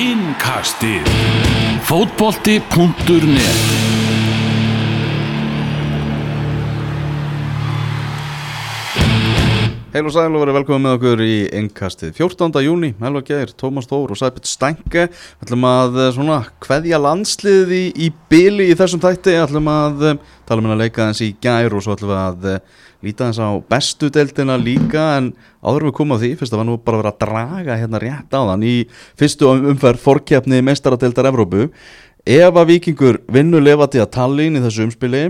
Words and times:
Innkastið. 0.00 1.04
Fótbolti.net 1.84 3.89
Heil 9.90 10.06
og 10.06 10.12
sæl 10.14 10.28
og 10.30 10.44
verið 10.44 10.54
velkomið 10.54 10.82
með 10.84 10.92
okkur 10.94 11.20
í 11.24 11.36
innkastið 11.58 12.12
14. 12.14 12.60
júni, 12.62 12.92
Helva 13.00 13.24
Geir, 13.26 13.50
Tómas 13.58 13.88
Tór 13.90 14.12
og 14.14 14.18
Sæpitt 14.20 14.46
Stænke 14.46 15.08
Við 15.10 15.48
ætlum 15.48 15.64
að 15.66 15.96
eh, 15.98 16.10
svona 16.14 16.36
hveðja 16.62 17.00
landsliðið 17.02 17.72
í, 17.74 17.80
í 18.06 18.10
byli 18.30 18.68
í 18.70 18.76
þessum 18.78 19.02
þætti. 19.02 19.32
Við 19.34 19.42
ætlum 19.48 19.70
að 19.72 20.04
eh, 20.06 20.20
tala 20.46 20.62
um 20.62 20.68
að 20.70 20.84
leika 20.84 21.08
þess 21.08 21.24
í 21.26 21.28
gær 21.42 21.74
og 21.74 21.82
svo 21.82 21.96
ætlum 21.96 22.12
að 22.14 22.46
eh, 22.52 22.60
líta 23.08 23.32
þess 23.32 23.42
á 23.42 23.50
bestu 23.74 24.12
deildina 24.14 24.60
líka. 24.62 25.08
En 25.16 25.32
áður 25.58 25.88
við 25.88 25.96
komum 25.98 26.14
á 26.14 26.22
því, 26.22 26.30
fyrst 26.38 26.54
að 26.54 26.62
var 26.62 26.70
nú 26.70 26.78
bara 26.86 27.02
verið 27.02 27.10
að 27.10 27.26
draga 27.26 27.80
hérna 27.82 28.02
rétt 28.04 28.38
á 28.38 28.40
þann 28.52 28.68
Í 28.70 28.76
fyrstu 29.18 29.50
umferð 29.56 30.04
fórkjapni 30.06 30.62
meistaradeildar 30.70 31.32
Evrópu. 31.32 31.66
Ef 32.22 32.62
að 32.62 32.70
vikingur 32.76 33.18
vinnu 33.26 33.58
lefati 33.58 33.98
að 33.98 34.12
tallin 34.20 34.54
í 34.54 34.64
þessu 34.68 34.86
umspili 34.86 35.26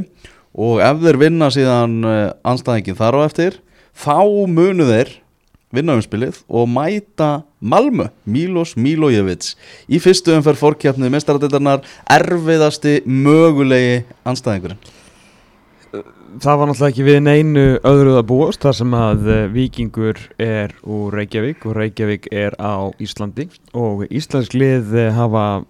Og 0.53 0.85
ef 0.85 1.01
þeir 1.01 1.23
vinna 1.25 1.49
síðan 1.49 2.01
anstæðingin 2.45 3.01
þar 3.01 3.23
á 3.23 3.25
eftir 3.25 3.61
þá 3.97 4.21
munu 4.51 4.87
þeir 4.89 5.17
vinna 5.71 5.95
umspilið 5.99 6.41
og 6.49 6.71
mæta 6.71 7.43
Malmö, 7.61 8.09
Milos 8.25 8.77
Milojevic. 8.77 9.53
Í 9.87 10.01
fyrstu 10.03 10.35
umferð 10.35 10.63
fórkjapnið 10.65 11.13
mestaradildarnar 11.15 11.85
erfiðasti 12.11 13.01
mögulegi 13.07 14.01
anstæðingurinn 14.27 14.81
Það 15.91 16.59
var 16.61 16.69
náttúrulega 16.71 16.93
ekki 16.93 17.05
við 17.09 17.17
neinu 17.27 17.63
öðruð 17.91 18.17
að 18.21 18.27
búast 18.29 18.63
þar 18.63 18.77
sem 18.79 18.93
að 18.95 19.25
eh, 19.35 19.41
Víkingur 19.51 20.21
er 20.39 20.75
úr 20.87 21.17
Reykjavík 21.19 21.65
og 21.67 21.75
Reykjavík 21.75 22.29
er 22.31 22.55
á 22.63 22.87
Íslandi. 23.03 23.49
Og 23.75 24.05
Íslandsk 24.07 24.55
lið 24.55 24.95
eh, 24.95 25.09
hafa 25.17 25.65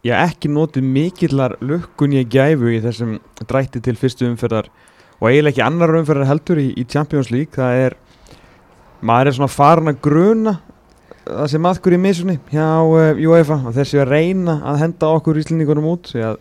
já, 0.00 0.14
ekki 0.22 0.48
notið 0.48 0.88
mikillar 0.94 1.58
lukkun 1.60 2.16
ég 2.16 2.32
gæfu 2.32 2.72
í 2.72 2.80
þessum 2.80 3.18
drætti 3.44 3.84
til 3.84 3.98
fyrstu 4.00 4.30
umferðar 4.30 4.72
og 5.22 5.28
eiginlega 5.30 5.54
ekki 5.54 5.62
annar 5.62 5.94
umferðar 6.00 6.30
heldur 6.32 6.58
í, 6.58 6.68
í 6.74 6.84
Champions 6.90 7.30
League 7.30 7.54
það 7.54 7.80
er, 7.86 7.98
maður 9.06 9.30
er 9.30 9.36
svona 9.36 9.52
farin 9.54 9.92
að 9.92 10.00
gruna 10.02 10.56
það 11.22 11.50
sem 11.52 11.68
aðkur 11.70 11.94
í 11.94 12.00
misunni 12.02 12.38
hjá 12.50 12.66
uh, 12.82 13.20
UEFA 13.22 13.60
og 13.68 13.76
þessi 13.76 14.00
að 14.02 14.10
reyna 14.10 14.56
að 14.66 14.80
henda 14.82 15.12
okkur 15.18 15.38
íslendingunum 15.38 15.86
út 15.92 16.10
að 16.18 16.40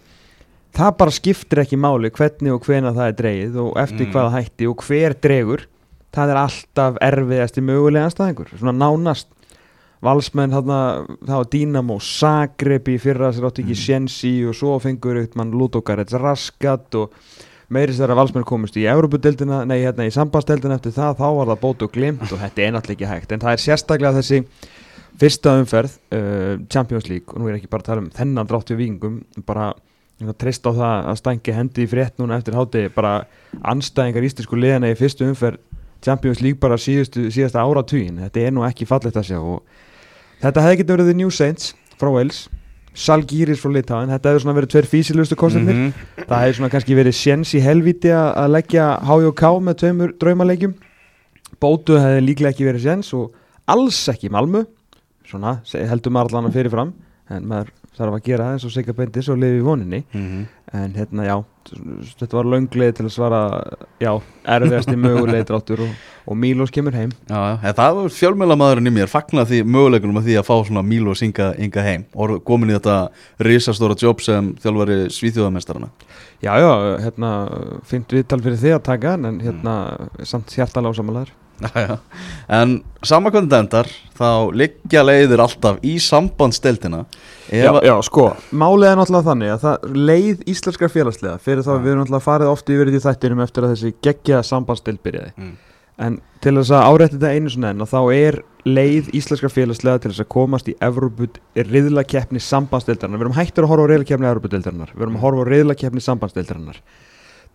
það 0.73 0.95
bara 1.01 1.13
skiptir 1.13 1.61
ekki 1.61 1.77
máli 1.77 2.09
hvernig 2.15 2.55
og 2.55 2.65
hvena 2.65 2.93
það 2.95 3.11
er 3.11 3.19
dreyið 3.19 3.59
og 3.61 3.77
eftir 3.83 4.07
mm. 4.07 4.15
hvaða 4.15 4.33
hætti 4.39 4.71
og 4.71 4.87
hver 4.87 5.17
dregur 5.27 5.67
það 6.15 6.33
er 6.33 6.41
alltaf 6.41 6.97
erfiðast 7.05 7.59
í 7.59 7.63
mögulega 7.63 8.09
anstæðingur, 8.09 8.49
svona 8.57 8.73
nánast 8.75 9.29
valsmenn 10.01 10.55
þarna, 10.55 10.79
það 11.27 11.35
var 11.37 11.49
Dínamo 11.53 11.99
Zagreb 12.01 12.89
í 12.89 12.97
fyrra 13.01 13.29
sér 13.35 13.45
átti 13.51 13.61
ekki 13.61 13.75
mm. 13.75 13.81
Sjensi 13.83 14.33
og 14.49 14.57
svo 14.57 14.79
fengur 14.81 15.21
mann 15.37 15.53
Ludokarets 15.53 16.17
Raskat 16.17 16.97
og 16.97 17.13
meiri 17.71 17.95
þegar 17.95 18.17
valsmenn 18.19 18.47
komist 18.47 18.77
í 18.79 18.85
Európa-deldina, 18.91 19.63
nei 19.67 19.79
hérna 19.81 20.07
í 20.07 20.13
sambandsteldina 20.13 20.77
eftir 20.79 20.95
það, 20.95 21.17
þá 21.21 21.27
var 21.37 21.51
það 21.51 21.61
bótu 21.63 21.87
og 21.87 21.95
glimt 21.95 22.25
og 22.27 22.41
þetta 22.41 22.65
er 22.65 22.73
náttúrulega 22.75 22.97
ekki 22.97 23.11
hægt, 23.11 23.35
en 23.35 23.43
það 23.43 23.55
er 23.55 23.63
sérstaklega 23.65 24.17
þessi 24.19 24.41
fyrsta 25.21 25.55
umferð 25.61 25.95
uh, 26.17 26.57
Champions 26.71 27.07
League, 27.11 27.31
og 27.31 27.41
nú 27.41 27.49
er 27.49 27.57
ekki 27.59 27.71
bara 27.71 27.85
að 27.85 27.91
tala 27.91 28.03
um 28.03 28.11
þennan 28.15 28.49
drátt 28.49 28.73
við 28.73 28.83
vikingum, 28.83 29.21
bara 29.47 29.71
trist 30.37 30.67
á 30.67 30.71
það 30.71 31.09
að 31.11 31.19
stænki 31.21 31.55
hendi 31.55 31.85
í 31.85 31.89
frétt 31.89 32.19
núna 32.21 32.37
eftir 32.37 32.57
háti, 32.57 32.85
bara 32.93 33.21
anstæðingar 33.65 34.27
ístisku 34.27 34.59
liðana 34.59 34.91
í 34.91 34.97
fyrstu 34.99 35.25
umferð 35.29 35.61
Champions 36.01 36.41
League 36.41 36.59
bara 36.61 36.77
síðustu, 36.81 37.29
síðasta 37.33 37.61
áratugin 37.61 38.21
þetta 38.23 38.45
er 38.45 38.55
nú 38.55 38.65
ekki 38.65 38.87
fallet 38.89 39.17
að 39.17 39.27
sjá 39.29 39.37
og 39.39 39.61
þetta 40.41 40.65
hefði 40.65 40.81
getið 40.81 40.97
verið 40.97 41.19
New 41.19 41.33
Saints 41.33 41.73
frá 42.01 42.09
Wales 42.09 42.47
Salgíris 42.93 43.61
frá 43.61 43.71
Litáin, 43.71 44.09
þetta 44.11 44.29
hefur 44.29 44.43
svona 44.43 44.55
verið 44.57 44.71
tveir 44.73 44.87
físilustu 44.91 45.35
kostinir, 45.35 45.73
mm 45.73 45.91
-hmm. 45.91 46.25
það 46.27 46.41
hefur 46.41 46.55
svona 46.57 46.69
kannski 46.69 46.95
verið 46.95 47.15
séns 47.15 47.53
í 47.55 47.61
helviti 47.63 48.11
að 48.11 48.51
leggja 48.51 48.99
HJK 48.99 49.43
með 49.63 49.77
tveimur 49.79 50.13
draumalegjum 50.19 50.73
bótu 51.61 51.99
hefði 51.99 52.25
líklega 52.25 52.51
ekki 52.51 52.67
verið 52.67 52.85
séns 52.87 53.13
og 53.13 53.31
alls 53.69 54.07
ekki 54.11 54.31
Malmu 54.33 54.65
svona 55.27 55.59
heldur 55.73 56.11
maður 56.11 56.33
allan 56.33 56.49
að 56.49 56.57
fyrirfram. 56.57 56.93
En 57.31 57.47
maður 57.47 57.71
þarf 57.97 58.15
að 58.15 58.25
gera 58.25 58.51
eins 58.53 58.63
og 58.65 58.71
segja 58.71 58.95
bendis 58.95 59.27
og 59.31 59.39
lifi 59.41 59.59
í 59.59 59.65
voninni 59.65 59.99
mm 60.03 60.21
-hmm. 60.21 60.45
en 60.79 60.93
hérna 60.95 61.25
já, 61.25 61.35
þetta 62.19 62.37
var 62.37 62.47
laungleið 62.53 62.93
til 62.95 63.05
að 63.05 63.11
svara 63.11 63.41
já, 63.99 64.11
erfiðasti 64.45 64.95
möguleið 64.95 65.43
dráttur 65.49 65.81
og, 65.81 65.89
og 66.25 66.37
Mílos 66.37 66.71
kemur 66.71 66.93
heim 66.93 67.11
Já, 67.27 67.59
já 67.63 67.73
það 67.73 67.95
var 67.95 68.15
fjölmjölamæðurinn 68.19 68.87
í 68.87 68.95
mér 68.95 69.11
fagnar 69.11 69.45
því 69.45 69.63
möguleikunum 69.63 70.17
að 70.17 70.23
því 70.23 70.37
að 70.39 70.47
fá 70.47 70.55
svona 70.67 70.81
Mílos 70.81 71.21
ynga, 71.21 71.53
ynga 71.59 71.81
heim 71.81 72.05
og 72.15 72.43
komin 72.43 72.69
í 72.69 72.77
þetta 72.79 73.09
risastóra 73.39 73.95
jobb 73.99 74.21
sem 74.21 74.55
þjálfari 74.55 75.09
svíþjóðamestarana 75.09 75.89
Já, 76.41 76.57
já, 76.57 76.97
hérna 77.03 77.49
fint 77.83 78.09
viðtal 78.09 78.41
fyrir 78.41 78.57
því 78.57 78.71
að 78.73 78.83
taka 78.83 79.13
en 79.13 79.41
hérna 79.41 79.75
mm. 79.99 80.25
samt 80.25 80.55
hjartalega 80.55 80.95
ásamalaður 80.95 81.40
Já, 81.61 81.97
en 82.51 82.77
það 83.05 83.57
endar 83.57 83.89
þá 84.17 84.29
liggja 84.57 85.03
leiðir 85.05 85.41
alltaf 85.43 85.81
í 85.85 85.97
sambandsdeltina 86.01 87.03
já, 87.51 87.71
já, 87.85 87.93
sko, 88.05 88.31
málið 88.51 88.91
er 88.91 88.99
náttúrulega 88.99 89.27
þannig 89.29 89.53
að 89.55 89.65
það 89.65 89.97
leið 90.09 90.45
íslenskar 90.53 90.93
félagslega 90.93 91.41
fyrir 91.41 91.65
þá 91.65 91.73
við 91.73 91.91
erum 91.91 92.03
náttúrulega 92.03 92.27
farið 92.27 92.53
ofti 92.53 92.77
yfir 92.77 92.91
í 92.91 93.03
þættinum 93.03 93.43
eftir 93.45 93.67
að 93.67 93.75
þessi 93.75 93.93
geggja 94.07 94.41
sambandsdeld 94.47 95.03
byrjaði. 95.05 95.35
Mm. 95.37 95.53
en 96.01 96.17
til 96.41 96.55
þess 96.57 96.73
að 96.73 96.87
árætti 96.87 97.17
þetta 97.19 97.31
einu 97.35 97.53
svona 97.53 97.71
enn 97.73 97.83
og 97.83 97.89
þá 97.91 97.99
er 98.15 98.39
leið 98.65 99.11
íslenskar 99.17 99.51
félagslega 99.53 100.01
til 100.01 100.11
þess 100.13 100.23
að 100.23 100.31
komast 100.33 100.69
í 100.71 100.77
Evropud 100.81 101.37
riðla 101.57 102.05
keppni 102.07 102.41
sambandsdeldarinnar 102.41 103.21
við 103.21 103.27
erum 103.27 103.37
hættur 103.37 103.67
að 103.67 103.73
horfa 103.73 103.85
á 103.85 103.91
riðla 103.91 104.09
keppni 104.09 104.29
Evropudeldarinnar 104.31 104.93
við 104.95 105.05
erum 105.05 105.19
að 105.19 105.25
horfa 105.25 105.45
á 105.45 105.49
riðla 105.51 105.77
keppni 105.77 106.05
sambandsdeldarinnar 106.05 106.81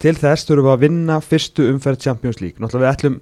til 0.02 0.14
þess 0.18 0.46
þurfum 0.48 0.68
við 0.68 0.74
að 0.74 0.84
vinna 0.84 1.16
fyrstu 1.24 1.70
umferð 1.72 2.02
Champions 2.04 2.40
League. 2.42 2.60
Náttúrulega 2.60 2.84
við 2.84 2.92
ætlum 2.92 3.18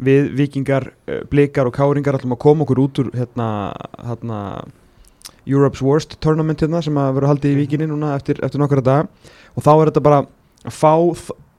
við 0.00 0.32
vikingar, 0.34 0.90
eh, 1.06 1.22
blikar 1.30 1.66
og 1.66 1.74
káringar 1.74 2.18
ætlum 2.18 2.34
að 2.34 2.42
koma 2.44 2.64
okkur 2.64 2.82
út 2.82 2.98
úr 2.98 3.10
hérna, 3.14 3.74
hérna 4.02 4.64
Europe's 5.46 5.82
Worst 5.82 6.20
Tournament 6.20 6.60
hérna 6.60 6.82
sem 6.82 6.94
að 6.94 7.14
vera 7.14 7.30
haldið 7.30 7.52
í 7.52 7.60
vikinni 7.62 7.88
núna 7.88 8.14
eftir, 8.16 8.40
eftir 8.42 8.60
nokkara 8.60 8.82
dag 8.82 9.08
og 9.54 9.62
þá 9.62 9.72
er 9.74 9.90
þetta 9.90 10.02
bara 10.02 10.26
að 10.64 10.72
fá 10.72 10.94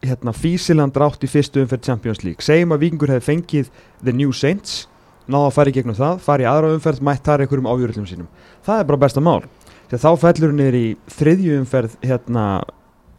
hérna, 0.05 0.33
físiland 0.33 0.93
rátt 0.93 1.23
í 1.23 1.29
fyrstu 1.29 1.63
umferð 1.63 1.85
Champions 1.87 2.23
League. 2.23 2.43
Segjum 2.43 2.73
að 2.75 2.83
vikingur 2.85 3.13
hefði 3.13 3.25
fengið 3.29 3.69
The 4.03 4.13
New 4.13 4.33
Saints 4.35 4.87
náða 5.27 5.49
að 5.49 5.55
fara 5.57 5.71
í 5.71 5.75
gegnum 5.75 5.97
það, 5.97 6.19
fara 6.21 6.43
í 6.43 6.49
aðra 6.49 6.73
umferð 6.75 7.01
mætt 7.05 7.25
þar 7.25 7.45
einhverjum 7.45 7.69
ájúrillum 7.69 8.09
sínum. 8.09 8.27
Það 8.65 8.81
er 8.81 8.89
bara 8.89 9.01
besta 9.05 9.23
mál. 9.23 9.45
Þá 9.89 10.09
fellur 10.19 10.53
niður 10.53 10.77
í 10.77 10.85
þriðju 11.13 11.59
umferð 11.61 11.95
hérna 12.03 12.45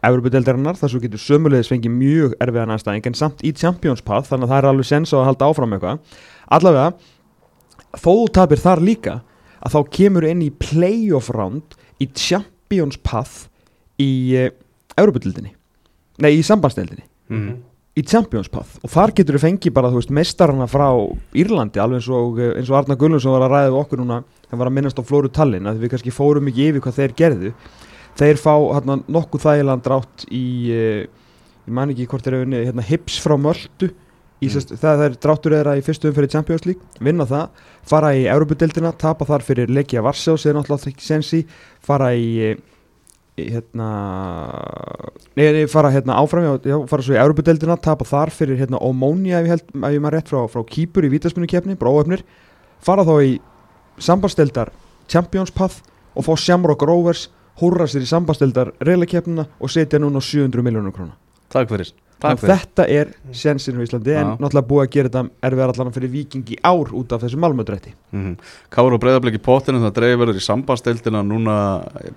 Európa-deldarinnar 0.05 0.77
þar 0.77 0.93
svo 0.93 1.01
getur 1.01 1.21
sömulegis 1.21 1.71
fengið 1.71 1.93
mjög 1.95 2.35
erfiðan 2.43 2.75
aðstæðing 2.75 3.09
en 3.09 3.17
samt 3.17 3.41
í 3.41 3.53
Champions 3.57 4.03
Path 4.05 4.29
þannig 4.29 4.47
að 4.47 4.53
það 4.53 4.61
er 4.61 4.69
alveg 4.71 4.89
sens 4.91 5.13
á 5.13 5.17
að 5.17 5.27
halda 5.31 5.49
áfram 5.49 5.73
eitthvað. 5.73 5.99
Allavega, 6.57 6.91
þó 7.97 8.13
tapir 8.37 8.61
þar 8.61 8.83
líka 8.85 9.19
að 9.57 9.73
þá 9.73 9.79
kemur 9.97 10.27
inn 10.29 10.45
í 10.45 10.51
playoff 10.53 11.31
round 11.33 11.77
í 12.03 12.09
Champions 12.13 12.99
Path 13.01 13.47
í 13.97 14.11
Európa-deldinni 14.97 15.57
nei, 16.23 16.35
í 16.37 16.45
sambandsdeldinni 16.45 17.05
mm 17.05 17.39
-hmm. 17.39 17.57
í 17.97 18.03
Champions 18.05 18.49
Path. 18.49 18.77
Og 18.83 18.91
þar 18.93 19.13
getur 19.17 19.37
við 19.37 19.45
fengið 19.45 19.73
bara, 19.73 19.89
þú 19.89 20.01
veist, 20.01 20.13
mestarana 20.13 20.67
frá 20.69 20.87
Írlandi 21.33 21.81
alveg 21.81 22.01
eins 22.01 22.09
og, 22.09 22.39
eh, 22.39 22.53
eins 22.57 22.69
og 22.69 22.77
Arna 22.77 22.95
Gullundsson 22.95 23.33
var 23.33 23.49
að 23.49 23.53
ræða 23.53 23.71
við 23.71 23.81
okkur 23.81 23.99
núna, 23.99 24.23
það 24.49 24.59
var 24.59 24.67
að 24.67 24.73
minnast 24.73 24.99
á 24.99 25.03
Flóru 25.03 25.29
Tallinn 25.29 25.67
að 25.67 25.79
við 25.81 25.89
kannski 25.89 26.13
fórum 26.13 26.47
ekki 26.47 26.69
yfir 26.69 26.81
hvað 26.81 26.99
þeir 26.99 27.13
gerðu 27.15 27.53
þeir 28.17 28.41
fá 28.41 28.53
hérna, 28.55 28.99
nokkuð 29.05 29.45
þægilega 29.45 29.85
drátt 29.85 30.27
í 30.33 30.45
uh, 30.73 31.23
ég 31.67 31.73
man 31.75 31.91
ekki 31.91 32.07
hvort 32.09 32.25
þeir 32.25 32.37
eru 32.37 32.47
unni 32.47 32.61
hérna, 32.63 32.85
hips 32.87 33.17
frá 33.21 33.35
möldu 33.39 33.89
mm. 33.91 34.53
sest, 34.53 34.73
það 34.79 35.03
er 35.07 35.17
dráttur 35.23 35.57
eða 35.59 35.75
í 35.77 35.83
fyrstu 35.85 36.09
umfyrir 36.11 36.31
Champions 36.31 36.65
League 36.67 37.03
vinna 37.03 37.27
það, 37.27 37.51
fara 37.87 38.13
í 38.15 38.23
Európa-dildina, 38.31 38.93
tapa 38.99 39.27
þar 39.27 39.45
fyrir 39.45 39.73
Legia 39.73 40.03
Varsjá 40.05 40.37
sem 40.39 40.55
náttúrulega 40.57 40.93
ekki 40.93 41.05
sensi 41.05 41.43
fara 41.85 42.13
í, 42.15 42.55
í 43.37 43.49
hérna 43.51 43.91
neði 45.37 45.67
fara 45.71 45.91
hérna 45.93 46.17
áfram 46.21 46.47
já, 46.63 46.79
fara 46.89 47.05
svo 47.05 47.17
í 47.17 47.21
Európa-dildina, 47.21 47.77
tapa 47.83 48.07
þar 48.07 48.33
fyrir 48.33 48.61
hérna 48.63 48.81
Omónia 48.87 49.41
ef 49.41 49.49
ég 49.49 49.55
held, 49.57 49.69
ef 49.75 49.97
ég 49.97 50.03
maður 50.03 50.19
rétt 50.19 50.33
frá, 50.33 50.41
frá 50.55 50.65
Kýpur 50.71 51.07
í 51.07 51.13
Vítaspunni-kefni, 51.17 51.77
bróöfnir 51.79 52.25
fara 52.83 53.05
þá 53.07 53.15
í 53.25 53.37
sambandstildar 54.01 54.71
Champions 55.11 55.51
Path 55.51 55.83
og 56.17 56.25
fá 56.25 56.33
Shamrock 56.39 56.85
Rovers 56.87 57.27
húrra 57.61 57.87
sér 57.89 58.05
í 58.05 58.09
sambastildar 58.09 58.73
reyðleikjefnina 58.83 59.47
og 59.59 59.71
setja 59.71 60.01
núna 60.01 60.21
700 60.23 60.65
miljónur 60.65 60.95
krónar 60.95 61.17
Takk 61.47 61.69
fyrir, 61.71 61.93
Takk 62.19 62.41
fyrir. 62.41 62.57
Þetta 62.59 62.85
er 62.91 63.11
sensinu 63.35 63.79
í 63.79 63.85
Íslandi 63.87 64.15
en 64.19 64.33
náttúrulega 64.35 64.67
búið 64.67 64.83
að 64.83 64.89
gera 64.95 65.11
þetta 65.11 65.47
erfiðar 65.47 65.71
allan 65.73 65.93
fyrir 65.95 66.11
vikingi 66.11 66.57
ár 66.59 66.91
út 66.99 67.15
af 67.15 67.23
þessu 67.23 67.39
malmöðrætti 67.39 67.93
mm 67.93 68.23
-hmm. 68.25 68.35
Káur 68.73 68.93
og 68.97 69.01
breyðarbleiki 69.03 69.39
póttinu 69.43 69.79
það 69.79 69.95
dreifir 69.95 70.19
verður 70.19 70.41
í 70.41 70.43
sambastildina 70.43 71.23
núna 71.23 71.55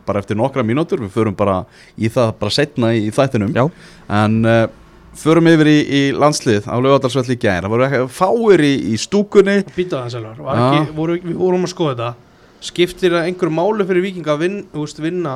bara 0.06 0.18
eftir 0.18 0.36
nokkra 0.36 0.62
mínútur, 0.62 1.00
við 1.00 1.14
förum 1.14 1.36
bara 1.36 1.64
í 1.96 2.08
það 2.08 2.34
bara 2.40 2.50
setna 2.50 2.92
í, 2.94 3.06
í 3.06 3.10
þættinum. 3.10 3.54
Já. 3.54 3.70
en 4.08 4.44
uh, 4.44 4.66
förum 5.14 5.46
yfir 5.46 5.66
í, 5.66 5.78
í 5.88 6.12
landslið 6.12 6.66
á 6.66 6.76
lögadalsvelli 6.80 7.34
í 7.34 7.38
gæðin, 7.38 7.62
það 7.62 7.70
voru 7.70 8.08
fáir 8.08 8.60
í, 8.60 8.74
í 8.92 8.96
stúkunni. 8.98 9.64
Býta 9.76 10.02
það 10.02 10.10
sjálfur, 10.10 11.20
við 11.22 11.36
vorum 11.36 11.64
að 11.64 11.70
skoða 11.70 11.94
þetta 11.94 12.29
skiptir 12.60 13.14
það 13.16 13.28
einhverju 13.30 13.54
máli 13.56 13.86
fyrir 13.88 14.04
vikinga 14.04 14.34
að 14.34 14.42
vin, 14.44 14.56
vinna 15.00 15.34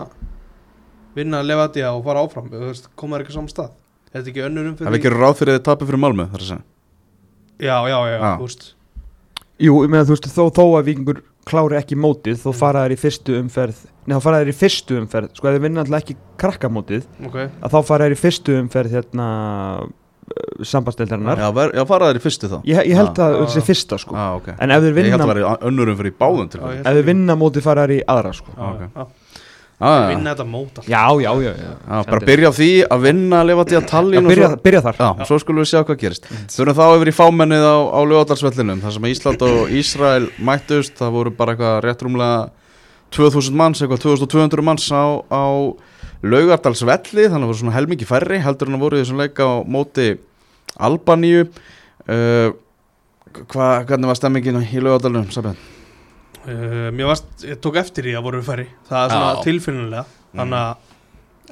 vinna 1.15 1.43
Levadia 1.47 1.93
og 1.94 2.05
fara 2.05 2.23
áfram? 2.26 2.49
Koma 2.99 3.17
það 3.19 3.25
ekki 3.26 3.37
saman 3.37 3.53
stað? 3.53 3.75
Er 4.12 4.21
þetta 4.23 4.31
ekki 4.32 4.43
önnur 4.47 4.65
Það 4.65 4.73
umfyrir 4.75 4.94
við 4.97 5.05
gerum 5.06 5.23
ráð 5.25 5.37
fyrir 5.41 5.56
þið 5.59 5.65
tapir 5.69 5.87
fyrir 6.31 6.44
að 6.44 6.50
segja. 6.50 6.65
Já, 7.65 7.76
já, 7.88 7.99
já, 8.11 8.17
Já. 8.19 8.32
veist. 8.49 8.65
Jú, 9.62 9.75
ég 9.85 9.91
meina 9.91 10.05
þú 10.05 10.15
veist, 10.17 10.29
þó, 10.35 10.44
þó 10.50 10.65
að 10.79 10.87
vikingur 10.91 11.21
klári 11.47 11.76
ekki 11.79 11.97
mótið, 12.00 12.38
þó 12.43 12.50
Mm. 12.50 12.59
fara 12.59 12.82
þær 12.85 12.94
í 12.94 12.99
fyrstu 12.99 13.37
umferð 13.38 13.82
Nei, 14.06 14.15
þá 14.17 14.23
fara 14.25 14.38
þær 14.43 14.50
í 14.50 14.55
fyrstu 14.59 14.97
umferð. 15.00 15.29
Sko, 15.38 15.49
ef 15.49 15.55
þið 15.55 15.62
vinna 15.65 15.81
alltaf 15.85 16.03
ekki 16.03 16.17
krakkamótið 16.43 17.05
ok, 17.29 17.37
að 17.62 17.70
þá 17.75 17.79
fara 17.85 18.05
þær 18.09 18.15
í 18.17 18.19
fyrstu 18.20 18.56
umferð 18.61 18.91
hérna 18.99 19.29
sambastildarinnar 20.65 21.38
Já, 21.38 21.49
ver, 21.55 21.73
já 21.76 21.85
fara 21.88 22.09
þær 22.12 22.19
í 22.21 22.23
fyrstu 22.25 22.49
þá. 22.53 22.56
Ég, 22.69 22.79
ég 22.91 22.97
held 22.99 23.19
Já. 23.19 23.25
að 23.26 23.37
það 23.41 23.50
sé 23.55 23.62
fyrsta 23.67 23.99
sko. 24.00 24.15
Já, 24.17 24.26
ok. 24.38 24.49
En 24.59 24.71
ef 24.71 24.82
þeir 24.85 24.94
Ég 24.94 24.97
held 24.97 25.11
vinna, 25.12 25.25
að 25.26 25.32
vera 25.35 25.56
önnurum 25.69 25.99
fyrir 25.99 26.12
í 26.15 26.17
báðum 26.23 26.49
til 26.50 26.61
ég- 26.61 26.81
ef 26.81 26.94
þeir 26.99 27.05
vinna. 27.11 27.37
mótið 27.37 27.62
fara 27.67 27.85
þær 27.87 27.94
í 27.97 28.00
aðra 28.15 28.32
sko. 28.35 28.50
Já, 28.56 28.65
ok. 28.71 28.81
já, 28.94 29.06
Já, 29.85 29.91
já, 29.91 30.06
vinna 30.17 30.32
þetta 30.35 30.44
mót 30.49 30.69
alltaf. 30.79 30.87
Já, 30.88 31.03
já, 31.21 31.31
já, 31.43 31.50
já. 31.59 31.73
já, 31.91 32.05
bara 32.06 32.21
byrja 32.25 32.49
á 32.49 32.53
því 32.55 32.69
að 32.94 33.00
vinna 33.03 33.41
að 33.43 33.73
Já, 33.75 33.81
Tallinn 33.91 34.25
og 34.25 34.31
byrja, 34.31 34.49
svo, 34.49 34.56
byrja 34.62 34.81
þar. 34.85 34.97
Já, 35.03 35.25
svo 35.26 35.38
skulum 35.43 35.61
við 35.65 35.69
sjá 35.73 35.81
hvað 35.85 35.99
gerist. 35.99 36.29
Þurfum 36.55 36.79
þá 36.79 36.85
yfir 36.94 37.11
í 37.11 37.15
fámennið 37.19 37.65
á, 37.67 37.77
á 37.91 38.00
Ljóðalsvellinum 38.06 38.81
þar 38.81 38.93
sem 38.94 39.09
Ísland 39.11 39.43
og 39.43 39.69
Ísrael 39.75 40.29
mættust. 40.38 40.94
Það 40.94 41.11
voru 41.19 41.31
bara 41.37 41.53
eitthvað 41.56 41.82
rétt 41.85 42.05
rúmlega 42.06 42.50
2000 43.11 43.53
manns, 43.59 43.82
eitthvað 43.82 44.00
2200 44.06 44.62
manns 44.62 44.87
á, 44.94 45.05
á 45.27 45.43
Laugardalsvelli 46.25 47.26
þannig 47.29 47.44
að 47.44 47.50
voru 47.50 47.61
svona 47.61 47.76
helmingi 47.76 48.09
færri 48.09 48.41
heldur 48.44 48.71
en 48.71 48.79
að 48.79 48.85
voru 48.87 48.99
í 48.99 49.03
þessum 49.05 49.21
leika 49.21 49.44
á 49.44 49.55
móti 49.69 50.09
Albaníu. 50.81 51.44
Uh, 52.09 52.50
hva, 53.50 53.69
hvernig 53.85 54.11
var 54.11 54.19
stemmingin 54.19 54.62
í 54.65 54.82
Laugardalunum, 54.82 55.29
Sabjörn? 55.35 55.61
Uh, 56.44 56.88
mér 56.94 57.09
varst, 57.12 57.29
ég 57.44 57.61
tók 57.65 57.76
eftir 57.81 58.09
því 58.09 58.17
að 58.19 58.26
voru 58.26 58.43
færri. 58.44 58.67
Það 58.88 59.05
er 59.06 59.15
svona 59.15 59.31
Já. 59.35 59.44
tilfinnilega 59.47 60.05
þannig 60.35 60.61
að 60.61 60.91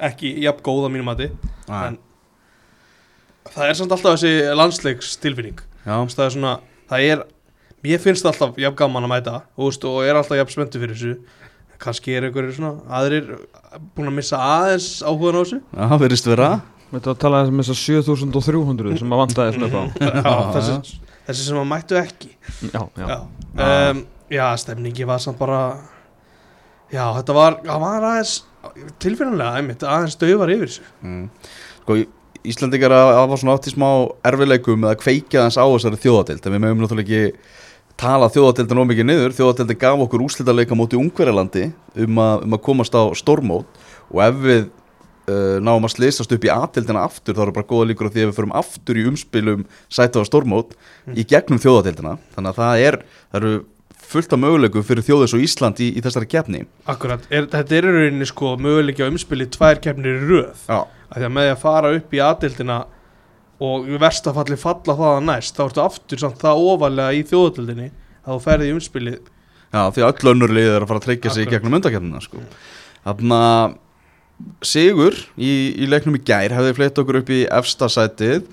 ekki 0.09 0.33
jafn 0.43 0.63
góð 0.65 0.87
á 0.87 0.93
mínum 0.93 1.07
mati 1.07 1.29
En- 1.69 1.99
það 3.53 3.69
er 3.69 3.77
samt 3.77 3.93
alltaf 3.93 4.15
þessi 4.17 4.55
landsleiks 4.57 5.13
tilfinning 5.21 5.59
Já, 5.83 5.95
það 6.07 6.25
er 6.25 6.33
svona, 6.35 6.53
það 6.89 7.07
er 7.11 7.23
mér 7.83 8.01
finnst 8.03 8.25
það 8.25 8.31
alltaf 8.33 8.59
jafn 8.63 8.79
gaman 8.79 9.07
að 9.07 9.11
mæta 9.13 9.35
þú 9.55 9.69
veist, 9.69 9.87
og 9.87 9.97
er 10.07 10.19
alltaf 10.19 10.39
jafn 10.39 10.55
spenntu 10.55 10.81
fyrir 10.81 10.97
þessu 10.97 11.13
kannski 11.81 12.15
er 12.17 12.27
einhverjir 12.27 12.55
svona 12.57 12.99
aðrir 12.99 13.31
búin 13.95 14.11
að 14.11 14.17
missa 14.19 14.39
aðeins 14.39 14.87
áhugan 15.05 15.39
á 15.39 15.41
þessu. 15.41 15.59
Það 15.73 16.03
verðist 16.05 16.29
vera. 16.29 16.49
Þetta 16.93 17.09
var 17.09 17.15
að 17.15 17.21
tala 17.23 17.41
um 17.49 17.61
þess 17.61 17.73
að 17.73 17.79
7300 17.81 18.99
sem 19.01 19.15
að 19.15 19.21
vantaði 19.23 19.55
svona 19.55 19.69
upp 19.69 19.77
á. 19.77 19.83
Já, 20.13 20.35
þessi, 20.57 20.97
þessi 21.29 21.45
sem 21.47 21.61
að 21.61 21.69
mættu 21.71 21.97
ekki. 21.97 22.33
Já, 22.69 22.81
já, 22.99 23.05
já, 23.09 23.19
um, 23.65 24.03
já 24.33 24.45
stemningi 24.61 25.07
var 25.09 25.23
samt 25.23 25.39
bara 25.41 25.61
já, 26.93 27.05
þetta 27.17 27.37
var, 27.37 27.57
það 27.65 27.85
var 27.87 28.09
aðeins 28.11 28.35
tilfinnilega, 29.01 29.55
einmitt, 29.59 29.85
aðeins 29.87 30.19
döfar 30.21 30.53
yfir 30.53 30.69
þessu. 30.69 30.85
Mm. 31.01 31.25
Sko, 31.81 31.97
Íslandingar 32.43 32.91
að 32.91 33.09
hafa 33.15 33.39
svona 33.39 33.55
átt 33.55 33.69
í 33.69 33.73
smá 33.73 33.87
erfileikum 34.27 34.81
með 34.83 34.93
að 34.93 35.01
kveikja 35.03 35.45
þess 35.47 35.59
á 35.63 35.65
þessari 35.65 35.99
þjóðatild 36.03 36.47
en 36.47 36.55
við 36.55 36.63
mögum 36.65 36.81
náttúrulega 36.83 37.19
ekki 37.23 37.61
tala 38.03 38.29
þjóðatildin 38.33 38.83
ómikið 38.83 39.09
niður. 39.09 39.35
Þjóðatildin 39.37 39.81
gaf 39.81 40.05
okkur 40.05 40.23
úrslitaleika 40.27 40.77
móti 40.77 40.99
Ungverjalandi 40.99 41.67
um, 42.03 42.19
um 42.19 42.55
að 42.57 42.63
komast 42.65 42.95
á 42.95 43.03
stórmót. 43.17 43.83
Og 44.13 44.23
ef 44.25 44.39
við 44.43 44.63
uh, 44.65 45.59
náum 45.63 45.87
að 45.87 45.95
slýsast 45.95 46.33
upp 46.35 46.47
í 46.47 46.51
atildina 46.53 47.05
aftur 47.07 47.37
þá 47.37 47.45
eru 47.47 47.55
bara 47.55 47.69
góða 47.69 47.89
líkur 47.91 48.09
á 48.09 48.13
því 48.13 48.25
að 48.25 48.31
við 48.31 48.39
förum 48.39 48.55
aftur 48.59 48.99
í 48.99 49.05
umspilum 49.09 49.67
sæta 49.87 50.23
á 50.23 50.29
stórmót 50.29 50.75
í 51.15 51.25
gegnum 51.27 51.61
þjóðatildina 51.63 52.17
þannig 52.35 52.51
að 52.51 52.59
það 52.59 52.87
er, 52.87 52.99
það 53.31 53.39
eru 53.41 53.53
fullt 54.13 54.35
af 54.35 54.41
mögulegu 54.41 54.83
fyrir 54.85 55.05
þjóðis 55.05 55.35
og 55.37 55.43
Ísland 55.43 55.79
í, 55.81 55.89
í 55.97 56.03
þessari 56.03 56.29
keppni. 56.29 56.65
Akkurat, 56.91 57.23
er, 57.33 57.47
þetta 57.49 57.77
er 57.77 57.87
í 57.87 57.93
rauninni 57.95 58.27
sko 58.29 58.53
möguleiki 58.61 59.05
á 59.05 59.09
umspili 59.09 59.47
tvær 59.49 59.79
keppnir 59.81 60.19
í 60.19 60.27
röð. 60.27 60.65
Já, 60.67 60.83
að 60.83 61.17
því 61.17 61.29
að 61.29 61.33
með 61.37 61.47
því 61.47 61.53
að 61.53 61.63
fara 61.63 61.93
upp 61.97 62.13
í 62.13 62.21
aðdildina 62.27 62.79
og 63.63 63.87
í 63.87 63.99
versta 64.01 64.33
falli 64.35 64.57
falla 64.59 64.97
það 64.99 65.13
að 65.17 65.27
næst 65.29 65.59
þá 65.59 65.63
ertu 65.67 65.83
aftur 65.83 66.23
samt 66.23 66.41
það 66.41 66.65
ofalega 66.73 67.15
í 67.15 67.23
þjóðatildinni 67.29 67.89
að 68.23 68.33
þú 68.33 68.41
ferði 68.43 68.67
í 68.67 68.75
umspilið. 68.77 69.31
Já, 69.73 69.81
því 69.95 70.03
að 70.03 70.09
öll 70.09 70.33
önnur 70.33 70.53
lið 70.53 70.69
er 70.71 70.83
að 70.83 70.91
fara 70.91 71.01
að 71.01 71.07
tryggja 71.07 71.33
sig 71.33 71.47
í 71.47 71.53
gegnum 71.53 71.79
undakefnina 71.79 72.21
sko. 72.23 72.43
Þannig 73.03 73.39
að 73.39 73.79
Sigur 74.65 75.15
í, 75.37 75.51
í 75.77 75.87
leiknum 75.87 76.17
í 76.17 76.23
gær 76.25 76.53
hefði 76.55 76.75
fleitt 76.75 76.99
okkur 76.99 77.21
upp 77.21 77.31
í 77.31 77.43
efsta 77.53 77.87
sætið. 77.91 78.47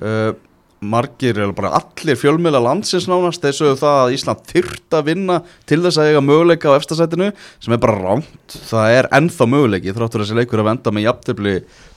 Uh, 0.00 0.32
margir, 0.80 1.38
eða 1.40 1.54
bara 1.56 1.70
allir 1.78 2.18
fjölmiðla 2.20 2.60
landsins 2.60 3.06
nánast, 3.08 3.40
þeir 3.42 3.56
sögðu 3.56 3.78
það 3.80 4.00
að 4.02 4.14
Ísland 4.16 4.42
þyrft 4.50 4.96
að 4.98 5.06
vinna 5.08 5.38
til 5.66 5.80
þess 5.84 5.98
að 6.02 6.10
eiga 6.12 6.22
möguleika 6.26 6.68
á 6.72 6.76
efsta 6.76 6.98
sætinu, 6.98 7.30
sem 7.64 7.72
er 7.76 7.80
bara 7.82 7.96
rámt 7.96 8.56
það 8.68 8.96
er 8.98 9.08
ennþá 9.16 9.48
möguleiki, 9.54 9.94
þráttur 9.96 10.24
þessi 10.24 10.36
leikur 10.36 10.62
að 10.62 10.68
venda 10.70 10.92
með 10.92 11.06
jafntefli 11.08 11.54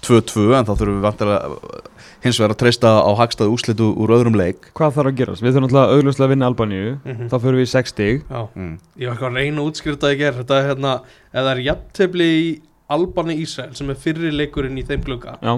2-2 0.08 0.46
en 0.56 0.68
þá 0.70 0.74
þurfum 0.80 1.00
við 1.00 1.08
vantilega 1.10 1.84
hins 2.24 2.40
vegar 2.40 2.52
að 2.56 2.60
treysta 2.60 2.90
á 3.00 3.12
hagstaðu 3.20 3.54
úslitu 3.56 3.86
úr 3.96 4.12
öðrum 4.16 4.36
leik 4.40 4.72
Hvað 4.76 4.96
þarf 4.98 5.12
að 5.12 5.20
gerast? 5.22 5.44
Við 5.44 5.54
þurfum 5.56 5.68
alltaf 5.70 5.94
augljóslega 5.96 6.25
að 6.28 6.34
vinna 6.34 6.50
Albaníu 6.52 6.90
Mhm. 7.06 7.30
Þá 7.32 7.36
fyrir 7.40 7.60
við 7.60 7.68
í 7.68 7.72
6 7.72 7.94
stig 7.94 8.24
Já, 8.28 8.42
mm. 8.56 8.74
ég 9.00 9.08
var 9.08 9.16
eitthvað 9.16 9.30
að 9.30 9.38
reyna 9.40 9.62
að 9.62 9.70
útskýra 9.70 9.96
þetta 9.96 10.08
að 10.10 10.12
ég 10.16 10.20
ger 10.20 10.38
þetta 10.40 10.58
er 10.60 10.68
hérna, 10.68 10.92
ef 11.32 11.40
það 11.40 11.52
er 11.54 11.62
jafntefli 11.70 12.28
í 12.40 12.50
Albani 12.90 13.36
Ísrael 13.44 13.75
sem 13.78 13.90
er 13.94 14.00
fyrri 14.04 14.32
leikurinn 14.36 14.80
í 14.82 14.84
þeim 14.88 15.04
glugga 15.08 15.38
Já, 15.40 15.54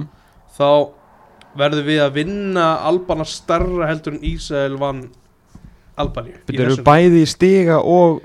þá 0.58 0.68
verðum 1.58 1.88
við 1.88 2.04
að 2.06 2.14
vinna 2.20 2.68
Albana 2.88 3.26
starra 3.28 3.90
heldur 3.90 4.16
en 4.16 4.24
Ísrael 4.32 4.78
vann 4.80 5.02
Albani 6.00 6.34
Þetta 6.48 6.64
eru 6.66 6.78
bæði 6.88 7.22
í 7.26 7.28
stiga 7.30 7.80
og 7.84 8.22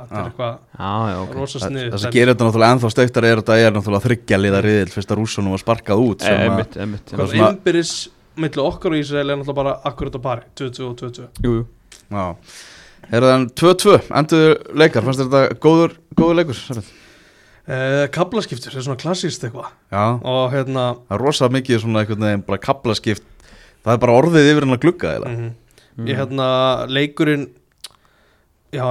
þetta 0.00 0.08
Já. 0.08 0.20
er 0.20 0.28
eitthvað 0.30 0.54
Já, 0.78 0.92
já, 1.12 1.16
ok. 1.20 1.34
rosa 1.38 1.60
Það 1.60 1.78
það 1.92 2.02
sem 2.04 2.14
gerir 2.16 2.32
þetta 2.32 2.48
náttúrulega 2.48 2.76
ennþá 2.76 2.92
steiktar 2.94 3.28
er 3.28 3.42
þetta 3.42 3.58
er 3.60 3.76
náttúrulega 3.76 4.06
þryggjaliða 4.08 4.62
riðil 4.64 4.92
fyrst 4.94 5.12
að 5.14 5.20
rússunum 5.20 5.54
var 5.54 5.64
sparkað 5.64 6.04
út 6.08 6.24
að, 6.24 7.36
innbyrðis 7.38 7.94
milli 8.40 8.64
okkar 8.64 8.96
og 8.96 9.02
Ísrael 9.04 9.28
er 9.28 9.38
náttúrulega 9.38 9.60
bara 9.60 9.76
akkurat 9.92 10.16
á 10.18 10.20
pari 10.24 10.48
22 10.58 10.88
og 10.88 10.96
22 11.04 11.28
Jú, 11.44 11.52
jú. 11.60 11.66
Já. 12.10 12.26
Er 13.12 13.20
það 13.20 13.34
enn 13.36 13.48
2-2, 13.60 13.96
endur 14.16 14.54
leikar, 14.80 15.04
fannst 15.04 15.20
þetta 15.20 15.58
góður, 15.60 15.98
góður 16.16 16.38
leikur? 16.40 16.56
Sverrir? 16.56 16.86
Uh, 17.68 18.06
Kablaskiptur, 18.14 18.72
það 18.72 18.80
er 18.82 18.86
svona 18.88 19.00
klassíst 19.00 19.44
eitthvað. 19.46 19.70
Já, 19.92 20.04
og 20.22 20.52
hérna 20.52 20.86
það 21.08 21.16
er 21.18 21.24
rosa 21.24 21.48
mikið 21.48 21.82
svona 21.84 22.02
einhvern 22.04 22.26
veginn 22.28 22.46
bara 22.48 22.58
kaplaskipt 22.58 23.30
Það 23.84 23.92
er 23.92 24.00
bara 24.00 24.16
orðið 24.16 24.46
yfir 24.48 24.64
hennar 24.64 24.80
glugga 24.80 25.18
eða? 25.18 25.28
Mm 25.34 25.52
Mm. 25.94 26.08
ég 26.10 26.16
hérna 26.18 26.46
leikurinn 26.90 27.44
já, 28.74 28.82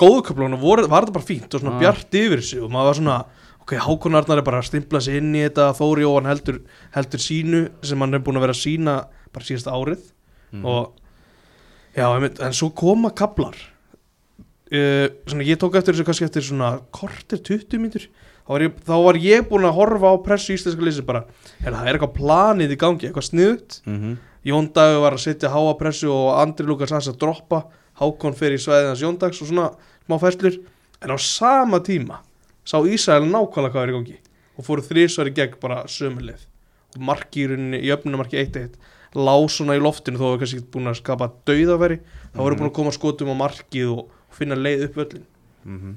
góðuköflunum 0.00 0.62
var 0.62 0.80
þetta 0.80 1.12
bara 1.12 1.26
fínt 1.26 1.52
og 1.52 1.60
svona 1.60 1.74
Já. 1.76 1.80
bjart 1.82 2.14
yfir 2.16 2.40
sig 2.40 2.62
og 2.64 2.70
maður 2.72 2.88
var 2.88 2.96
svona 2.96 3.16
ok, 3.60 3.74
Hákon 3.84 4.16
Arnar 4.16 4.40
er 4.40 4.46
bara 4.46 4.62
að 4.62 4.70
stimpla 4.70 5.00
sig 5.04 5.18
inn 5.20 5.34
í 5.36 5.42
þetta 5.44 5.66
Þóri 5.76 6.06
Jóhann 6.06 6.30
heldur, 6.30 6.62
heldur 6.94 7.20
sínu 7.20 7.60
sem 7.84 8.00
hann 8.00 8.16
er 8.16 8.24
búin 8.24 8.40
að 8.40 8.46
vera 8.46 8.56
að 8.56 8.62
sína 8.62 8.94
bara 9.34 9.44
síðasta 9.44 9.74
árið. 9.76 10.06
Mhm. 10.52 10.64
og 10.64 10.94
já, 11.92 12.06
einmitt, 12.14 12.40
en 12.40 12.52
svo 12.56 12.70
koma 12.72 13.10
kablar 13.10 13.54
uh, 14.72 15.08
svona 15.28 15.44
ég 15.48 15.58
tók 15.60 15.76
eftir 15.78 15.94
þessu 15.94 16.04
kannski 16.08 16.24
eftir 16.28 16.42
svona 16.46 16.72
kortir 16.94 17.38
20 17.42 17.78
mínútur. 17.80 18.08
Þá 18.48 18.72
þá 18.88 18.94
var 19.04 19.18
ég 19.20 19.48
búin 19.50 19.66
að 19.68 19.76
horfa 19.76 20.08
á 20.08 20.16
pressu 20.24 20.54
íslenska 20.56 20.80
lýsi 20.86 21.02
bara, 21.04 21.24
er 21.60 21.72
það 21.74 21.86
er 21.90 21.98
eitthvað 21.98 22.14
planið 22.16 22.70
í 22.72 22.78
gangi, 22.80 23.06
eitthvað 23.10 23.28
sniðut 23.28 23.80
Mhm. 23.86 24.16
Jón 24.48 24.72
Dagur 24.72 25.02
var 25.02 25.12
að 25.12 25.24
setja 25.26 25.50
háa 25.52 25.74
pressu 25.76 26.08
og 26.08 26.38
Andri 26.40 26.64
Lukas 26.64 26.92
að 26.92 27.18
droppa. 27.18 27.64
Hákon 28.00 28.34
fer 28.38 28.52
í 28.54 28.56
svæðið 28.62 28.86
hans 28.88 29.02
Jón 29.02 29.18
Dags 29.18 29.42
og 29.42 29.48
svona 29.48 29.74
smá 30.06 30.16
fæslur 30.22 30.54
en 31.02 31.10
á 31.10 31.18
sama 31.18 31.80
tíma 31.80 32.20
sá 32.64 32.78
Ísrael 32.86 33.26
nákvæmlega 33.26 33.72
hvað 33.74 33.82
er 33.82 33.90
í 33.90 33.96
gangi 33.98 34.16
og 34.56 34.64
fóru 34.64 34.82
þrísvar 34.86 35.28
í 35.28 35.34
gegn 35.34 35.58
bara 35.60 35.82
sömulið 35.90 36.46
og 36.96 37.02
marki 37.02 37.44
í 37.44 37.58
í 37.82 37.90
öfnumarki 37.92 38.38
1-1 38.38 38.78
lá 39.18 39.34
svona 39.50 39.74
í 39.76 39.82
loftinu 39.82 40.16
þó 40.16 40.32
að 40.32 40.38
kannski 40.44 40.60
ekki 40.62 40.70
búin 40.70 40.88
að 40.88 41.00
skapa 41.02 41.28
dauðaveri 41.44 41.98
þá 42.32 42.38
voru 42.38 42.54
Mhm. 42.54 42.58
búin 42.62 42.70
að 42.70 42.74
koma 42.78 42.90
skotum 42.94 43.32
á 43.34 43.36
markið 43.42 43.90
og, 43.98 44.08
og 44.28 44.38
finna 44.38 44.58
leið 44.58 44.88
upp 44.88 45.02
völlin 45.02 45.26
Mhm. 45.68 45.96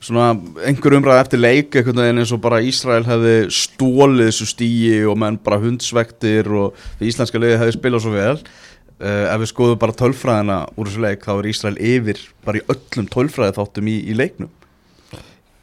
Svona 0.00 0.30
einhver 0.64 0.96
umræð 0.96 1.18
eftir 1.20 1.40
leik 1.40 1.76
einhvern 1.76 2.00
veginn 2.00 2.18
eins 2.22 2.32
og 2.32 2.40
bara 2.40 2.62
Ísrael 2.64 3.04
hefði 3.04 3.34
stólið 3.52 4.30
þessu 4.30 4.46
stíi 4.48 4.94
og 5.08 5.18
menn 5.20 5.36
bara 5.44 5.60
hundsvektir 5.60 6.48
og 6.56 6.78
því 6.98 7.10
íslenska 7.10 7.40
liði 7.40 7.58
hefði 7.60 7.76
spilað 7.76 8.04
svo 8.04 8.12
vel. 8.14 8.38
Uh, 9.00 9.26
ef 9.32 9.40
við 9.40 9.50
skoðum 9.52 9.80
bara 9.80 9.96
tölfræðina 9.96 10.56
úr 10.76 10.88
þessu 10.88 11.04
leik 11.04 11.24
þá 11.24 11.34
er 11.34 11.48
Ísrael 11.52 11.76
yfir 11.76 12.18
bara 12.44 12.60
í 12.60 12.64
öllum 12.72 13.08
tölfræði 13.12 13.56
þáttum 13.56 13.88
í, 13.92 13.96
í 14.08 14.16
leiknum. 14.16 14.50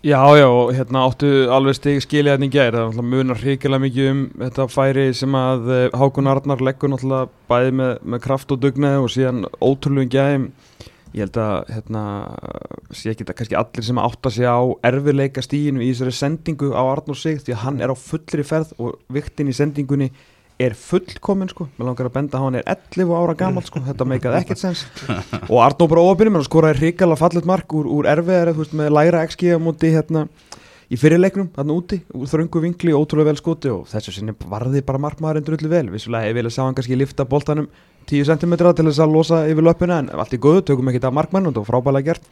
Já, 0.06 0.22
já, 0.38 0.46
og 0.46 0.70
hérna 0.78 1.02
áttu 1.10 1.30
alveg 1.52 1.76
stig 1.76 2.04
skilja 2.06 2.36
þetta 2.38 2.46
í 2.46 2.52
gær, 2.54 2.76
það 2.76 2.80
er 2.80 2.86
náttúrulega 2.92 3.14
munar 3.14 3.42
hrikilega 3.42 3.82
mikið 3.82 4.10
um 4.12 4.20
þetta 4.44 4.68
færi 4.70 5.06
sem 5.18 5.38
að 5.38 5.72
eh, 5.74 5.98
Hákon 5.98 6.30
Arnar 6.30 6.62
leggur 6.64 6.94
náttúrulega 6.94 7.32
bæði 7.50 7.74
með, 7.82 7.94
með 8.06 8.22
kraft 8.24 8.54
og 8.54 8.62
dugnaði 8.62 9.02
og 9.02 9.10
síðan 9.12 9.42
ótrúlegum 9.58 10.14
gæðum 10.14 10.46
ég 11.18 11.26
held 11.26 11.38
að 11.42 11.74
hérna 11.74 12.04
sé 12.94 13.12
ekki 13.12 13.26
þetta 13.26 13.36
kannski 13.42 13.60
allir 13.60 13.86
sem 13.88 14.00
átta 14.02 14.32
sig 14.34 14.48
á 14.48 14.62
erfiðleika 14.88 15.44
stíginu 15.46 15.84
í 15.84 15.92
þessari 15.92 16.16
sendingu 16.16 16.72
á 16.78 16.82
Arnur 16.86 17.18
sig 17.18 17.42
því 17.44 17.56
að 17.56 17.64
hann 17.66 17.80
er 17.84 17.94
á 17.94 17.96
fullri 17.98 18.46
ferð 18.48 18.74
og 18.78 18.98
viktin 19.14 19.50
í 19.52 19.56
sendingunni 19.58 20.12
er 20.58 20.74
fullkomin 20.74 21.52
sko, 21.52 21.68
mér 21.78 21.92
langar 21.92 22.08
að 22.10 22.16
benda 22.16 22.40
hann 22.42 22.58
er 22.58 22.66
11 22.66 23.12
ára 23.14 23.36
gammal 23.38 23.66
sko, 23.66 23.82
þetta 23.86 24.08
meikaði 24.10 24.40
ekkert 24.42 24.62
sens. 24.62 24.86
Og 25.52 25.60
Arnó 25.62 25.86
bara 25.90 26.02
óöfnir 26.02 26.32
mér 26.34 26.48
skoraði 26.48 26.80
hrikalega 26.82 27.22
fallet 27.22 27.46
mark 27.46 27.76
úr, 27.78 27.86
úr 27.86 28.10
erfiðar 28.10 28.56
þú 28.56 28.64
veist, 28.64 28.74
með 28.80 28.90
læra 28.98 29.22
XG 29.30 29.54
á 29.54 29.60
móti 29.62 29.94
hérna 29.94 30.26
í 30.88 30.98
fyrirleiknum, 31.00 31.50
þarna 31.56 31.76
úti, 31.76 32.00
þröngu 32.32 32.62
vinkli 32.64 32.96
ótrúlega 32.96 33.34
vel 33.34 33.40
skoti 33.40 33.72
og 33.74 33.88
þessu 33.92 34.14
sinni 34.16 34.36
varði 34.48 34.84
bara 34.88 35.02
markmaðurinn 35.04 35.48
drullu 35.48 35.72
vel, 35.72 35.88
vissulega 35.92 36.30
ég 36.30 36.38
vilja 36.38 36.54
sjá 36.56 36.64
hann 36.64 36.78
kannski 36.78 37.00
lifta 37.00 37.26
boltanum 37.28 37.68
10 38.08 38.30
cm 38.30 38.54
til 38.56 38.88
þess 38.88 39.02
að 39.04 39.16
losa 39.16 39.42
yfir 39.52 39.66
löpuna 39.68 40.00
en 40.00 40.14
allt 40.16 40.36
í 40.36 40.40
góðu, 40.40 40.64
tökum 40.70 40.88
ekki 40.92 41.04
það 41.04 41.18
markmann 41.18 41.50
og 41.50 41.58
það 41.58 41.64
var 41.66 41.72
frábælega 41.74 42.14
gert. 42.14 42.30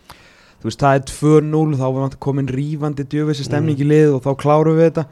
Þú 0.62 0.70
veist, 0.70 0.84
það 0.86 1.00
er 1.00 1.04
2-0 1.12 1.76
þá 1.76 1.84
var 1.84 1.98
náttúrulega 2.06 2.22
komin 2.24 2.52
rífandi 2.56 3.06
djöfisir 3.12 3.50
stemning 3.50 3.82
í 3.84 3.88
lið 3.90 4.16
og 4.16 4.24
þá 4.24 4.32
klárum 4.40 4.80
við 4.80 4.88
þetta. 4.88 5.04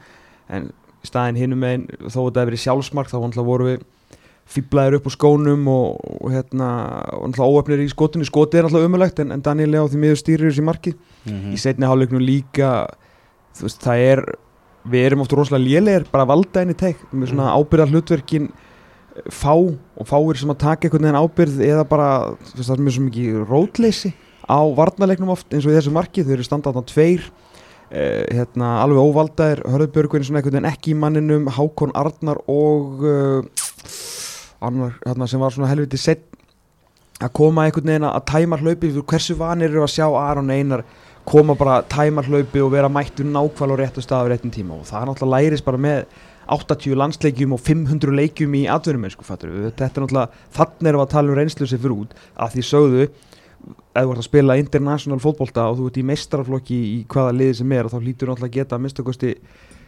En 0.56 0.70
staðin 1.04 1.40
hinum 1.42 1.60
megin 1.60 1.84
þó 2.00 2.24
þetta 2.24 2.40
hefur 2.40 2.48
verið 2.48 2.62
sjálfsmark 2.64 3.12
þá 3.12 3.18
náttúrulega 3.18 3.50
voru 3.50 3.68
við 3.68 3.84
fýblaðir 4.54 4.98
upp 4.98 5.06
á 5.08 5.12
skónum 5.12 5.68
og, 5.72 6.00
og 6.20 6.32
hérna 6.32 6.70
óöfnir 7.44 7.84
í 7.84 7.88
skotinu, 7.92 8.26
skotið 8.28 8.60
er 8.60 8.66
náttúrulega 8.66 8.90
umöðlegt 8.90 9.20
en, 9.20 9.32
en 9.36 9.44
Daniel 9.44 9.70
Leo 9.72 9.86
því 9.88 10.00
miður 10.00 10.20
stýrir 10.20 10.50
þessi 10.50 10.64
markið. 10.64 10.98
Mhm. 11.24 11.54
í 11.56 11.60
setni 11.60 11.88
hálfleiknum 11.88 12.24
líka 12.24 12.72
þú 13.54 13.68
veist, 13.68 13.82
það 13.84 14.04
er 14.10 14.24
við 14.84 15.06
erum 15.08 15.24
oft 15.24 15.32
rosalega 15.32 15.64
lélegir, 15.64 16.06
bara 16.12 16.28
valda 16.28 16.62
henni 16.62 16.76
teik 16.76 17.00
með 17.12 17.32
svona 17.32 17.54
ábyrða 17.56 17.88
hlutverkin 17.92 18.50
fá 19.32 19.54
og 19.54 20.08
fáir 20.08 20.38
sem 20.40 20.50
að 20.50 20.60
taka 20.64 20.88
einhvern 20.88 21.06
veginn 21.06 21.22
ábyrð 21.22 21.62
eða 21.64 21.86
bara, 21.88 22.08
þú 22.50 22.58
veist, 22.58 22.68
það 22.68 22.76
er 22.76 22.84
mjög 22.84 22.96
svo 22.96 23.06
mikið 23.06 23.40
rótleysi 23.48 24.12
á 24.44 24.60
varnarleiknum 24.76 25.32
oft 25.32 25.54
eins 25.54 25.64
og 25.64 25.72
í 25.72 25.78
þessu 25.78 25.94
marki, 25.94 26.24
þau 26.24 26.34
eru 26.36 26.46
standað 26.46 26.80
á 26.80 26.82
tveir 26.90 27.24
eh, 27.94 28.24
hérna, 28.34 28.74
alveg 28.82 29.00
óvaldaðir 29.00 29.62
Hörðbjörgvin 29.70 30.26
svona 30.26 30.42
einhvern 30.42 30.58
veginn 30.58 30.70
ekki 30.72 30.92
í 30.92 30.98
manninum 30.98 31.48
Hákon 31.54 31.94
Arnar 31.96 32.42
og 32.50 33.06
uh, 33.06 33.46
annar, 34.64 34.98
hérna, 35.06 35.30
sem 35.30 35.40
var 35.40 35.54
svona 35.54 35.70
helviti 35.70 36.00
sett 36.00 36.26
að 37.22 37.32
koma 37.38 37.64
einhvern 37.64 37.92
veginn 37.92 38.08
að 38.10 38.26
tæma 38.28 38.60
hlaupi 38.60 38.92
hversu 39.00 39.38
vanir 39.38 39.70
eru 39.70 39.86
að 39.86 39.94
sjá 39.94 40.06
Aron 40.10 40.52
Einar 40.52 40.84
koma 41.24 41.56
bara 41.56 41.80
að 41.80 41.88
tæma 41.94 42.24
hlaupi 42.26 42.60
og 42.62 42.72
vera 42.74 42.90
mættur 42.92 43.24
nákvæmlega 43.24 43.76
á 43.76 43.82
réttu 43.82 44.04
stað 44.04 44.28
á 44.28 44.30
réttum 44.34 44.52
tíma. 44.54 44.78
Og 44.80 44.86
það 44.88 45.00
er 45.02 45.10
náttúrulega 45.10 45.34
lærist 45.50 45.64
bara 45.64 45.80
með 45.80 46.04
80 46.54 46.98
landsleikjum 47.00 47.54
og 47.56 47.60
500 47.64 48.12
leikjum 48.18 48.56
í 48.58 48.64
atvinnum 48.68 49.08
sko, 49.12 49.24
fattur. 49.24 49.54
Þetta 49.70 49.86
er 49.86 49.94
náttúrulega 50.04 50.42
þannig 50.58 50.90
erum 50.90 51.00
við 51.00 51.06
að 51.06 51.14
tala 51.14 51.32
um 51.32 51.38
reynslu 51.40 51.68
sér 51.70 51.80
fyrir 51.80 51.96
út. 51.96 52.16
Að 52.36 52.56
því 52.58 52.64
sögðu 52.68 53.06
ef 53.06 54.02
þú 54.04 54.10
ert 54.12 54.20
að 54.20 54.26
spila 54.28 54.56
international 54.60 55.20
fótbolta 55.24 55.68
og 55.70 55.78
þú 55.78 55.86
ert 55.88 56.00
í 56.02 56.08
meistaraflokki 56.10 56.80
í 56.98 56.98
hvaða 57.08 57.36
liði 57.38 57.54
sem 57.62 57.72
er 57.72 57.88
þá 57.88 57.96
hlýtur 58.02 58.28
náttúrulega 58.28 58.50
að 58.50 58.58
geta 58.58 58.76
að 58.76 58.84
minnstakosti 58.84 59.30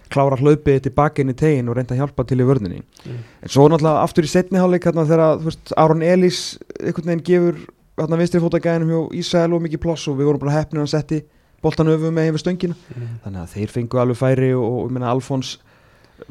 klára 0.09 0.39
hlaupið 0.39 0.85
tilbaka 0.87 1.21
inn 1.21 1.33
í 1.33 1.37
tegin 1.37 1.69
og 1.69 1.77
reynda 1.77 1.93
að 1.97 2.01
hjálpa 2.05 2.25
til 2.31 2.39
í 2.41 2.47
vörðinni 2.47 2.83
Mm. 3.07 3.19
en 3.43 3.51
svo 3.51 3.67
náttúrulega 3.69 4.03
aftur 4.07 4.25
í 4.25 4.31
setni 4.31 4.59
hálfleik 4.59 4.87
hérna 4.87 5.05
þegar 5.07 5.57
Aron 5.77 6.03
Elís 6.03 6.59
einhvern 6.81 7.11
veginn 7.11 7.27
gefur 7.27 7.59
hérna 7.99 8.19
vinstri 8.21 8.41
fótagæðinum 8.41 8.91
hjá 8.93 9.01
Ísæl 9.21 9.53
og 9.57 9.63
mikið 9.65 9.81
ploss 9.81 10.09
og 10.09 10.19
við 10.19 10.29
vorum 10.31 10.43
bara 10.43 10.57
hefnir 10.61 10.83
að 10.85 10.91
setti 10.93 11.23
boltan 11.63 11.89
öfu 11.89 12.11
með 12.13 12.29
yfir 12.33 12.43
stöngina 12.45 12.75
Mm. 12.97 13.07
þannig 13.25 13.41
að 13.43 13.55
þeir 13.57 13.71
fengu 13.73 13.99
alveg 14.03 14.17
færi 14.21 14.51
og, 14.55 14.85
og 14.85 14.91
meina 14.93 15.11
Alfons 15.11 15.57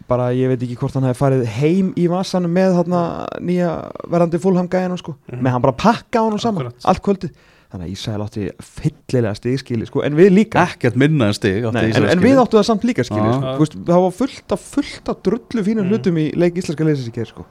bara 0.10 0.30
ég 0.34 0.48
veit 0.50 0.62
ekki 0.66 0.78
hvort 0.78 0.94
hann 0.98 1.04
hefði 1.06 1.20
farið 1.22 1.46
heim 1.60 1.90
í 1.98 2.06
vassanum 2.10 2.52
með 2.54 2.78
þarna 2.80 3.02
nýja 3.42 3.72
verandi 4.10 4.40
fullham 4.42 4.68
gæðinum 4.70 4.98
sko 5.02 5.16
Mhm. 5.32 5.42
með 5.44 5.52
hann 5.52 5.62
bara 5.62 5.74
pakka 5.74 6.20
á 6.22 6.24
hann 6.30 6.40
saman 6.40 6.66
Akkurat. 6.68 6.86
allt 6.86 7.02
kvöldið 7.04 7.32
þannig 7.74 7.88
að 7.88 7.92
Ísæl 7.92 8.22
átti 8.24 8.46
fyllilega 8.62 9.36
stigskili 9.36 9.86
sko 9.90 10.02
en 10.06 10.16
við 10.16 10.30
líka 10.32 10.62
ekkert 10.70 10.96
minna 10.96 11.28
en 11.28 11.34
stig 11.34 11.64
átti 11.66 11.74
Nei, 11.74 11.92
en, 11.92 12.06
en 12.06 12.20
við 12.20 12.38
áttu 12.38 12.58
það 12.58 12.66
samt 12.70 12.84
líka 12.86 13.04
skilja 13.04 13.26
Já. 13.26 13.42
sko. 13.42 13.58
Veist, 13.60 13.76
það 13.86 14.02
var 14.06 14.12
fullt 14.22 14.52
af 14.52 14.60
fullt 14.62 15.10
af 15.10 15.18
drullu 15.24 15.64
fínum 15.66 15.84
Mm. 15.86 15.90
hlutum 15.90 16.18
í 16.18 16.26
leik 16.38 16.56
íslenska 16.56 16.86
leysins 16.86 17.10
í 17.10 17.14
keir 17.14 17.26
sko. 17.28 17.46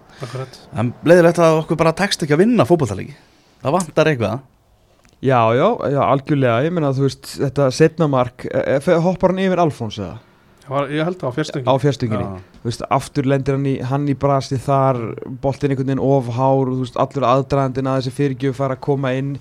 Leiðilegt 1.04 1.38
að 1.42 1.58
okkur 1.64 1.76
bara 1.76 1.92
tekst 1.92 2.22
ekki 2.22 2.34
að 2.34 2.42
vinna 2.44 2.64
fótballtalegi 2.66 3.14
það 3.64 3.74
vantar 3.78 4.10
eitthvað. 4.12 4.42
Já, 5.24 5.40
já, 5.56 5.66
já, 5.88 6.00
algjörlega. 6.04 6.60
Ég 6.66 6.72
meina 6.76 6.92
þú 6.92 7.06
veist, 7.06 7.28
þetta 7.40 7.70
setna 7.72 8.08
mark 8.12 8.44
e, 8.44 8.62
e, 8.76 8.96
hoppar 9.00 9.32
hann 9.32 9.40
yfir 9.46 9.62
Alfons 9.62 9.96
eða? 9.96 10.18
Ég 10.64 10.70
var- 10.72 10.90
Ég 10.92 11.04
held 11.04 11.18
það 11.20 11.28
á 11.32 11.36
fjörstöngin 11.36 11.68
á 11.68 11.74
fjörstunginni 11.80 12.24
Já. 12.24 12.40
þú 12.60 12.68
veist, 12.68 12.82
aftur 12.90 13.26
lendir 13.28 13.54
hann 13.56 13.66
í, 13.68 13.74
hann 13.84 14.06
í 14.08 14.14
brasti 14.16 14.56
þar 14.56 14.96
boltin 15.40 15.70
einhvern 15.72 15.90
veginn 15.92 16.04
ofhár 16.04 16.68
og 16.68 16.74
þú 16.76 16.84
veist, 16.84 16.96
allur 17.00 17.26
aðdraðandinn 17.28 17.88
að 17.88 17.98
þessi 18.00 18.14
fyrirgjöf 18.18 18.56
fara 18.56 18.76
að 18.76 18.80
koma 18.80 19.12
inn. 19.16 19.38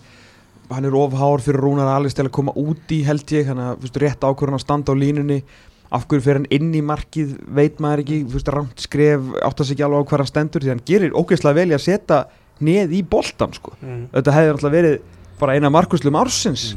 Hann 0.71 0.85
er 0.85 0.95
ofhár 0.95 1.43
fyrir 1.43 1.59
Rúnar 1.63 1.91
Alice 1.95 2.15
til 2.15 2.25
að 2.25 2.31
koma 2.31 2.51
út 2.55 2.87
í 2.91 3.03
held 3.03 3.25
ég, 3.35 3.47
hann 3.47 3.57
að 3.59 3.77
þú 3.77 3.81
veist, 3.87 4.01
rétt 4.03 4.23
ákvörðan 4.23 4.59
að 4.59 4.63
standa 4.65 4.91
á 4.91 4.95
línunni. 4.95 5.43
Af 5.91 6.07
hverju 6.07 6.23
fyrir 6.23 6.39
hann 6.41 6.49
inn 6.49 6.71
í 6.73 6.81
markið 6.81 7.35
veit 7.47 7.79
maður 7.79 8.03
ekki, 8.03 8.23
þú 8.23 8.39
veist, 8.39 8.47
ramt 8.55 8.79
skref 8.79 9.21
áttast 9.43 9.71
ekki 9.75 9.83
alveg 9.83 10.07
á 10.07 10.15
hann 10.15 10.31
stendur 10.31 10.61
því 10.63 10.71
hann 10.73 10.85
gerir 10.87 11.11
ógeðslega 11.11 11.55
vel 11.59 11.69
í 11.71 11.75
að 11.75 11.85
setja 11.87 12.25
neð 12.61 12.91
í 12.93 13.01
boltan 13.09 13.53
sko. 13.53 13.73
Mm. 13.81 14.07
þetta 14.13 14.31
hefði 14.35 14.53
náttúrulega 14.53 14.77
verið 14.77 14.99
bara 15.39 15.53
eina 15.57 15.69
markuslum 15.73 16.15
ársins 16.15 16.73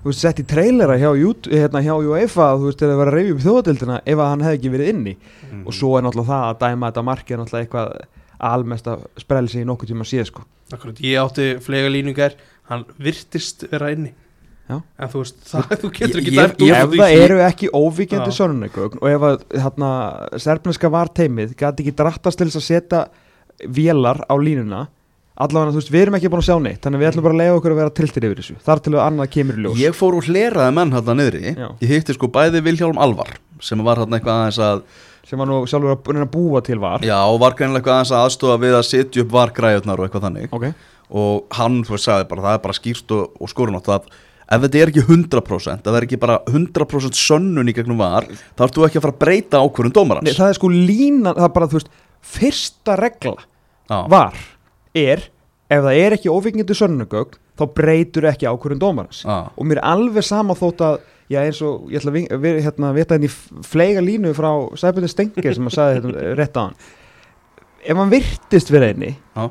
þú 0.00 0.08
veist, 0.08 0.20
sett 0.24 0.38
í 0.40 0.46
trailera 0.48 0.96
hjá, 0.96 1.10
hérna, 1.50 1.82
hjá 1.84 1.92
UEFA 2.00 2.46
þú 2.56 2.70
veist, 2.70 2.78
þegar 2.80 2.94
það 2.94 3.00
var 3.02 3.10
að 3.10 3.16
reyfi 3.18 3.32
upp 3.34 3.42
þjóðadildina 3.44 3.98
ef 4.06 4.18
að 4.18 4.30
hann 4.30 4.40
hefði 4.46 4.58
ekki 4.60 4.72
verið 4.76 4.88
inni 4.94 5.16
Mhm. 5.50 5.66
og 5.66 5.72
svo 5.74 5.98
er 5.98 6.02
náttúrulega 6.06 6.30
það 6.30 6.46
að 6.54 6.58
dæma 6.64 6.90
þetta 6.90 7.04
marki 7.04 7.32
er 7.34 7.38
náttúrulega 7.38 7.66
eitthvað 7.66 8.00
almesta 8.40 8.98
sprelsi 9.20 9.60
í 9.60 9.66
nokkuð 9.68 9.88
tíma 9.90 10.04
síð 10.08 10.24
sko. 10.30 10.42
Akkurat, 10.72 10.96
ég 11.04 11.18
átti 11.20 11.60
flega 11.60 11.88
líningar 11.92 12.34
Hann 12.70 12.84
virtist 13.02 13.64
vera 13.70 13.90
inni 13.90 14.12
Já. 14.70 14.76
En 15.02 15.08
þú 15.10 15.18
veist, 15.24 15.38
það, 15.50 15.72
þú 15.82 15.88
getur 15.96 16.20
ekki 16.20 16.30
dæmt 16.36 16.60
út 16.62 16.70
ef 16.70 16.92
það 16.94 17.14
eru 17.24 17.38
ekki 17.42 17.70
óvíkjandi 17.74 18.30
Já. 18.30 18.36
sörnunegögn 18.38 19.00
og 19.02 19.08
ef 19.10 19.24
að 19.26 19.40
hérna, 19.58 19.88
serbneska 20.38 20.90
var 20.94 21.08
teimið 21.10 21.56
gæti 21.58 21.82
ekki 21.82 21.94
drattast 21.98 22.38
til 22.38 22.46
þess 22.46 22.60
að 22.60 22.68
setja 22.68 23.00
vélar 23.66 24.22
á 24.30 24.34
línuna 24.38 24.84
allavega, 25.44 25.74
þú 25.74 25.80
veist, 25.80 25.92
við 25.92 26.04
erum 26.04 26.16
ekki 26.18 26.30
búin 26.32 26.42
að 26.42 26.48
sjá 26.48 26.56
neitt 26.64 26.80
þannig 26.84 26.98
að 26.98 27.02
við 27.04 27.10
ætlum 27.10 27.26
bara 27.26 27.36
að 27.36 27.40
leiða 27.40 27.58
okkur 27.58 27.74
að 27.74 27.80
vera 27.80 27.94
tiltir 28.00 28.26
yfir 28.28 28.40
þessu. 28.40 28.56
Þar 28.66 28.82
til 28.84 28.94
að 28.94 29.04
annað 29.06 29.30
kemur 29.36 29.58
í 29.60 29.64
ljós. 29.64 29.80
Ég 29.80 29.96
fór 29.96 30.18
úr 30.18 30.28
hleraði 30.30 30.76
menn 30.76 30.94
hérna 30.96 31.16
niðri. 31.18 31.54
Já. 31.56 31.68
ég 31.80 31.94
hitti 31.94 32.16
sko 32.16 32.30
bæði 32.34 32.64
Vilhjálm 32.66 33.00
Alvar 33.00 33.34
sem 33.60 33.84
var 33.84 34.00
hérna 34.02 34.20
eitthvað 34.20 34.40
aðeins 34.44 34.60
að 34.64 34.84
sem 35.30 35.40
var 35.40 35.50
nú 35.50 35.60
sjálfur 35.68 35.94
að, 35.94 36.30
búa 36.32 36.62
til 36.64 36.80
var. 36.82 37.04
Já, 37.06 37.18
og 37.24 37.38
var 37.42 37.54
greinilega 37.58 37.80
eitthvað 37.80 37.98
aðeins 37.98 38.14
að 38.14 38.24
aðstofa 38.26 38.62
við 38.64 38.78
að 38.78 38.88
setja 38.88 39.24
upp 39.24 39.34
vargræðunar 39.36 40.00
og 40.00 40.08
eitthvað 40.08 40.26
þannig. 40.26 40.54
Ok, 40.56 40.66
og 41.10 41.54
hann 41.58 41.80
þú 41.86 41.94
veist 41.96 42.08
sagði 42.08 42.28
bara 42.30 42.46
það 42.46 42.56
er 42.56 42.64
bara 42.66 42.76
skýrt 42.78 43.14
og, 43.16 43.38
og 43.40 43.50
skorunátt 43.50 43.90
að 43.90 44.10
ef 44.50 44.64
þetta 44.64 44.80
er 44.80 44.90
ekki 44.92 45.04
100% 45.06 45.78
ef 45.78 45.86
það 45.86 45.98
er 45.98 46.06
ekki 46.06 46.20
bara 46.22 46.38
100% 46.50 47.18
sönnun 47.18 47.70
í 47.70 47.74
gegnum 47.76 48.00
var 48.00 48.26
þá 48.28 48.64
ert 48.66 48.78
þú 48.78 48.86
ekki 48.86 49.00
að 49.00 49.04
fara 49.06 49.14
að 49.14 49.20
breyta 49.24 49.62
ákvörðun 49.62 49.92
Nei, 49.92 49.98
dómarans 49.98 50.38
það 50.38 50.52
er 50.52 50.58
sko 50.58 50.70
línan, 50.72 51.36
það 51.36 51.46
er 51.46 51.54
bara, 51.54 51.70
þú 51.70 51.78
veist 51.78 51.92
fyrsta 52.34 52.96
regla 53.00 53.36
Já. 53.90 53.98
var 54.10 54.40
er, 54.94 55.22
ef 55.70 55.84
það 55.86 56.00
er 56.02 56.16
ekki 56.16 56.32
óvíkjandi 56.32 56.76
sörnunegögn, 56.76 57.38
þá 57.60 57.64
breytur 57.76 58.26
ekki 58.30 58.48
ákvörðun 58.50 58.80
dómarans 58.82 59.22
Já. 59.26 59.36
og 59.54 59.66
mér 59.68 59.78
er 59.82 59.88
alveg 59.92 60.24
sama 60.26 60.54
þótt 60.58 60.80
að 60.86 61.00
já 61.30 61.40
eins 61.46 61.60
og 61.62 61.90
ég 61.92 62.00
ætla 62.00 62.10
að 62.16 62.40
við, 62.42 62.56
hérna, 62.64 62.88
vita 62.96 63.14
henni 63.14 63.28
fleiga 63.62 64.00
línu 64.02 64.32
frá 64.34 64.50
Sæbjörn 64.80 65.10
Stenger 65.12 65.54
sem 65.54 65.68
að 65.70 65.76
sagði 65.76 65.98
hérna, 66.00 66.24
rétt 66.40 66.56
á 66.58 66.62
hann 66.64 66.78
ef 67.86 67.96
hann 68.00 68.10
virtist 68.12 68.72
við 68.74 68.86
einni 68.88 69.12
Já. 69.36 69.44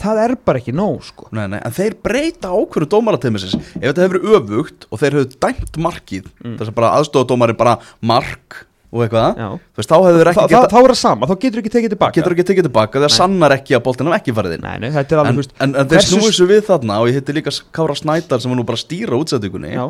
það 0.00 0.22
er 0.24 0.34
bara 0.48 0.58
ekki 0.62 0.74
nóg 0.74 1.04
sko 1.06 1.28
Nei, 1.36 1.44
nei, 1.52 1.60
en 1.62 1.76
þeir 1.76 1.94
breyta 2.02 2.50
ákvörðu 2.50 2.90
dómarateimisins 2.96 3.54
ef 3.60 3.78
þetta 3.92 4.08
hefur 4.08 4.26
öfugt 4.40 4.88
og 4.90 5.00
þeir 5.04 5.20
hefur 5.20 5.38
dæmt 5.46 5.78
markið 5.86 6.26
Mm. 6.40 6.56
þess 6.58 6.70
að 6.72 6.76
bara 6.80 6.90
aðstofadómari 6.98 7.54
bara 7.60 7.76
mark 8.02 8.62
og 8.90 9.04
eitthvað. 9.04 9.40
Veist, 9.78 9.90
þá 9.90 9.96
Þa, 10.34 10.44
geta, 10.50 10.68
þá 10.70 10.78
er 10.80 10.92
það 10.92 10.98
sama, 10.98 11.28
þá 11.30 11.34
getur 11.44 11.62
ekki 11.62 11.72
tekið 11.76 11.92
tilbaka 11.94 12.16
getur 12.18 12.34
ekki 12.34 12.46
tekið 12.48 12.66
tilbaka 12.66 13.02
það 13.04 13.12
sannar 13.14 13.54
ekki 13.54 13.76
að 13.78 13.84
boltin 13.86 14.10
hef 14.10 14.16
ekki 14.18 14.34
farið 14.34 14.56
inn. 14.56 14.64
Nei, 14.66 14.78
nei, 14.82 14.90
þetta 14.96 15.16
er 15.16 15.22
alveg, 15.22 15.50
en, 15.50 15.60
en, 15.66 15.76
en 15.82 15.90
þeir 15.92 16.06
snúið 16.08 16.32
svo 16.38 16.48
við 16.50 16.64
þarna 16.66 16.96
og 17.02 17.10
ég 17.10 17.20
hitti 17.20 17.36
líka 17.36 17.54
Kára 17.76 17.94
Snædal 17.98 18.40
sem 18.42 18.50
var 18.50 18.58
nú 18.58 18.66
bara 18.66 18.80
að 18.80 18.82
stýra 18.82 19.20
útsettingunni 19.20 19.76
já, 19.76 19.84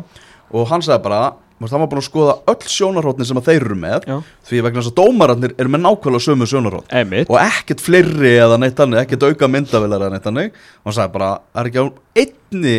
og 0.51 0.69
hann 0.69 0.85
sagði 0.85 1.01
bara, 1.07 1.23
hann 1.61 1.83
var 1.83 1.89
búin 1.89 2.01
að 2.03 2.07
skoða 2.11 2.37
öll 2.53 2.69
sjónarhóttni 2.75 3.25
sem 3.31 3.41
að 3.41 3.49
þeir 3.49 3.65
eru 3.65 3.79
með 3.81 4.07
já, 4.11 4.15
því 4.51 4.63
vegna 4.67 4.83
þess 4.83 4.93
að 4.93 4.97
dómararnir 5.01 5.57
eru 5.57 5.73
með 5.73 5.85
nákvæmlega 5.87 6.25
sömu 6.27 6.49
sjónarhótt 6.53 6.95
og 7.25 7.37
ekkert 7.41 7.81
fleiri 7.85 8.33
eða 8.37 8.61
neitt 8.61 8.81
annað, 8.85 9.05
ekkert 9.07 9.27
auka 9.31 9.49
myndavilar 9.49 10.05
eða 10.07 10.15
neitt 10.17 10.29
annað 10.29 10.49
og 10.53 10.89
hann 10.91 10.97
sagði 10.99 11.15
bara, 11.17 11.29
er 11.57 11.69
ekki 11.71 11.81
á 11.81 11.85
einni 12.21 12.77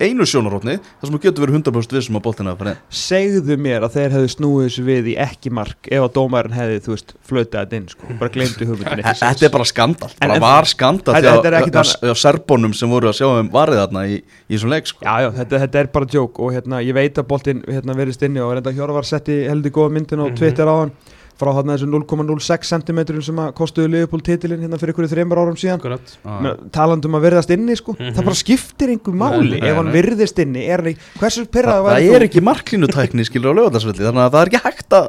einu 0.00 0.24
sjónarhóttni 0.28 0.76
þar 0.78 1.08
sem 1.08 1.14
þú 1.16 1.20
getur 1.24 1.44
verið 1.44 1.56
100% 1.58 1.96
vissum 1.98 2.18
að 2.18 2.22
boltina 2.28 2.52
að 2.54 2.58
fara 2.62 2.70
inn. 2.74 2.82
Segðu 2.90 3.56
mér 3.58 3.86
að 3.86 3.94
þeir 3.96 4.14
hefðu 4.16 4.30
snúið 4.34 4.66
þessu 4.68 4.84
við 4.86 5.08
í 5.12 5.14
ekki 5.24 5.50
mark 5.58 5.88
ef 5.90 6.04
að 6.06 6.12
dómarinn 6.18 6.54
hefði, 6.58 6.78
þú 6.86 6.92
veist, 6.94 7.14
flötað 7.28 7.64
þetta 7.66 7.76
inn 7.80 7.88
sko, 7.88 8.06
bara 8.20 8.30
glemdi 8.36 8.68
hugmyndin 8.68 9.02
E- 9.04 9.14
Þetta 9.18 9.44
er 9.48 9.54
bara 9.58 9.64
skandal, 9.64 10.10
En- 10.10 10.28
bara 10.28 10.34
en- 10.38 10.40
var 10.46 10.64
skandal 10.70 11.14
Þetta- 11.14 11.34
þetta 11.38 11.50
hjá, 11.50 11.60
ekkit 11.62 11.74
hjá, 11.74 12.08
hjá 12.08 12.14
serbónum 12.22 12.74
sem 12.74 12.88
voru 12.90 13.08
að 13.10 13.18
sjá 13.18 13.26
um 13.40 13.50
varið 13.50 13.80
þarna 13.82 14.06
í, 14.08 14.22
í 14.48 14.54
þessum 14.56 14.70
leik 14.70 14.86
sko. 14.86 15.02
Já, 15.04 15.14
já, 15.26 15.30
þetta, 15.42 15.58
þetta 15.66 15.78
er 15.82 15.86
bara 15.98 16.06
joke 16.06 16.38
og 16.42 16.52
hérna, 16.54 16.82
ég 16.84 16.94
veit 16.94 17.14
að 17.18 17.26
boltinn 17.28 17.64
hérna, 17.66 17.94
verðist 17.98 18.22
inni 18.22 18.40
og 18.40 18.54
reynda 18.54 18.72
Hjörvar 18.72 19.04
setti 19.04 19.42
heldur 19.48 19.70
góða 19.74 19.92
myndin 19.98 20.20
á 20.22 20.26
Mhm. 20.30 20.36
Twitter 20.38 20.66
á 20.66 20.74
hann 20.80 20.92
frá 21.38 21.52
þarna 21.54 21.76
þessu 21.76 21.88
0,06 21.92 22.72
cm 22.72 23.00
sem 23.28 23.40
að 23.42 23.52
kostuðu 23.58 23.92
Liverpool 23.92 24.24
titilinn 24.26 24.64
hérna 24.64 24.80
fyrir 24.80 24.94
ykkur 24.94 25.08
þreymur 25.12 25.42
árum 25.42 25.58
síðan. 25.60 25.78
Akkurat. 25.78 26.16
Talandum 26.74 27.18
að 27.18 27.28
verðast 27.28 27.54
inni 27.54 27.76
sko. 27.78 27.94
Mhm. 27.98 28.16
það 28.16 28.28
bara 28.30 28.40
skiptir 28.42 28.92
einhver 28.94 29.14
máli. 29.22 29.60
Nei, 29.60 29.70
ef 29.70 29.78
hann 29.78 29.90
nei. 29.90 29.94
virðist 29.94 30.42
inni 30.42 30.66
er 30.66 30.82
hann 30.82 30.92
ekki, 30.92 31.14
hversu 31.20 31.44
Það, 31.46 31.52
pyrraða 31.54 31.94
það 31.94 32.18
er 32.18 32.26
ekki 32.28 32.44
marklínutækni 32.44 33.26
skilur 33.28 33.54
á 33.54 33.58
lögadagsvelli 33.62 34.06
þannig 34.08 34.24
að 34.24 34.34
það 34.34 34.42
er 34.42 34.52
ekki 34.52 34.64
hægt 34.66 34.98
að 34.98 35.08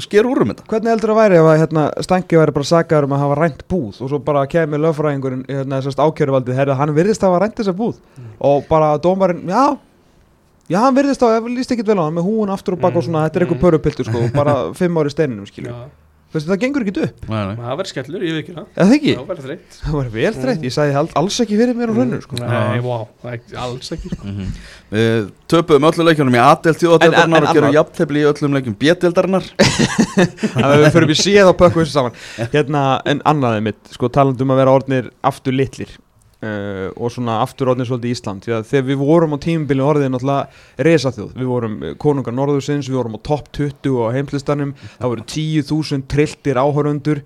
sker 0.00 0.24
úr 0.24 0.42
um 0.42 0.52
þetta. 0.52 0.64
Hvernig 0.70 0.92
heldur 0.94 1.12
það 1.12 1.18
væri 1.18 1.38
ef 1.38 1.48
að 1.48 1.58
hérna, 1.60 1.82
Stanki 2.06 2.38
væri 2.40 2.54
bara 2.56 2.68
sagaður 2.70 3.08
um 3.08 3.16
að 3.16 3.22
hafa 3.24 3.36
rænt 3.36 3.66
búð 3.68 3.98
og 4.00 4.12
svo 4.12 4.20
bara 4.24 4.46
kemur 4.48 4.80
lögfræðingurinn 4.80 5.44
hérna, 5.48 5.80
ákjöruvaldið, 5.84 6.56
herri, 6.56 6.76
hann 6.78 6.94
virðist 6.96 7.26
hafa 7.26 7.42
rænt 7.42 7.58
þessa 7.60 7.74
búð. 7.76 7.98
Og 8.48 8.64
bara 8.70 8.94
dómarinn, 9.02 9.44
já 9.50 9.76
já, 10.68 10.78
hann 10.84 10.98
virðist 10.98 11.24
hafa, 11.24 11.54
líst 11.54 11.72
ekkit 11.76 11.88
vel 11.92 12.00
á 12.00 12.04
hann 12.08 12.18
með 12.18 12.28
húun 12.28 12.52
aftur 12.54 12.76
og 12.78 12.82
bak 12.84 12.98
og 12.98 13.06
svona, 13.08 13.24
þetta 13.28 13.40
er 13.42 13.46
eitthvað 13.48 13.64
pörupiltur 13.64 14.10
sko, 14.10 14.26
bara 14.36 14.58
fimm 14.80 15.00
ári 15.02 15.14
steininum, 15.14 15.48
skilju 15.48 15.72
það 16.44 16.58
gengur 16.60 16.82
ekki 16.84 16.92
upp, 17.06 17.20
Nei, 17.24 17.38
nei. 17.48 17.52
það 17.56 17.76
verður 17.78 17.88
skellur, 17.88 18.24
ég 18.28 18.34
veit 18.36 18.42
ekki 18.42 18.52
það. 18.52 18.64
Eða 18.74 18.84
það 18.88 18.90
ekki? 18.98 19.12
Það 19.16 19.28
verður 19.30 19.44
þreytt. 19.46 19.76
Það 19.80 19.94
var 19.96 20.08
vel 20.12 20.32
þreytt, 20.34 20.64
ég 20.66 20.74
sagði 20.74 20.96
alls 21.20 21.38
ekki 21.44 21.56
fyrir 21.56 21.78
mér 21.78 21.88
á 21.88 21.94
hrunnu 21.96 22.18
sko. 22.20 22.40
Nei, 22.42 22.80
er 23.32 23.62
alls 23.62 23.88
ekki 23.96 24.10
sko. 24.12 24.26
Mhm. 24.28 24.50
Við 24.92 25.30
töpuðum 25.48 25.86
öllu 25.88 26.06
leikjunum 26.10 26.36
í 26.36 26.42
A-delt 26.42 26.68
En- 26.74 26.80
þjóðadeildarinnar 26.82 27.40
en 27.40 27.48
og 27.48 27.56
gerum 27.56 27.72
jafntefli 27.78 28.20
í 28.20 28.26
öllum 28.28 28.58
leikjum 28.58 28.76
að 30.68 30.74
við 30.84 30.92
fyrir 30.98 31.08
við 31.14 31.20
séð 31.22 31.48
og 31.54 31.56
pökkum 31.62 31.80
þessu 31.86 31.96
saman. 31.96 32.20
Hérna, 32.52 32.84
en 33.08 33.24
annaðið 33.32 33.64
mitt, 33.70 33.80
sko, 33.96 34.12
talandi 34.12 34.44
um 34.44 34.52
að 34.52 34.60
vera 34.66 34.76
orðnir 34.76 35.08
aftur 35.32 35.56
litlir 35.56 35.96
uh, 36.44 36.88
og 36.96 37.10
svona 37.14 37.40
aftur 37.44 37.72
orðnir 37.72 37.88
svolítið 37.88 38.14
Ísland 38.14 38.46
því 38.46 38.54
að 38.58 38.68
þegar 38.70 38.86
við 38.90 39.02
vorum 39.02 39.34
á 39.34 39.38
tímubili 39.42 39.84
orðið 39.84 40.12
náttúrulega 40.14 40.86
resaþjóð, 40.88 41.34
við 41.38 41.50
vorum 41.50 41.76
eh, 41.82 41.96
konungar 41.98 42.36
norðursins, 42.36 42.90
við 42.90 43.00
vorum 43.00 43.18
á 43.18 43.26
topp 43.30 43.50
20 43.58 43.98
á 44.04 44.06
heimlistanum, 44.16 44.74
það 44.98 45.12
voru 45.14 45.26
10.000 45.34 46.08
trilltir 46.10 46.60
áhörundur 46.60 47.22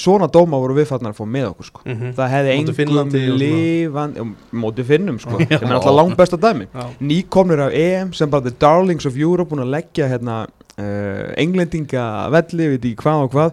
svona 0.00 0.28
dóma 0.30 0.58
voru 0.62 0.76
við 0.76 0.86
farnar 0.86 1.12
að 1.12 1.18
fá 1.18 1.26
með 1.26 1.48
okkur 1.48 1.66
sko. 1.66 1.80
Mhm. 1.84 2.12
það 2.14 2.32
hefði 2.34 2.52
engum 2.54 2.76
Finnlandi 2.78 3.20
og 3.20 3.26
svona. 3.26 3.40
lifan 3.42 4.36
móti 4.62 4.84
finnum 4.86 5.18
sko, 5.18 5.40
ég 5.42 5.60
meina 5.64 5.80
alltaf 5.80 5.96
langt 5.96 6.16
besta 6.16 6.38
dæmi. 6.38 6.68
Nýkomnir 7.02 7.64
af 7.66 7.74
EM 7.74 8.12
sem 8.14 8.30
bara 8.30 8.46
the 8.46 8.54
darlings 8.54 9.06
of 9.06 9.18
Europe 9.18 9.50
búin 9.50 9.64
að 9.66 9.74
leggja 9.74 10.08
hérna 10.08 10.44
uh, 10.46 11.34
englendinga 11.36 12.30
velli, 12.30 12.70
við 12.70 12.76
veit 12.76 12.88
ekki 12.92 13.02
hvað 13.02 13.26
og 13.26 13.34
hvað 13.34 13.52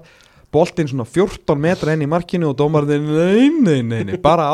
boltinn 0.57 0.89
svona 0.91 1.05
14 1.07 1.61
metra 1.67 1.93
inn 1.95 2.03
í 2.05 2.09
markinu 2.09 2.51
og 2.51 2.57
dómarinn, 2.59 3.07
nei, 3.07 3.47
nei, 3.53 3.83
nei, 3.85 4.01
nei 4.09 4.17
bara 4.23 4.49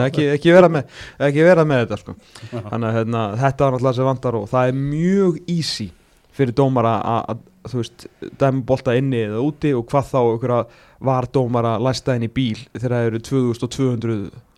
Já. 0.00 0.08
ekki, 0.08 0.26
ekki, 0.34 0.54
vera 0.56 0.72
með, 0.72 0.96
ekki 1.28 1.46
vera 1.46 1.66
með 1.68 1.84
þetta 1.84 2.00
sko 2.02 2.16
þannig 2.52 2.88
að 2.88 2.98
hérna, 3.00 3.22
þetta 3.44 3.68
var 3.68 3.76
náttúrulega 3.76 3.98
sem 4.00 4.10
vantar 4.10 4.40
og 4.40 4.48
það 4.52 4.72
er 4.72 4.80
mjög 4.80 5.38
easy 5.56 5.88
fyrir 6.36 6.56
dómara 6.56 6.96
að, 7.00 7.44
þú 7.70 7.80
veist, 7.80 8.06
dæmi 8.40 8.64
bolta 8.68 8.94
inni 8.98 9.22
eða 9.24 9.42
úti 9.44 9.72
og 9.76 9.86
hvað 9.90 10.10
þá 10.10 10.18
ykkur 10.34 10.54
að 10.58 10.80
var 11.08 11.28
dómara 11.32 11.76
læsta 11.82 12.16
inn 12.16 12.26
í 12.26 12.32
bíl 12.32 12.58
þegar 12.76 12.96
það 12.96 13.10
eru 13.10 13.22
2200 13.30 14.16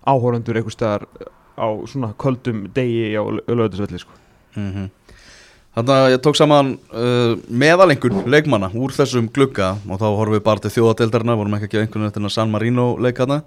áhórandur 0.09 0.59
einhver 0.59 0.75
staðar 0.75 1.07
á 1.59 1.69
svona 1.91 2.13
köldum 2.19 2.67
degi 2.75 3.13
á 3.19 3.23
lögðisvelli 3.27 4.01
sko. 4.03 4.15
Mhm. 4.55 4.91
Þannig 5.79 5.95
að 5.95 6.11
ég 6.11 6.23
tók 6.25 6.35
saman 6.35 6.73
uh, 6.91 7.37
meðalengur 7.47 8.17
leikmanna 8.27 8.73
úr 8.75 8.91
þessum 8.97 9.29
glugga 9.31 9.77
og 9.87 10.01
þá 10.01 10.09
horfum 10.09 10.35
við 10.35 10.45
bara 10.49 10.63
til 10.65 10.73
þjóðadeildarna, 10.75 11.37
vorum 11.39 11.55
ekki 11.55 11.69
ekki 11.69 11.79
á 11.79 11.83
einhvern 11.85 12.09
veginn 12.09 12.35
San 12.35 12.51
Marino 12.51 12.87
leikana 12.99 13.45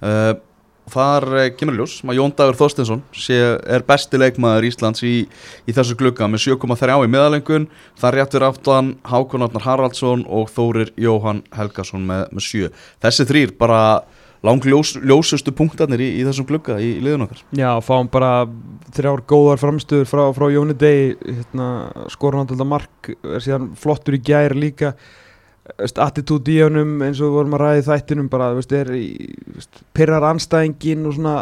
uh, 0.00 0.32
Þar 0.94 1.26
uh, 1.32 1.44
kemur 1.56 1.76
ljós 1.76 1.98
að 2.04 2.18
Jón 2.18 2.32
Dagur 2.36 2.56
Þorstinsson 2.56 3.04
sé, 3.16 3.36
er 3.36 3.84
besti 3.84 4.20
leikmaður 4.20 4.70
Íslands 4.70 5.04
í, 5.04 5.12
í 5.68 5.76
þessu 5.76 5.96
glugga 6.00 6.28
með 6.28 6.46
7,3 6.46 6.98
í 7.04 7.12
meðalengun. 7.12 7.68
Þar 8.00 8.18
réttur 8.18 8.48
aftan 8.48 8.90
Hákon 9.08 9.44
Arnar 9.44 9.64
Haraldsson 9.64 10.26
og 10.28 10.52
Þórir 10.52 10.92
Jóhann 11.00 11.44
Helgason 11.56 12.04
með, 12.08 12.26
með 12.32 12.48
7 12.48 12.72
Þessi 13.04 13.28
þrýr 13.28 13.56
bara 13.60 13.80
langljósustu 14.44 15.54
punktarnir 15.56 16.02
í, 16.04 16.10
í 16.20 16.24
þessum 16.26 16.46
glugga 16.48 16.76
í, 16.82 16.94
í 16.98 17.02
liðun 17.04 17.26
okkar. 17.26 17.42
Já, 17.56 17.70
fáum 17.84 18.10
bara 18.12 18.46
þrjár 18.94 19.24
góðar 19.30 19.62
framstöður 19.62 20.08
frá, 20.10 20.24
frá 20.36 20.46
Jóni 20.52 20.76
Dei 20.78 21.14
hérna, 21.24 21.68
skorun 22.12 22.44
alltaf 22.44 22.68
mark 22.68 23.12
er 23.14 23.44
síðan 23.44 23.72
flottur 23.80 24.18
í 24.18 24.22
gær 24.24 24.56
líka. 24.58 24.94
Attitút 25.80 26.48
í 26.52 26.58
honum 26.60 26.98
eins 27.06 27.22
og 27.22 27.30
við 27.30 27.38
vorum 27.38 27.56
að 27.56 27.62
ræða 27.64 27.80
í 27.80 27.86
þættinum 27.88 28.32
bara, 28.32 28.50
veist, 28.56 28.74
er 28.76 28.90
veist, 28.92 29.84
pyrrar 29.96 30.26
anstæðingin 30.34 31.08
og 31.08 31.16
svona 31.16 31.36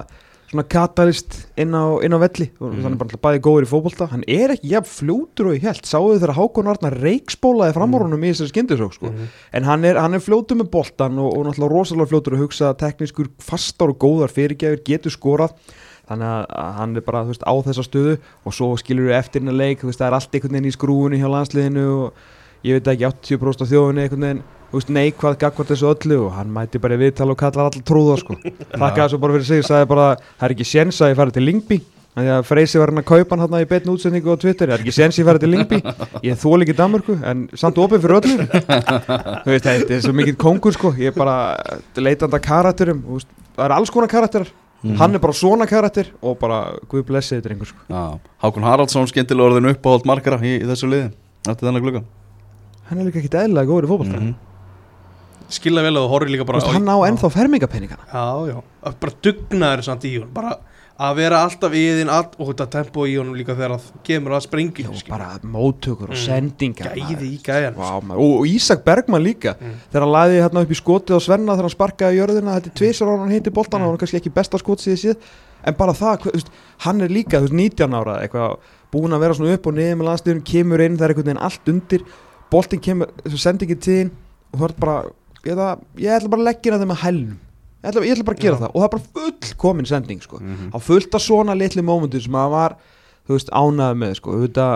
svona 0.53 0.65
katalist 0.69 1.39
inn 1.59 1.73
á, 1.73 1.85
inn 2.05 2.13
á 2.15 2.19
velli 2.23 2.51
og 2.61 2.69
Mhm. 2.75 2.83
þannig 2.85 2.99
bara 3.01 3.09
alltaf 3.09 3.23
bæði 3.25 3.41
góður 3.47 3.65
í 3.67 3.71
fótbolta 3.73 4.09
hann 4.13 4.25
er 4.29 4.53
ekki 4.55 4.69
jafn 4.73 4.91
fljótur 4.93 5.47
og 5.49 5.55
ég 5.57 5.63
held 5.67 5.83
sáðu 5.89 6.19
þegar 6.21 6.37
Hákon 6.37 6.69
Arnar 6.69 6.97
reikspólaði 7.01 7.75
framórunum 7.79 8.23
í 8.23 8.31
þessari 8.33 8.53
skyndisók 8.53 8.93
sko. 8.95 9.07
Mhm. 9.11 9.29
en 9.53 9.65
hann 9.65 9.85
er, 9.85 9.97
hann 9.99 10.15
er 10.15 10.21
fljótur 10.21 10.61
með 10.61 10.71
boltan 10.71 11.19
og, 11.19 11.33
og 11.39 11.47
náttúrulega 11.47 11.73
rosalega 11.73 12.11
fljótur 12.13 12.37
að 12.37 12.43
hugsa 12.45 12.75
teknískur 12.77 13.29
fastar 13.41 13.89
og 13.89 13.99
góðar 13.99 14.31
fyrirgjafir 14.31 14.85
getur 14.85 15.11
skorað 15.11 15.53
þannig 16.09 16.29
að, 16.29 16.47
hann 16.77 16.97
er 16.97 17.01
bara 17.01 17.25
veist, 17.25 17.43
á 17.47 17.55
þessa 17.63 17.83
stöðu 17.87 18.19
og 18.45 18.53
svo 18.53 18.77
skilur 18.77 19.09
við 19.09 19.19
eftir 19.19 19.41
hennar 19.41 19.55
leik 19.55 19.81
veist, 19.83 19.99
það 20.01 20.07
er 20.11 20.15
allt 20.19 20.33
einhvern 20.35 20.53
veginn 20.53 20.69
í 20.69 20.77
skrúinu 20.77 21.17
hjá 21.17 21.29
landsliðinu 21.31 21.87
og 22.05 22.13
ég 22.65 22.77
veit 22.83 22.91
ekki 22.93 23.07
80% 23.39 23.63
af 23.63 23.69
þjóðinu 23.71 24.03
einhvern 24.05 24.21
veginn 24.27 24.43
neikvað 24.73 25.39
gagvart 25.39 25.73
þessu 25.73 25.89
öllu 25.93 26.19
og 26.27 26.37
hann 26.37 26.53
mæti 26.53 26.81
bara 26.83 26.97
í 26.97 27.03
viðtal 27.03 27.31
og 27.31 27.39
kallar 27.41 27.69
allar 27.69 27.85
trúða 27.85 28.19
sko. 28.21 28.37
þakkaði 28.83 29.09
svo 29.13 29.19
bara 29.23 29.37
fyrir 29.37 29.49
sig, 29.49 29.67
sagði 29.69 29.91
bara 29.93 30.07
það 30.21 30.47
er 30.49 30.55
ekki 30.57 30.69
séns 30.69 31.03
að 31.03 31.13
ég 31.13 31.21
fari 31.21 31.37
til 31.37 31.45
Lingby 31.49 31.81
Því 32.13 32.29
að 32.29 32.43
Freysi 32.45 32.77
var 32.77 32.91
hann 32.93 33.01
að 33.01 33.07
kaupa 33.09 33.37
hann 33.41 33.55
í 33.57 33.67
beinu 33.71 33.95
útsendingu 33.95 34.35
á 34.37 34.37
Twitter, 34.37 34.69
það 34.69 34.75
er 34.75 34.83
ekki 34.85 34.93
séns 34.93 35.17
ég 35.17 35.25
fari 35.25 35.41
til 35.41 35.49
Lingby 35.49 35.79
ég 36.29 36.37
þól 36.37 36.59
ekki 36.61 36.75
Danmörku, 36.77 37.17
en 37.25 37.47
samt 37.57 37.79
opið 37.81 38.03
fyrir 38.05 38.19
öllum 38.19 38.43
þú 38.53 39.49
veist, 39.49 39.65
þetta 39.65 39.95
er 39.97 40.03
svo 40.05 40.13
mikill 40.19 40.37
kongur 40.37 40.77
sko, 40.77 40.91
ég 41.01 41.09
er 41.09 41.17
bara 41.17 41.57
leitanda 41.97 42.37
karakterum, 42.45 43.01
veist, 43.15 43.33
það 43.57 43.65
er 43.65 43.77
alls 43.79 43.95
konar 43.95 44.13
karakterar. 44.13 44.53
Mhm. 44.83 44.97
hann 44.99 45.15
er 45.15 45.21
bara 45.23 45.33
svona 45.33 45.67
karakter 45.71 46.09
og 46.21 46.39
bara 46.41 46.75
guð 46.91 47.05
blessi 47.07 47.37
þetta 47.37 47.53
einhver 47.55 47.69
sko. 47.71 47.79
Já, 47.89 48.19
Hákon 48.43 48.65
Haraldsson 48.67 49.07
skemmtilega 49.07 49.49
orðinu 49.49 49.71
uppáhald 49.77 50.05
markara 50.11 50.41
í, 50.43 50.57
í 50.59 50.67
þessu 50.67 50.89
liði 50.91 51.13
eftir 51.47 51.69
þennan 51.69 51.85
glugga. 51.85 52.03
Hann 52.89 52.99
er 52.99 53.07
líka 53.07 53.21
ekkit 53.23 53.37
eðlilega 53.45 53.71
góður 53.71 53.87
í 53.87 53.91
fótbolta. 53.93 54.19
Mhm. 54.19 54.35
Skilja 55.53 55.83
vel 55.85 55.95
að 55.95 56.05
þú 56.07 56.11
horfir 56.17 56.33
líka 56.33 56.47
bara 56.49 56.61
veist, 56.63 56.73
hann 56.73 56.89
á 56.89 56.97
ennþá 57.09 57.31
fermingapenningana 57.35 58.05
Já, 58.09 58.27
já, 58.53 58.93
bara 59.01 59.17
dugnaður 59.27 59.83
samt 59.89 60.05
í 60.09 60.15
hún 60.19 60.31
Bara 60.33 60.59
að 61.03 61.17
vera 61.19 61.39
alltaf 61.43 61.73
í 61.75 61.81
þinn 61.99 62.11
all, 62.13 62.29
og 62.39 62.51
þetta 62.53 62.67
tempo 62.71 63.05
í 63.09 63.15
honum 63.19 63.35
líka 63.35 63.55
þegar 63.57 63.73
það 63.81 64.03
kemur 64.07 64.35
að 64.37 64.43
springi 64.45 64.85
og 64.87 64.99
bara 65.09 65.31
móttökur 65.43 66.13
og 66.13 66.15
Mm. 66.15 66.21
sendingar 66.21 66.93
Gæði 66.95 67.31
í 67.33 67.39
Vá, 67.75 67.89
maður. 68.05 68.21
og, 68.21 68.35
og 68.43 68.47
Ísak 68.47 68.85
Bergman 68.85 69.25
líka. 69.25 69.55
Mm. 69.59 69.73
þegar 69.91 70.05
hann 70.05 70.13
læði 70.13 70.37
hérna 70.45 70.63
upp 70.63 70.71
í 70.71 70.79
skotið 70.79 71.17
á 71.17 71.21
Svenna 71.25 71.57
þegar 71.57 71.67
hann 71.67 71.75
sparkaði 71.75 72.13
í 72.15 72.21
jörðina, 72.21 72.55
þetta 72.61 72.71
er 72.71 72.77
tvisar 72.79 73.09
á 73.09 73.15
hann 73.19 73.33
heiti 73.35 73.51
boltan 73.51 73.81
Mm. 73.81 73.83
og 73.83 73.89
hann 73.89 73.95
er 73.97 74.03
kannski 74.05 74.21
ekki 74.21 74.35
besta 74.37 74.59
skot 74.61 74.79
síðan. 74.85 75.01
Síð 75.03 75.17
en 75.65 75.75
bara 75.81 75.93
það, 75.93 76.29
veist, 76.33 76.51
hann 76.85 77.01
er 77.01 77.09
líka 77.09 77.41
veist, 77.41 77.53
19 77.57 77.95
ára 77.99 78.21
eitthvað 78.23 78.59
búin 78.93 79.17
að 79.17 79.21
vera 79.25 79.35
svona 79.35 79.55
upp 79.57 79.67
og 79.67 79.75
niður 79.75 79.97
með 79.97 80.09
landsliðun, 80.13 80.45
kemur 80.45 80.81
inn, 80.85 80.97
það 80.99 81.03
er 81.09 81.15
einhvern 81.17 81.25
veginn 81.33 81.43
allt 81.43 81.69
undir. 81.73 82.05
Boltin 82.53 82.81
kemur, 82.85 83.09
sendingin 83.27 83.81
þín 83.81 84.11
og 84.53 84.61
þú 84.61 84.65
ert 84.69 84.79
bara, 84.79 85.03
það, 85.43 85.79
ég 85.99 86.15
ætla 86.17 86.29
bara 86.31 86.43
að 86.43 86.49
leggja 86.53 86.79
það 86.79 86.87
með 86.93 87.03
hælnum 87.03 87.39
ég 87.83 87.91
ætla, 87.91 88.05
ég 88.07 88.13
ætla 88.17 88.25
bara 88.25 88.37
að 88.39 88.43
gera 88.47 88.55
Já. 88.57 88.61
það 88.63 88.71
og 88.75 88.79
það 88.81 88.87
er 88.89 88.95
bara 88.97 89.09
full 89.13 89.55
komin 89.59 89.87
sending 89.87 90.21
sko. 90.23 90.39
Mhm. 90.39 90.71
á 90.71 90.79
fullt 90.79 91.15
af 91.15 91.21
svona 91.21 91.55
litlu 91.59 91.83
mómentur 91.83 92.23
sem 92.23 92.33
að 92.33 92.51
var 92.51 92.77
ánæði 93.51 93.97
með 93.99 94.15
sko. 94.19 94.31
þetta, 94.47 94.67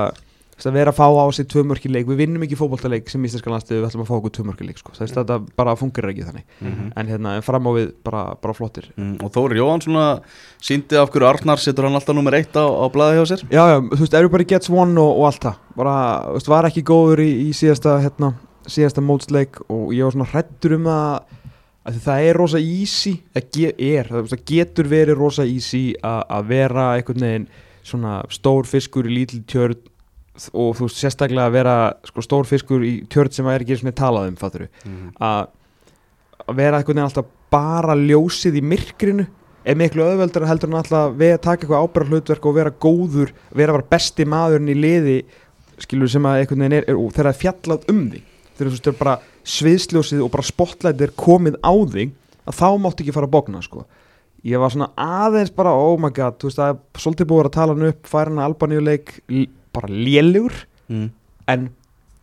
þú 0.57 0.65
veist, 0.65 0.67
að 0.89 0.97
fá 0.97 1.07
á 1.07 1.27
sig 1.37 1.47
tvö 1.47 1.63
mörki 1.69 1.91
leik, 1.93 2.07
við 2.07 2.17
vinnum 2.17 2.43
ekki 2.43 2.57
fótboltaleik 2.57 3.09
sem 3.11 3.23
íslenska 3.23 3.51
landslið, 3.53 3.83
við 3.83 3.87
ætlum 3.91 4.03
að 4.03 4.09
fá 4.09 4.15
okkur 4.17 4.33
tvö 4.33 4.45
mörki 4.49 4.67
leik 4.67 4.79
sko. 4.79 4.91
þess 4.97 5.13
að 5.13 5.23
þetta 5.27 5.57
bara 5.57 5.77
fungerir 5.77 6.11
ekki 6.15 6.25
þannig 6.25 6.45
Mhm. 6.63 6.93
en 6.97 7.07
hérna, 7.07 7.43
fram 7.45 7.63
á 7.67 7.71
við 7.77 7.93
bara, 8.03 8.35
bara 8.41 8.55
flottir 8.55 8.91
Mm, 8.97 9.23
og 9.23 9.31
Þóri 9.33 9.55
Jóhann 9.61 9.83
svona 9.83 10.21
síndi 10.61 10.97
af 10.97 11.11
hverju 11.13 11.29
Arnar 11.29 11.59
setur 11.59 11.85
hann 11.85 11.95
alltaf 11.95 12.15
nummer 12.15 12.33
eitt 12.35 12.53
á, 12.57 12.65
á 12.67 12.87
blaði 12.91 13.19
hjá 13.21 13.37
sér 13.37 13.43
já, 13.51 13.81
þú 13.81 13.99
veist, 14.01 14.15
everybody 14.15 14.45
gets 14.45 14.71
one 14.71 14.97
og, 14.99 15.19
og 15.21 15.27
allt 15.27 15.41
það 15.43 15.55
bara, 15.77 16.23
þú 16.27 16.33
veist, 16.41 16.49
var 16.49 16.65
ekki 16.65 16.83
góður 16.83 17.19
í, 17.21 17.31
í 17.47 17.51
síðasta 17.53 18.01
hérna, 18.03 18.35
síðasta 18.71 19.05
mótsleik 19.05 19.61
og 19.67 19.93
ég 19.95 20.07
var 20.07 20.15
svona 20.17 20.31
hrættur 20.31 20.77
um 20.79 20.89
að 20.91 21.93
því 21.95 22.03
það 22.07 22.29
er 22.29 22.41
rosa 22.41 22.61
easy 22.61 23.13
það 23.35 23.59
er, 23.73 24.11
það, 24.11 24.39
getur 24.49 24.91
verið 24.91 25.21
rosa 25.21 25.47
easy 25.47 25.85
að 26.03 26.49
vera 26.51 26.89
einhvern 26.97 27.27
veginn 27.27 27.51
svona 27.87 28.19
stór 28.33 28.67
fiskur 28.67 29.07
í 29.07 29.21
lítil 29.21 29.45
tjörn 29.47 29.79
og 30.53 30.75
þú 30.77 30.89
veist 30.89 31.01
sérstaklega 31.01 31.47
að 31.49 31.55
vera 31.55 31.77
sko, 32.05 32.25
stór 32.25 32.49
fiskur 32.49 32.83
í 32.85 32.97
tjörn 33.13 33.33
sem 33.33 33.47
er 33.49 33.63
ekki 33.65 33.79
svona 33.79 33.95
talað 33.97 34.33
um 34.33 34.41
fatturu, 34.41 34.67
að 35.23 35.47
að 36.47 36.61
vera 36.61 36.79
einhvern 36.79 36.99
veginn 36.99 37.09
alltaf 37.09 37.33
bara 37.53 37.97
ljósið 37.99 38.61
í 38.61 38.63
myrkrinu 38.67 39.27
er 39.67 39.79
miklu 39.79 40.05
öðveldar 40.05 40.47
heldur 40.47 40.71
en 40.71 40.79
alltaf 40.81 41.15
að 41.15 41.41
taka 41.43 41.65
eitthvað 41.65 41.87
ábæra 41.87 42.11
hlutverk 42.11 42.47
og 42.47 42.57
vera 42.59 42.75
góður 42.85 43.33
vera 43.51 43.75
bara 43.75 43.91
besti 43.91 44.27
maðurinn 44.29 44.71
í 44.71 44.79
liði 44.79 45.17
skilur 45.83 46.11
sem 46.11 46.27
að 46.27 46.43
einhvern 46.43 46.65
veginn 46.65 46.79
er, 46.79 46.89
er 46.91 47.01
og 47.01 47.19
er 47.23 47.33
fjallað 47.37 47.89
um 47.93 48.05
þig 48.13 48.36
þegar 48.57 48.75
þú 48.75 48.93
er 48.93 48.99
bara 49.01 49.17
sviðsljósið 49.57 50.25
og 50.25 50.33
bara 50.35 50.47
spotlight 50.47 51.05
er 51.07 51.15
komið 51.17 51.61
á 51.63 51.73
þig 51.93 52.13
að 52.47 52.59
þá 52.61 52.69
máttu 52.83 53.05
ekki 53.05 53.15
fara 53.17 53.29
að 53.29 53.35
bókna 53.37 53.63
sko. 53.65 53.87
Ég 54.47 54.61
var 54.63 54.71
svona 54.73 54.93
aðeins 55.01 55.55
bara 55.55 55.73
oh 55.75 55.97
my 55.99 56.13
god 56.15 56.37
þú 56.39 56.51
veist 56.51 56.61
það 56.61 56.75
er 56.75 57.03
svolítið 57.03 57.31
búið 57.33 57.49
að 57.49 57.57
tala 57.57 57.75
hann 57.75 57.89
upp 57.91 58.11
færa 58.11 58.31
hann 58.31 58.43
að 58.43 58.51
albaníuleik 58.51 59.17
bara 59.75 59.91
lélugur 59.91 60.55
mm. 60.89 61.09
en 61.53 61.69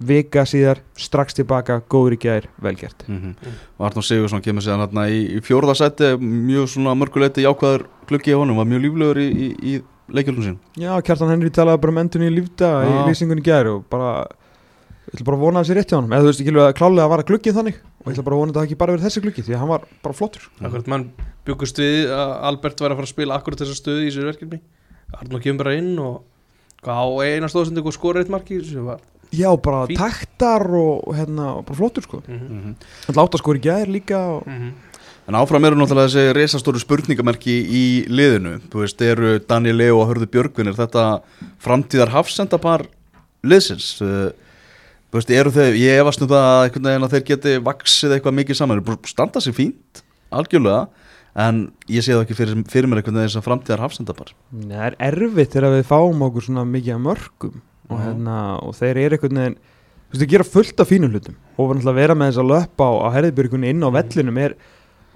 vika 0.03 0.43
síðar 0.49 0.81
strax 0.99 1.37
tilbaka 1.37 1.79
góður 1.89 2.17
í 2.17 2.19
gær 2.25 2.47
velgert 2.63 3.05
Mm 3.07 3.35
og 3.77 3.87
Arnur 3.87 4.05
Sigursson 4.05 4.43
kemur 4.43 4.63
sér 4.63 4.77
hérna 4.77 5.07
í, 5.11 5.19
í 5.37 5.39
fjórðasætti 5.43 6.13
mjög 6.21 6.69
svona 6.71 6.93
mörguleiti 6.97 7.43
jákvæður 7.43 7.85
gluggi 8.09 8.35
á 8.35 8.39
honum, 8.39 8.59
var 8.59 8.69
mjög 8.69 8.83
líflegur 8.85 9.19
í, 9.19 9.27
í, 9.29 9.47
í 9.73 9.73
leikjölum 10.13 10.45
sín 10.45 10.57
Já, 10.79 10.93
Kjartan 11.05 11.31
Henry 11.33 11.51
talaði 11.53 11.81
bara 11.83 11.95
um 11.95 12.01
endunni 12.03 12.29
í 12.29 12.35
lífda 12.37 12.71
í 12.85 12.93
lýsingunni 13.09 13.43
gær 13.45 13.69
og 13.73 13.85
bara 13.91 14.25
ég 15.13 15.19
ætla 15.19 15.27
bara 15.29 15.37
að 15.37 15.43
vona 15.45 15.61
að 15.61 15.67
sé 15.69 15.77
rétt 15.77 15.91
hjá 15.93 15.97
hann 15.99 16.09
eða 16.09 16.23
þú 16.23 16.29
veist 16.31 16.41
ekki 16.41 16.53
alveg 16.53 16.67
að 16.67 16.77
klálega 16.79 17.05
að 17.05 17.13
vara 17.13 17.27
gluggið 17.29 17.57
þannig. 17.59 17.79
Og 18.01 18.07
ég 18.09 18.15
ætla 18.15 18.25
bara 18.25 18.35
að 18.35 18.41
vona 18.41 18.49
að 18.49 18.55
það 18.55 18.63
hafi 18.63 18.69
ekki 18.71 18.79
bara 18.81 18.93
verið 18.95 19.05
þessi 19.07 19.23
gluggi 19.23 19.45
því 19.45 19.53
að 19.53 19.61
hann 19.61 19.71
var 19.73 19.87
bara 20.01 20.17
flottur. 20.17 20.47
Akkurat 20.59 20.89
mann 20.89 21.07
byggust 21.45 21.81
við 21.83 22.13
að 22.17 22.33
Albert 22.49 22.81
væri 22.81 22.95
að 22.95 22.99
fara 22.99 23.09
að 23.09 23.13
spila 23.13 23.37
akkurat 23.37 23.63
þessa 23.63 23.77
stöðu 23.77 24.01
í 24.01 24.09
þessu 24.09 24.27
verkefni. 24.27 24.59
Arnó 25.13 25.41
kemur 25.43 25.63
bara 25.63 25.75
inn 25.77 25.93
og 26.01 26.15
hvað 26.83 26.97
á 26.97 27.07
eina 27.29 27.51
stóðsendu 27.51 27.85
og 27.85 27.95
skora 27.95 28.23
eitt 28.23 28.33
marki 28.33 28.57
var 28.81 29.03
já 29.33 29.49
bara 29.57 29.87
Fínt. 29.87 29.97
taktar 29.97 30.65
og 30.69 31.15
hérna 31.15 31.63
bara 31.65 31.75
flottur 31.75 32.03
sko. 32.03 32.23
Mm 32.27 32.39
-hmm. 32.39 32.75
hann 33.07 33.15
láta 33.15 33.37
skori 33.37 33.59
gær 33.59 33.87
líka 33.87 34.17
og... 34.17 34.43
En 35.27 35.35
áfram 35.35 35.65
eru 35.65 35.75
náttúrulega 35.75 36.09
þessi 36.11 36.33
reisastóru 36.35 36.79
spurningamerki 36.79 37.53
í 37.63 38.05
liðinu. 38.09 38.59
Þú 38.69 38.79
veist, 38.79 39.01
eru 39.01 39.39
Daniel 39.39 39.77
Leo 39.77 40.01
og 40.01 40.09
Hörðu 40.09 40.27
Björgvinir 40.27 40.75
þetta 40.75 41.21
framtíðar 41.63 42.09
hafsendapar 42.11 42.87
liðsins? 43.43 44.01
Uh, 44.01 44.31
Þú 45.13 45.19
veist, 45.19 45.31
eru 45.37 45.53
þau, 45.53 45.69
ég 45.77 45.99
efast 46.01 46.23
um 46.25 46.29
það 46.31 46.47
að 46.49 46.63
einhvern 46.65 46.89
veginn 46.89 47.05
að 47.05 47.11
þeir 47.13 47.25
geti 47.27 47.51
vaksið 47.67 48.15
eitthvað 48.15 48.37
mikið 48.39 48.57
saman. 48.57 48.79
Þeir 48.79 48.95
að 48.95 49.11
standa 49.11 49.43
sig 49.45 49.53
fínt, 49.53 50.01
algjörlega 50.33 50.87
En 51.33 51.63
ég 51.89 52.05
sé 52.05 52.13
það 52.13 52.23
ekki 52.27 52.35
fyrir, 52.37 52.59
fyrir 52.69 52.89
mér 52.89 53.01
einhvern 53.01 53.17
veginn 53.17 53.33
sem 53.33 53.43
framtíðar 53.43 53.81
hafsendapar. 53.81 54.33
Nei, 54.53 54.75
það 54.75 54.83
er 54.85 54.97
erfitt 55.09 55.55
þegar 55.55 55.73
við 55.73 55.87
fáum 55.89 56.25
okkur 56.27 56.45
svona 56.45 56.65
mikið 56.69 56.93
af 56.93 57.01
mörgum 57.07 57.55
og, 57.89 57.95
hérna, 57.97 58.35
og 58.61 58.75
þeir 58.77 58.99
eru 59.01 59.17
einhvern 59.17 59.39
veginn 59.41 59.55
þú 59.57 60.13
veist, 60.13 60.21
þeir 60.21 60.31
gera 60.35 60.47
fullt 60.51 60.83
af 60.83 60.91
fínum 60.91 61.15
hlutum. 61.15 61.39
Og 61.57 61.71
vera 61.97 62.17
með 62.17 62.29
þess 62.29 62.43
að 62.43 62.51
löpp 62.51 62.85
á, 62.85 62.89
á 63.01 63.07
herðibjörgunni 63.17 63.73
inn 63.73 63.81
á 63.81 63.89
vellinum 63.97 64.39
er 64.43 64.55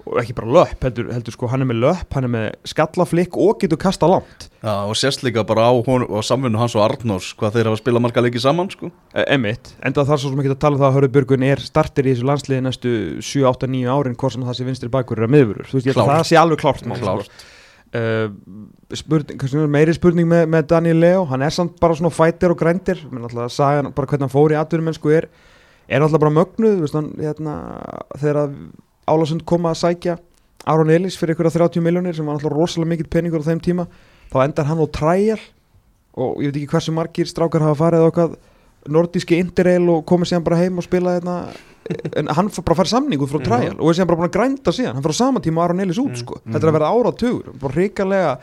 og 0.08 0.18
ekki 0.22 0.34
bara 0.38 0.50
löpp, 0.56 0.82
heldur, 0.86 1.08
heldur 1.14 1.34
sko 1.34 1.48
hann 1.52 1.64
er 1.64 1.68
með 1.70 1.80
löpp, 1.84 2.14
hann 2.16 2.26
er 2.26 2.32
með 2.32 2.46
skallaflikk 2.70 3.36
og 3.40 3.58
getur 3.62 3.80
kasta 3.80 4.08
langt. 4.10 4.48
Já, 4.62 4.72
og 4.88 4.96
sérst 4.98 5.22
líka 5.26 5.44
bara 5.46 5.68
á, 5.68 5.72
hon, 5.86 6.06
á 6.08 6.20
samvinnu 6.26 6.58
hans 6.58 6.74
og 6.74 6.82
Arnórs 6.82 7.28
Hvað 7.38 7.58
þeir 7.58 7.68
hafa 7.70 7.78
að 7.78 7.82
spila 7.82 8.02
marga 8.02 8.24
leiki 8.24 8.42
saman, 8.42 8.70
sko. 8.72 8.90
E 9.14 9.26
emitt, 9.36 9.74
enda 9.86 10.06
þar 10.08 10.22
svo 10.22 10.32
sem 10.32 10.42
ekki 10.42 10.54
að 10.56 10.62
tala 10.64 10.78
um 10.78 10.82
það 10.82 10.88
að 10.88 10.96
Hörðubjörgun 10.98 11.46
er 11.50 11.62
starter 11.62 12.08
í 12.08 12.14
þessu 12.16 12.26
landsliði 12.32 12.64
næstu 12.66 12.94
7, 13.22 13.44
8, 13.52 13.70
9 13.76 13.92
árin 13.94 14.18
hvort 14.18 14.34
sem 14.34 14.48
það 14.48 14.58
sé 14.58 14.66
vinstri 14.66 14.90
bakur 14.96 15.22
eða 15.22 15.32
miðurur, 15.36 15.68
þú 15.70 15.78
veist, 15.78 15.90
ég 15.92 16.00
að 16.00 16.10
það 16.14 16.26
sé 16.32 16.40
alveg 16.40 16.64
klárt 16.64 16.88
mál, 16.90 16.98
Klárt. 16.98 17.30
sko. 17.30 17.54
Uh, 17.88 18.26
spurning, 18.92 19.70
meiri 19.72 19.94
spurning 19.96 20.26
með, 20.28 20.42
með 20.52 20.66
Daniel 20.74 20.98
Leo, 21.00 21.22
hann 21.30 21.40
er 21.46 21.54
samt 21.54 21.78
bara 21.80 21.94
svona 21.96 22.10
fætir 22.12 22.52
og 22.52 22.58
grændir, 22.60 23.00
menn 23.08 23.24
alltaf 23.24 23.46
að 23.46 23.54
saga 23.54 23.78
hann 23.80 23.94
bara 23.96 24.10
hvernig 24.10 24.26
hann 24.26 24.34
fór 24.34 24.52
í 24.52 24.58
atvinnum 24.60 24.90
mennsku 24.90 25.14
er 25.16 25.30
er 25.88 26.04
alltaf 26.04 26.20
bara 26.20 26.34
mögnuð, 26.36 26.74
þú 26.76 26.84
veist 26.84 26.98
hann 26.98 27.08
hérna, 27.16 27.54
þegar 28.20 28.40
að 28.42 28.58
Álasund 29.08 29.44
koma 29.48 29.70
að 29.74 29.80
sækja 29.84 30.18
Aron 30.66 30.90
Elís 30.92 31.16
fyrir 31.18 31.34
ykkur 31.36 31.48
30 31.50 31.80
miljónir 31.84 32.14
sem 32.16 32.26
var 32.26 32.34
alltaf 32.36 32.52
rosalega 32.52 32.88
mikill 32.92 33.08
peningur 33.08 33.40
á 33.40 33.48
þeim 33.48 33.60
tíma, 33.64 33.86
þá 34.32 34.44
endar 34.44 34.66
hann 34.68 34.78
á 34.84 34.86
træjal 34.92 35.40
og 36.18 36.42
ég 36.42 36.50
veit 36.52 36.56
ekki 36.62 36.72
hversu 36.74 36.92
margir 36.92 37.26
strákar 37.30 37.62
hafa 37.62 37.78
farið 37.86 38.06
okkar 38.10 38.36
nordíski 38.88 39.38
interrail 39.38 39.88
og 39.92 40.04
komið 40.08 40.32
síðan 40.32 40.44
bara 40.44 40.56
heim 40.60 40.78
og 40.78 40.84
spila 40.86 41.16
hérna 41.18 41.36
en 42.16 42.28
hann 42.36 42.48
bara 42.52 42.74
að 42.74 42.80
fara 42.82 42.88
samning 42.92 43.20
út 43.20 43.30
frá 43.32 43.38
Mhm. 43.40 43.46
træjal 43.48 43.76
og 43.80 43.88
er 43.90 43.94
síðan 43.98 44.06
bara 44.10 44.18
búin 44.20 44.28
að 44.30 44.36
grænda 44.36 44.72
síðan 44.72 44.94
hann 44.94 45.02
fór 45.02 45.14
á 45.16 45.20
sama 45.22 45.40
tíma 45.40 45.58
og 45.58 45.64
Aron 45.70 45.80
Elís 45.80 45.98
út 45.98 46.10
Mhm. 46.10 46.16
sko. 46.16 46.40
þetta 46.46 46.64
er 46.64 46.68
að 46.68 46.72
vera 46.78 46.92
áratugur, 46.92 47.58
bara 47.60 47.72
hrikalega 47.74 48.38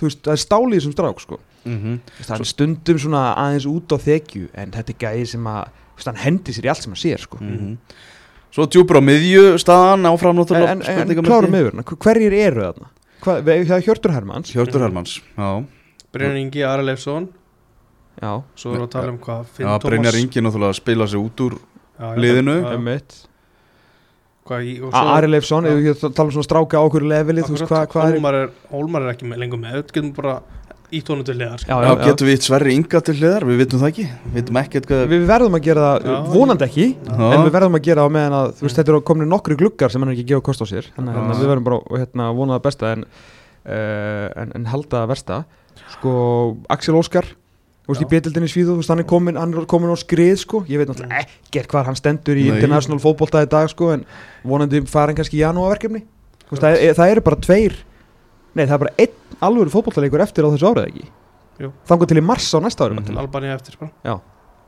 þú 0.00 0.02
veist, 0.08 0.22
það 0.22 0.32
er 0.32 0.44
stálið 0.46 0.76
þessum 0.80 0.92
strák 0.92 1.20
sko. 1.20 1.38
mm 1.64 1.78
-hmm. 1.78 1.98
Veist, 2.18 2.28
hann 2.30 2.40
er 2.40 2.44
stundum 2.44 2.98
svona 2.98 3.34
aðeins 3.36 3.66
út 3.66 3.88
á 3.92 3.96
þekju 3.98 4.48
en 4.54 4.70
þetta 4.70 4.90
er 4.90 4.98
gæði 4.98 5.26
sem 5.26 5.44
að 5.44 5.68
hann 6.06 6.16
hendi 6.16 6.52
sér 6.52 6.64
í 6.64 6.68
allt 6.68 6.82
sem 6.82 6.92
hann 6.92 6.96
sér 6.96 7.18
sko. 7.20 7.36
Mhm. 7.40 7.78
Svo 8.50 8.66
djúpur 8.66 8.98
á 8.98 9.02
miðju 9.06 9.42
staðan 9.62 10.08
áfram 10.10 10.34
en, 10.34 10.40
náttúrulega 10.42 10.72
en, 10.74 10.80
en 10.82 10.86
spurningamerki. 10.88 11.28
klárum 11.30 11.54
yfir 11.60 11.76
hverjir 12.06 12.32
eru 12.48 12.64
þarna? 12.66 12.88
Hva, 13.20 13.34
það 13.44 13.76
er 13.76 13.84
Hjörtur 13.86 14.14
Hermanns. 14.16 14.50
Hjörtur 14.54 14.82
Hermanns, 14.86 15.12
já. 15.36 15.50
Brynjar 16.10 16.38
Ingi 16.40 16.62
Araleifsson 16.66 17.28
já, 18.20 18.32
svo 18.58 18.72
erum 18.74 18.82
við 18.82 18.86
að 18.88 18.92
tala 18.96 19.12
um 19.14 19.18
hvað? 19.22 19.44
Finn 19.54 19.66
Já, 19.66 19.72
Tómas- 19.78 19.86
Brynjar 19.90 20.18
Ingi 20.18 20.42
náttúrulega 20.42 20.74
spila 20.80 21.06
sig 21.06 21.20
út 21.20 21.40
úr 21.46 21.58
Já, 22.00 22.06
já, 22.10 22.16
liðinu. 22.18 22.56
já, 22.58 22.64
já. 22.66 22.74
Emmett 22.74 23.26
Hvað 24.50 24.64
í- 24.66 24.80
og 24.82 24.90
svo- 24.90 25.14
Ari 25.14 25.28
Leifsson, 25.30 25.64
Já. 25.64 25.70
ef 25.70 25.76
við 25.78 26.14
tala 26.16 26.26
um 26.26 26.32
svona 26.34 26.48
stráka 26.48 26.74
á 26.74 26.82
okkur 26.82 27.04
leveli, 27.06 27.42
þú 27.46 27.54
veist 27.54 27.68
hvað 27.70 27.82
Akkurat, 27.86 28.14
Hólmar 28.14 28.34
er, 28.34 28.48
er 29.06 29.14
ekki 29.14 29.28
lengur 29.38 29.60
með 29.62 29.76
getum 29.94 30.12
bara 30.16 30.40
ítt 30.96 31.10
honum 31.12 31.24
til 31.26 31.36
liðar 31.38 31.62
Já, 31.64 31.74
Já, 31.84 31.90
getum 32.04 32.28
við 32.28 32.44
Sverri 32.44 32.74
Inga 32.76 33.00
til 33.06 33.14
hliðar, 33.18 33.46
við 33.48 33.60
vitum 33.62 33.80
það 33.82 33.90
ekki. 33.92 34.06
Við 34.26 34.36
vitum 34.40 34.58
ekkert 34.60 34.88
hvað 34.90 35.02
Við 35.12 35.26
verðum 35.30 35.56
að 35.58 35.64
gera 35.66 35.88
það, 36.04 36.28
vonandi 36.34 36.66
ekki 36.66 36.86
Já. 36.90 37.14
En 37.30 37.44
við 37.46 37.50
verðum 37.56 37.78
að 37.78 37.84
gera 37.88 38.04
það 38.04 38.10
á 38.10 38.14
meðan 38.16 38.36
að 38.40 38.52
Þú 38.58 38.66
veist, 38.66 38.78
þetta 38.80 38.92
eru 38.94 39.02
komin 39.10 39.30
nokkru 39.30 39.58
gluggar 39.60 39.94
sem 39.94 40.02
hann 40.04 40.12
er 40.12 40.16
ekki 40.18 40.28
gefa 40.32 40.44
kost 40.50 40.64
á 40.64 40.66
sér. 40.70 40.88
Þannig 40.96 41.12
að 41.12 41.18
Já. 41.18 41.20
hérna, 41.20 41.38
við 41.40 41.52
verðum 41.52 41.68
bara 41.70 41.80
að 41.80 42.02
hérna, 42.04 42.30
vona 42.40 42.56
það 42.58 42.64
besta 42.68 42.94
En, 42.94 43.04
uh, 43.66 44.26
en, 44.44 44.56
en 44.60 44.70
halda 44.72 44.96
það 45.04 45.12
versta. 45.14 45.42
Sko, 45.96 46.14
Axel 46.74 46.96
Óskar 46.98 47.30
Þú 47.90 47.94
veist, 47.94 48.04
í 48.04 48.10
betildinni 48.10 48.48
Svíðu, 48.50 48.74
þú 48.74 48.82
veist, 48.82 48.90
hann 48.92 49.02
er 49.02 49.06
komin, 49.10 49.38
hann 49.40 49.54
er 49.56 49.64
komin 49.70 49.90
á 49.90 49.98
skrið, 49.98 50.36
sko. 50.44 50.60
Ég 50.70 50.78
veit 50.78 50.90
náttúrulega 50.90 51.24
ekkert 51.24 51.70
hvað 51.72 51.88
hann 51.88 51.96
stendur 51.98 52.38
í 52.38 52.44
Nei. 52.46 52.58
international 52.60 53.00
fótbolta 53.02 53.40
í 53.42 53.48
dag, 53.50 53.66
sko 53.72 53.88
En 53.96 54.04
vonandi 54.46 54.82
farin 54.86 55.16
kannski 55.18 55.40
í 55.40 55.42
janúarverkefni. 55.42 56.04
Þú 56.44 56.54
veist, 56.54 56.62
það, 56.62 56.76
er, 56.76 56.94
það 57.00 57.14
eru 57.16 57.24
bara 57.26 57.40
tveir 57.48 57.74
Nei, 58.54 58.62
það 58.66 58.76
er 58.76 58.82
bara 58.84 58.94
einn 59.02 59.16
alvöru 59.46 59.72
fótboltaleikur 59.72 60.24
eftir 60.24 60.46
á 60.46 60.52
þessu 60.52 60.68
árið, 60.70 60.90
ekki? 60.90 61.08
Jú. 61.60 61.72
Þangur 61.88 62.10
til 62.10 62.20
í 62.20 62.24
mars 62.24 62.50
á 62.56 62.58
næsta 62.60 62.86
ári, 62.86 62.96
mm 62.96 63.18
Albania 63.20 63.56
eftir 63.56 63.80
bara 63.80 64.20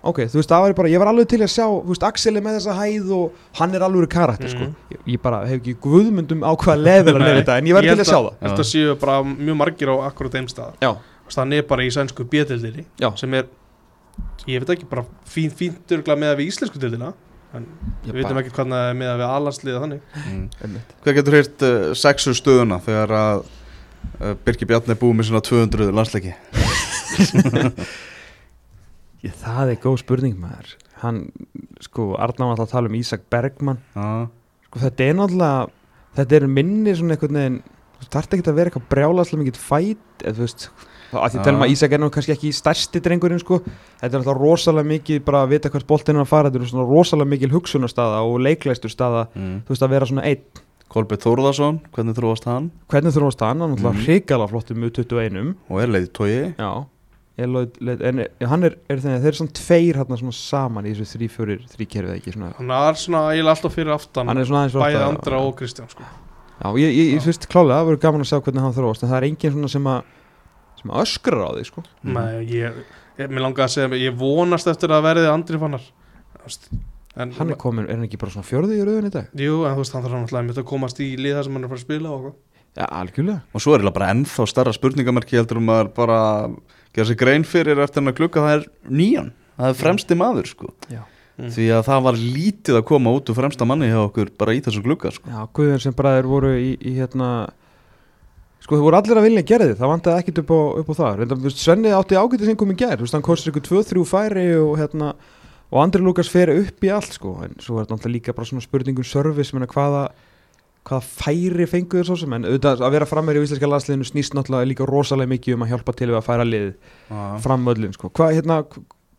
Ok, 0.02 0.24
þú 0.26 0.40
veist, 0.40 0.50
það 0.50 0.64
var 0.64 0.72
bara, 0.74 0.88
ég 0.90 0.98
var 0.98 1.08
alveg 1.12 1.28
til 1.30 1.38
að 1.44 1.50
sjá, 1.52 1.62
þú 1.62 1.92
veist, 1.92 2.04
Axel 2.08 2.34
er 2.34 2.42
með 2.42 2.56
þessa 2.56 2.74
hæð 2.74 3.10
og 3.14 3.36
hann 3.60 3.76
er 3.78 3.84
alveg 3.86 4.08
karakter, 4.10 4.50
sko. 4.50 4.66
Mhm. 4.66 4.74
Ég, 4.90 5.02
ég 5.14 5.22
bara 5.22 5.44
hef 5.46 5.60
ekki 5.60 5.76
guðmundum 5.84 6.42
á 6.42 6.50
hvaða 6.58 6.82
level 6.82 7.14
hann 7.14 7.26
er 7.28 7.38
þetta, 7.38 7.58
en 7.58 7.68
ég 7.70 7.76
var 7.76 7.86
til 7.86 7.92
held 7.92 8.02
að 8.02 8.10
sjá 8.10 8.18
það. 8.18 8.32
Ég 8.32 8.48
held 8.48 8.62
að 8.64 8.70
séu 8.72 8.96
bara 8.98 9.16
mjög 9.22 9.58
margir 9.60 9.92
á 9.94 9.96
akkurat 10.10 10.32
þeim 10.32 10.48
stað 10.50 10.98
Hann 11.32 11.52
er 11.52 11.62
bara 11.62 11.84
í 11.86 11.88
sænsku 11.88 12.26
bjöldildinni 12.28 12.84
Já. 13.00 13.16
sem 13.16 13.32
er, 13.32 13.46
ég 14.44 14.60
veit 14.60 14.74
ekki, 14.74 14.88
bara 14.90 15.06
fínt, 15.24 15.54
fínt 15.56 15.94
örgulega 15.94 16.18
með 16.18 16.34
við 16.42 16.50
íslensku 16.50 16.82
dildina 16.82 17.14
en 17.56 17.66
við 18.04 18.18
veitum 18.18 18.40
ekki 18.40 18.52
hvernig 18.52 18.76
það 18.76 18.90
er 18.90 18.98
með 18.98 19.14
við 19.20 19.26
allansliða 19.28 19.80
þannig 19.84 20.02
mm. 20.18 20.44
Einmitt. 20.66 20.94
Hvað 21.04 21.18
getur 21.18 21.36
heyrt 21.38 21.64
uh, 21.68 21.94
sexu 21.96 22.34
stöðuna 22.36 22.78
þegar 22.84 23.14
að 23.16 23.44
uh, 24.20 24.34
Birgir 24.46 24.68
Bjarni 24.70 24.94
er 24.94 25.00
búið 25.00 25.18
með 25.18 25.30
svona 25.30 25.44
200 25.48 25.92
landsleiki 25.96 26.32
Ég, 29.22 29.34
það 29.38 29.70
er 29.70 29.76
góð 29.78 30.00
spurning, 30.00 30.34
maður. 30.42 30.72
Hann, 30.98 31.18
sko, 31.84 32.08
Arnar 32.18 32.48
var 32.48 32.56
alltaf 32.56 32.66
að 32.66 32.72
tala 32.72 32.90
um 32.90 32.96
Ísak 32.98 33.22
Bergmann. 33.30 33.78
Já, 33.94 34.26
Sko, 34.72 34.80
þetta 34.80 35.04
er 35.04 35.16
náttúrulega, 35.18 35.66
þetta 36.16 36.36
er 36.38 36.44
minni 36.48 36.94
svona 36.96 37.12
einhvern 37.12 37.36
veginn, 37.36 37.58
þú 38.00 38.06
þarf 38.14 38.34
ekki 38.38 38.48
að 38.48 38.56
vera 38.56 38.70
eitthvað 38.70 38.86
brjálaslega 38.94 39.42
mikið 39.42 39.58
fæt, 39.60 40.06
eða 40.22 40.32
þú 40.38 40.44
veist, 40.46 40.64
þá 41.10 41.18
að 41.20 41.26
því 41.34 41.40
Já. 41.40 41.44
telma 41.44 41.66
að 41.66 41.74
Ísak 41.74 41.92
er 41.92 42.00
nú 42.00 42.08
kannski 42.14 42.32
ekki 42.32 42.52
stærsti 42.56 43.02
drengurinn, 43.04 43.42
sko. 43.42 43.58
Þetta 44.00 44.08
er 44.08 44.18
alltaf 44.22 44.40
rosalega 44.40 44.90
mikið 44.94 45.20
bara 45.26 45.42
að 45.44 45.52
vita 45.52 45.72
hvert 45.74 45.88
boltinn 45.92 46.16
er 46.16 46.24
að 46.24 46.30
fara, 46.32 46.48
þetta 46.48 46.64
er 46.64 46.72
svona 46.72 46.88
rosalega 46.88 47.32
mikil 47.34 47.52
hugsunarstaða 47.52 48.22
og 48.24 48.40
leiklæstur 48.48 48.94
staða, 48.94 49.26
mm. 49.36 49.58
þú 49.66 49.74
veist, 49.76 49.84
að 49.84 49.92
vera 49.92 50.08
svona 50.08 50.24
einn. 50.30 50.64
Kolbjörn 50.92 51.22
Þórðarsson, 51.24 51.78
hvernig 51.94 52.16
þróast 52.18 52.44
hann? 52.44 52.70
Hvernig 52.92 53.14
að 53.16 53.30
staðan, 53.32 53.60
hann 53.64 53.72
er 53.72 53.80
Mhm. 53.80 53.96
mm. 53.96 54.02
hrikala 54.04 54.48
flottum 54.50 54.76
með 54.82 54.90
21 54.98 55.54
og 55.70 55.80
er 55.80 55.88
leiði 55.88 56.10
tói 56.12 56.54
Já. 56.58 56.86
Ég 57.38 57.48
leit- 57.48 57.78
leit- 57.80 58.02
En 58.02 58.46
hann 58.46 58.64
er, 58.64 58.74
er 58.90 58.98
þeir, 58.98 59.24
eru 59.24 59.32
svona 59.32 59.52
tveir 59.56 59.96
hann 59.96 60.06
svona 60.20 60.32
saman 60.36 60.84
í 60.84 60.92
þessu 60.94 61.16
þrý, 61.16 61.28
fjórir, 61.32 61.60
þrý 61.64 61.86
kerfið 61.88 62.16
ekki 62.20 62.32
svona, 62.34 62.52
Hann 62.58 62.70
er 62.70 62.92
svona 62.92 63.22
eiginlega 63.32 63.54
alltaf 63.56 63.72
fyrir 63.74 63.94
aftan 63.94 64.26
Hann 64.28 64.36
er 64.38 64.44
svona 64.44 64.66
aðeins 64.68 64.76
bæði 64.76 65.00
ofta- 65.00 65.08
Andra 65.08 65.38
og 65.40 65.56
Kristján 65.56 65.88
sko. 65.90 66.02
Já, 66.62 66.68
ég, 66.76 66.92
ég, 66.94 67.14
ég 67.16 67.22
fyrst 67.22 67.48
klálega, 67.48 67.80
það 67.80 67.88
verður 67.88 68.00
gaman 68.04 68.20
að 68.20 68.28
sjá 68.28 68.40
hvernig 68.42 68.60
hann 68.60 68.74
þróast 68.74 69.02
En 69.02 69.08
það 69.08 69.16
er 69.16 69.28
engin 69.30 69.52
svona 69.52 69.70
sem 69.70 69.84
að 69.84 70.02
sem 70.82 70.90
að 70.90 71.02
öskrar 71.06 71.48
á 71.48 71.50
því, 71.56 71.64
sko. 71.64 71.82
Nei, 72.04 72.44
ég, 72.46 72.72
ég, 73.18 73.28
mér 73.30 73.40
langar 73.40 73.64
að 73.64 73.70
segja 73.70 73.88
ég 73.96 74.14
vonast 74.18 74.66
eftir 74.66 74.88
að 74.90 75.02
verði 75.08 75.32
Andri 75.32 75.58
fannar 75.58 75.80
en, 77.16 77.34
Hann 77.36 77.52
er 77.52 77.60
komin, 77.60 77.88
er 77.88 77.98
hann 77.98 78.06
ekki 78.06 78.20
bara 78.20 78.32
svona 78.34 78.48
fjörði 78.48 78.78
í 78.80 78.86
rauðin 78.86 79.10
í 79.10 79.12
dag? 79.12 79.28
Jú, 79.36 79.62
en 79.68 79.76
þú 79.76 79.84
veist, 79.84 79.96
hann 79.96 80.06
þarf 80.06 80.16
náttúrulega 80.16 80.42
einmitt 80.44 80.62
að 80.62 80.70
komast 80.70 81.02
í 81.04 81.12
liða 81.20 81.44
sem 81.44 81.52
hann 81.56 81.64
er 81.64 81.68
að 81.68 81.74
fara 81.74 81.82
að 81.82 81.86
spila 81.86 82.12
og 82.12 82.16
eitthvað. 82.18 82.40
Já, 82.72 82.86
algjörlega 82.88 83.42
og 83.52 83.60
svo 83.60 83.74
er 83.74 83.82
eiginlega 83.82 83.98
bara 83.98 84.12
ennþá 84.14 84.44
starra 84.48 84.72
spurningamerki 84.72 85.36
heldur 85.36 85.58
um 85.60 85.72
að 85.74 85.90
bara 85.92 86.18
gera 86.96 87.08
sér 87.10 87.18
grein 87.20 87.44
fyrir 87.44 87.80
eftir 87.84 88.00
hann 88.00 88.12
að 88.12 88.20
klukka 88.20 88.44
það 88.44 88.54
er 88.54 88.62
nýjan 88.88 89.32
það 89.58 89.66
er 89.68 89.76
fremsti 89.82 90.16
maður 90.16 90.48
sko 90.48 90.70
Já. 90.88 91.02
Mm. 91.36 91.50
því 91.52 91.66
að 91.76 91.82
það 91.90 92.06
var 92.06 92.22
lítið 92.22 92.78
að 92.78 92.86
koma 92.88 93.12
út 93.12 93.28
úr 93.28 93.36
fremsta 93.36 93.68
manni 93.68 93.90
hjá 93.90 93.98
okkur 94.06 94.32
bara 94.40 94.54
í 94.56 94.62
þessum 94.64 94.86
klukka 94.86 95.12
sko. 95.12 95.28
Já, 95.28 95.42
Guðjón 95.52 95.84
sem 95.84 95.96
bræður 95.98 96.30
voru 96.32 96.54
í, 96.56 96.72
í 96.80 96.94
hérna 96.96 97.32
Sko, 98.62 98.76
þau 98.78 98.84
voru 98.86 98.94
allir 98.94 99.18
að 99.18 99.24
vilja 99.26 99.42
gera 99.42 99.66
þið, 99.66 99.78
það 99.80 99.90
vantaði 99.90 100.22
ekkit 100.22 100.36
upp 100.44 100.50
á, 100.54 100.60
upp 100.78 100.90
á 100.92 100.94
það 100.94 101.48
Svenni 101.50 101.90
átti 101.96 102.14
ágætið 102.14 102.52
sem 102.52 102.58
kom 102.60 102.70
í 102.70 102.76
veist, 102.78 103.16
hann 103.16 103.24
kostir 103.26 103.50
ykkur 103.50 103.64
2-3 103.82 104.04
færi 104.06 104.44
og 104.54 104.76
hérna 104.78 105.08
og 105.72 105.80
Andri 105.82 106.02
Lukas 106.04 106.28
fer 106.28 106.52
upp 106.52 106.84
í 106.84 106.90
allt, 106.92 107.14
sko 107.16 107.38
en 107.46 107.56
svo 107.62 107.78
er 107.80 107.86
þetta 107.86 107.96
náttúrulega 107.96 108.16
líka 108.18 108.34
bara 108.36 108.48
svona 108.50 108.64
spurningum 108.64 109.06
service, 109.08 109.54
menna 109.56 109.68
hvaða 109.72 110.02
hvaða 110.82 111.06
færi 111.06 111.66
fengu 111.70 112.00
þér 112.00 112.08
svo 112.10 112.16
sem? 112.20 112.32
En 112.36 112.44
auðvitað 112.48 112.82
að 112.84 112.94
vera 112.96 113.08
frammeir 113.08 113.38
í 113.38 113.44
íslenska 113.46 113.70
landsliðinu 113.70 114.08
snýst 114.08 114.36
náttúrulega 114.36 114.68
líka 114.72 114.88
rosalega 114.90 115.32
mikið 115.32 115.56
um 115.56 115.64
að 115.66 115.72
hjálpa 115.74 115.94
til 115.96 116.10
við 116.10 116.18
að 116.18 116.26
færa 116.26 116.46
lið 116.48 116.68
fram 117.44 117.70
öllin, 117.72 117.94
sko. 117.96 118.10
Hvað, 118.12 118.34
hérna, 118.40 118.58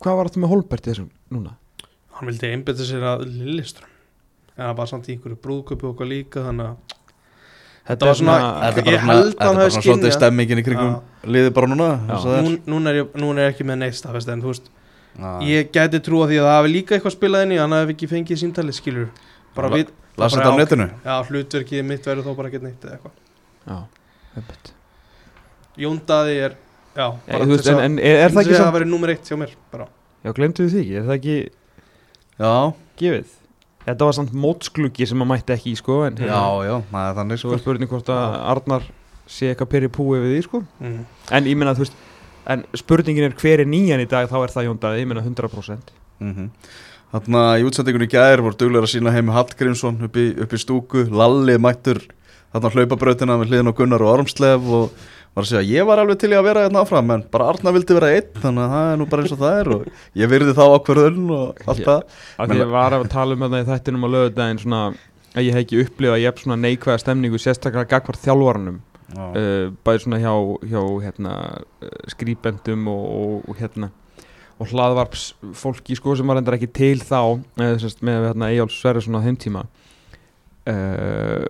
hvað 0.03 0.19
var 0.19 0.29
þetta 0.29 0.43
með 0.43 0.53
Holbert 0.53 0.89
þessum 0.89 1.09
núna? 1.33 1.55
Hann 2.13 2.29
vildi 2.29 2.51
einbetta 2.53 2.85
sér 2.85 3.05
að 3.15 3.25
Lilleström 3.31 3.89
en 4.53 4.67
hann 4.67 4.77
var 4.77 4.89
samt 4.91 5.07
í 5.09 5.15
einhverju 5.15 5.39
brúðköpi 5.41 5.87
og 5.87 5.95
eitthvað 5.95 6.11
líka 6.11 6.43
þannig 6.45 6.73
að 6.73 6.99
Þetta 7.83 8.07
var 8.07 8.15
svona- 8.15 8.35
þetta 8.63 8.79
er 8.79 8.85
Ég 8.87 8.93
bara 8.93 8.99
held 9.01 9.01
svona, 9.03 9.17
að 9.19 9.31
þetta 9.33 9.43
hann 9.43 9.55
er 9.55 9.59
hafi 9.59 9.63
bara 9.63 9.71
svona 9.73 9.87
svolítið 9.87 10.13
stemmingin 10.15 10.59
í 10.61 10.63
kringum 10.63 10.93
liðið 11.33 11.53
bara 11.57 11.67
núna 11.67 11.87
það 12.07 12.45
núna, 12.69 12.89
er 12.93 12.99
ég, 13.01 13.07
er 13.17 13.49
ekki 13.49 13.65
með 13.67 13.83
staðfest 13.97 14.29
en 14.31 14.43
þú 14.43 14.51
veist 14.53 14.69
Ah. 15.21 15.37
Ég 15.45 15.69
gæti 15.73 15.99
trúa 16.01 16.25
því 16.29 16.39
að 16.41 16.47
það 16.47 16.55
hafi 16.57 16.71
líka 16.73 16.95
eitthvað 16.95 17.13
spilað 17.13 17.43
inn 17.45 17.53
í 17.53 17.59
hann 17.61 17.75
hafi 17.75 17.93
ekki 17.93 18.09
fengið 18.09 18.39
símtalið 18.41 18.77
skilur 18.79 19.09
bara 19.53 19.69
við 19.73 19.91
Lasa 20.17 20.37
bara, 20.37 20.45
þetta 20.45 20.49
á 20.49 20.53
já, 20.53 20.61
netinu 20.61 20.87
Já, 21.05 21.15
hlutverkið 21.29 21.85
mitt 21.89 22.07
verður 22.09 22.25
þó 22.27 22.37
bara 22.37 22.49
ekkert 22.49 22.65
neitt 22.65 22.85
eða 22.85 22.95
eitthvað 22.97 23.13
Já, 23.69 23.77
einmitt. 24.37 24.71
Jón 25.83 25.99
Daði 26.09 26.39
er 26.47 26.55
Já, 26.93 27.05
Já, 27.05 27.07
bara 27.29 27.45
þú 27.45 27.53
veist, 27.55 27.69
en, 27.69 27.81
en 27.85 27.99
er, 28.01 28.17
er 28.23 28.25
að 28.27 28.35
það 28.35 28.41
ekki 28.43 28.55
það 28.55 28.63
samt 28.63 28.75
verið 28.77 28.91
nummer 28.93 29.13
eitt 29.13 29.29
hjá 29.29 29.37
mér 29.41 29.53
bara. 29.73 29.87
Já, 30.23 30.31
glemtu 30.37 30.67
því 30.69 30.81
ekki, 30.83 30.97
er 30.99 31.07
það 31.07 31.15
ekki 31.19 31.37
Já, 32.43 32.53
gefið? 33.01 33.39
Þetta 33.83 34.07
var 34.07 34.17
samt 34.17 34.35
mótskluggi 34.45 35.07
sem 35.09 35.19
maður 35.19 35.31
mætti 35.33 35.55
ekki 35.57 35.73
í 35.73 35.79
sko 35.79 35.99
En 36.07 36.17
já, 36.21 36.41
já, 36.67 36.75
það 36.91 37.07
er 37.09 37.17
þannig 37.19 37.41
svo 37.41 37.53
sko 37.53 37.61
spurning 37.63 37.91
hvort 37.91 38.11
að 38.13 38.37
Arnar 38.53 38.85
sé 39.29 39.49
eitthvað 39.51 39.71
peri 39.73 39.89
púi 39.93 40.21
við 40.21 40.35
því 40.37 40.43
sko 40.45 40.61
mm. 40.79 41.01
En 41.33 41.49
ég 41.49 41.57
meina 41.59 41.73
þú 41.77 41.85
veist 41.87 41.97
En 42.49 42.65
spurningin 42.75 43.29
er 43.29 43.35
hver 43.39 43.63
er 43.63 43.69
nýjan 43.69 44.03
í 44.03 44.07
dag? 44.09 44.27
Þá 44.31 44.37
er 44.41 44.51
það 44.55 44.67
Jóndaði, 44.69 45.03
ég 45.03 45.07
meina 45.11 45.23
100% 45.23 45.93
mm 46.23 46.49
Þannig 47.13 47.37
að 47.45 47.59
í 47.61 47.65
útsendingunni 47.67 48.07
gær 48.09 48.41
voru 48.41 48.57
duglegar 48.57 48.87
að 48.87 48.89
sína 48.95 49.11
heimi 49.13 49.33
Hallgrímsson 49.35 49.99
upp 50.07 50.15
í, 50.17 50.23
upp 50.41 50.53
í 50.55 50.57
stúku, 50.57 51.03
Lalli 51.13 51.59
mættur 51.61 51.99
þarna 52.53 52.71
hlaupabrautina 52.73 53.35
með 53.37 53.51
hliðin 53.51 53.69
á 53.69 53.77
Gunnar 53.77 54.01
og 54.01 54.13
Ormslev 54.15 54.65
og 54.65 54.95
var 55.33 55.45
að 55.45 55.49
segja 55.51 55.77
ég 55.77 55.85
var 55.89 56.01
alveg 56.01 56.19
til 56.21 56.31
í 56.33 56.37
að 56.37 56.47
vera 56.47 56.63
hérna 56.65 56.81
áfram 56.81 57.13
en 57.13 57.23
bara 57.33 57.51
Arna 57.53 57.73
vildi 57.73 57.97
vera 57.97 58.09
einn 58.17 58.41
þannig 58.41 58.65
að 58.65 58.73
það 58.73 58.89
er 58.91 58.99
nú 59.01 59.07
bara 59.09 59.23
eins 59.25 59.33
og 59.35 59.41
það 59.43 59.59
er 59.59 59.69
og 59.75 59.87
ég 60.23 60.31
virði 60.33 60.53
þá 60.57 60.63
ákverðun 60.73 61.31
og 61.37 61.63
allt 61.69 61.85
það. 61.87 62.01
Men- 62.37 62.53
því 62.53 62.59
ég 62.63 62.73
var 62.73 62.97
að 62.97 63.07
tala 63.13 63.37
um 63.37 63.45
þetta 63.45 63.61
í 63.61 63.69
þættinum 63.69 64.05
á 64.05 64.09
lögudaginn 64.15 64.61
svona 64.65 64.81
að 65.33 65.47
ég 65.47 65.53
hef 65.53 65.63
ekki 65.63 65.81
upplifað 65.85 66.21
ég 66.21 66.29
hef 66.29 66.43
svona 66.43 66.59
neikvæða 66.61 66.99
stemningu 67.01 67.41
sérstaklega 67.41 67.89
gagvart 67.93 68.21
þjálfaranum. 68.25 68.77
Já, 68.77 68.92
uh, 69.17 69.73
bæði 69.85 70.05
svona 70.05 70.21
hjá, 70.21 70.33
hjá 70.69 70.81
hérna, 71.03 71.35
uh, 71.83 71.93
skrýbendum 72.13 72.87
og, 72.91 73.43
og, 73.49 73.59
hérna 73.59 73.91
og 74.61 74.69
hlaðvarps 74.69 75.31
fólki 75.57 75.97
sko 75.97 76.15
sem 76.15 76.29
var 76.29 76.39
endar 76.39 76.57
ekki 76.59 76.69
til 76.71 77.01
þá 77.01 77.41
sérst 77.81 78.03
með 78.05 78.29
hérna 78.29 78.51
Eyjáls 78.51 78.75
Sverrisson 78.79 79.17
á 79.17 79.25
þeim 79.25 79.39
tíma. 79.41 79.63
Uh, 80.69 81.47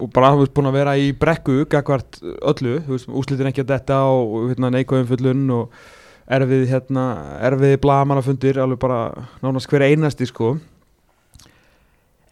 og 0.00 0.08
bara 0.14 0.32
hafa 0.32 0.46
búin 0.54 0.70
að 0.70 0.78
vera 0.78 0.96
í 0.96 1.10
brekku 1.16 1.64
gagvart 1.68 2.20
öllu, 2.22 2.78
úslitin 2.88 3.50
ekki 3.50 3.64
að 3.64 3.72
detta 3.74 3.98
og 4.08 4.52
hérna 4.52 4.70
neikvæðum 4.72 5.10
fullun 5.10 5.42
og 5.58 5.74
erfið 6.30 6.68
hérna, 6.70 7.04
erfið 7.50 7.76
blamanafundir 7.82 8.60
alveg 8.62 8.80
bara 8.80 9.00
nánast 9.42 9.68
hver 9.70 9.84
einasti 9.90 10.28
sko 10.30 10.54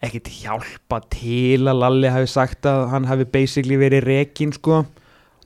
ekkert 0.05 0.31
hjálpa 0.31 1.01
til 1.11 1.67
að 1.67 1.81
Lalli 1.83 2.11
hafi 2.13 2.29
sagt 2.31 2.67
að 2.69 2.85
hann 2.93 3.07
hafi 3.09 3.27
basically 3.27 3.79
verið 3.79 4.07
rekin 4.07 4.53
sko. 4.55 4.83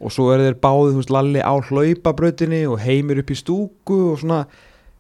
Og 0.04 0.12
svo 0.12 0.30
eru 0.34 0.50
þeir 0.50 0.60
báðið, 0.62 0.98
veist, 1.00 1.13
Lalli 1.13 1.42
á 1.42 1.54
hlaupabrautinni 1.54 2.66
og 2.68 2.82
heimir 2.84 3.22
upp 3.24 3.32
í 3.32 3.38
stúku 3.39 4.00
og 4.12 4.20
svona, 4.22 4.44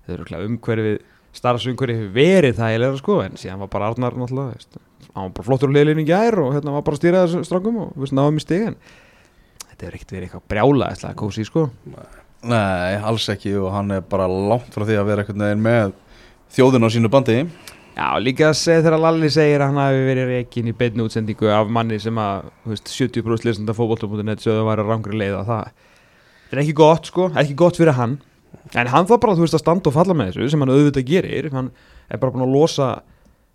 þeir 0.05 0.15
eru 0.17 0.29
klæð 0.29 0.47
umhverfið 0.47 1.01
starfsumhverfið 1.37 1.99
hefur 1.99 2.15
verið 2.15 2.57
það 2.59 2.71
eiginlega 2.71 2.99
sko, 2.99 3.19
en 3.25 3.39
síðan 3.41 3.63
var 3.63 3.71
bara 3.73 3.89
Arnar 3.91 4.17
náttúrulega, 4.17 4.57
veist, 4.57 4.81
hann 5.13 5.29
var 5.29 5.31
bara 5.37 5.47
flottur 5.47 5.73
liðlinni 5.73 6.05
í 6.05 6.09
gær 6.09 6.37
og 6.43 6.51
hérna 6.53 6.75
var 6.75 6.85
bara 6.85 6.99
að 6.99 7.01
stýra 7.01 7.23
þessu 7.25 7.47
strákum 7.47 7.79
og 7.87 7.95
veist, 7.97 8.15
náðum 8.15 8.37
í 8.37 8.43
stig 8.43 8.67
en 8.69 8.77
þetta 9.63 9.87
er 9.87 9.97
ekkert 9.97 10.13
verið 10.13 10.27
eitthvað 10.27 10.45
brjála 10.53 10.89
eitthvað 10.93 11.17
kósi 11.23 11.47
sko. 11.49 11.65
Nei, 12.43 12.99
alls 12.99 13.27
ekki 13.33 13.55
og 13.57 13.71
hann 13.73 13.95
er 13.97 14.05
bara 14.05 14.27
langt 14.29 14.73
frá 14.75 14.85
því 14.85 14.99
að 14.99 15.09
vera 15.09 15.25
veginn 15.29 15.63
með 15.63 15.95
þjóðin 16.53 16.85
á 16.85 16.89
sínu 16.93 17.11
bandi 17.13 17.39
Já, 17.93 18.07
líka 18.17 18.47
að 18.49 18.57
þegar 18.57 18.95
Lalli 18.97 19.29
segir 19.29 19.61
að 19.61 19.69
hann 19.69 19.81
hafi 19.83 20.05
verið 20.07 20.29
reikin 20.31 20.69
í 20.71 20.73
beinni 20.77 21.03
útsendingu 21.05 21.49
af 21.53 21.69
manni 21.69 21.99
sem 22.01 22.17
að, 22.17 22.47
þú 22.63 22.71
veist, 22.71 22.89
70% 22.89 23.45
lesenda 23.45 23.75
fótbollum.net 23.77 24.41
sögðu 24.41 24.63
að 24.63 24.69
væri 24.71 24.85
rangri 24.87 25.19
leið 25.19 25.35
og 25.37 25.49
það 25.51 25.67
þetta 25.73 26.55
er 26.57 26.61
ekki 26.63 26.75
gott, 26.79 27.09
sko, 27.11 27.27
ekki 27.37 27.57
gott 27.61 27.77
fyrir 27.77 27.97
hann. 27.99 28.15
En 28.73 28.89
hann 28.89 29.09
þarf 29.09 29.21
bara, 29.21 29.35
þú 29.37 29.45
veist, 29.45 29.57
að 29.59 29.61
standa 29.61 29.91
og 29.91 29.95
falla 29.95 30.15
með 30.17 30.31
þessu 30.31 30.49
sem 30.53 30.65
hann 30.65 30.73
auðvitað 30.73 31.05
gerir, 31.11 31.49
hann 31.53 31.69
er 32.09 32.21
bara 32.21 32.33
búin 32.33 32.45
að 32.47 32.55
losa 32.55 32.87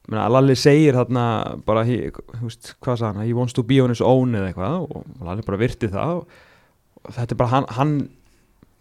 menna, 0.08 0.28
Lalli 0.32 0.54
segir 0.58 0.96
þarna 0.96 1.24
bara, 1.66 1.82
þú 1.88 2.44
veist, 2.44 2.76
hvað 2.84 3.00
sagði 3.00 3.10
hann? 3.10 3.26
He 3.26 3.34
wants 3.36 3.56
to 3.58 3.64
be 3.66 3.80
on 3.82 3.90
his 3.92 4.04
own 4.04 4.38
eða 4.38 4.52
eitthvað 4.52 4.86
og 4.86 5.26
Lalli 5.26 5.46
bara 5.46 5.60
virti 5.60 5.90
það 5.92 6.14
og, 6.20 6.38
þetta 7.10 7.34
er 7.34 7.40
bara, 7.42 7.52
hann, 7.56 7.68
hann 7.74 7.96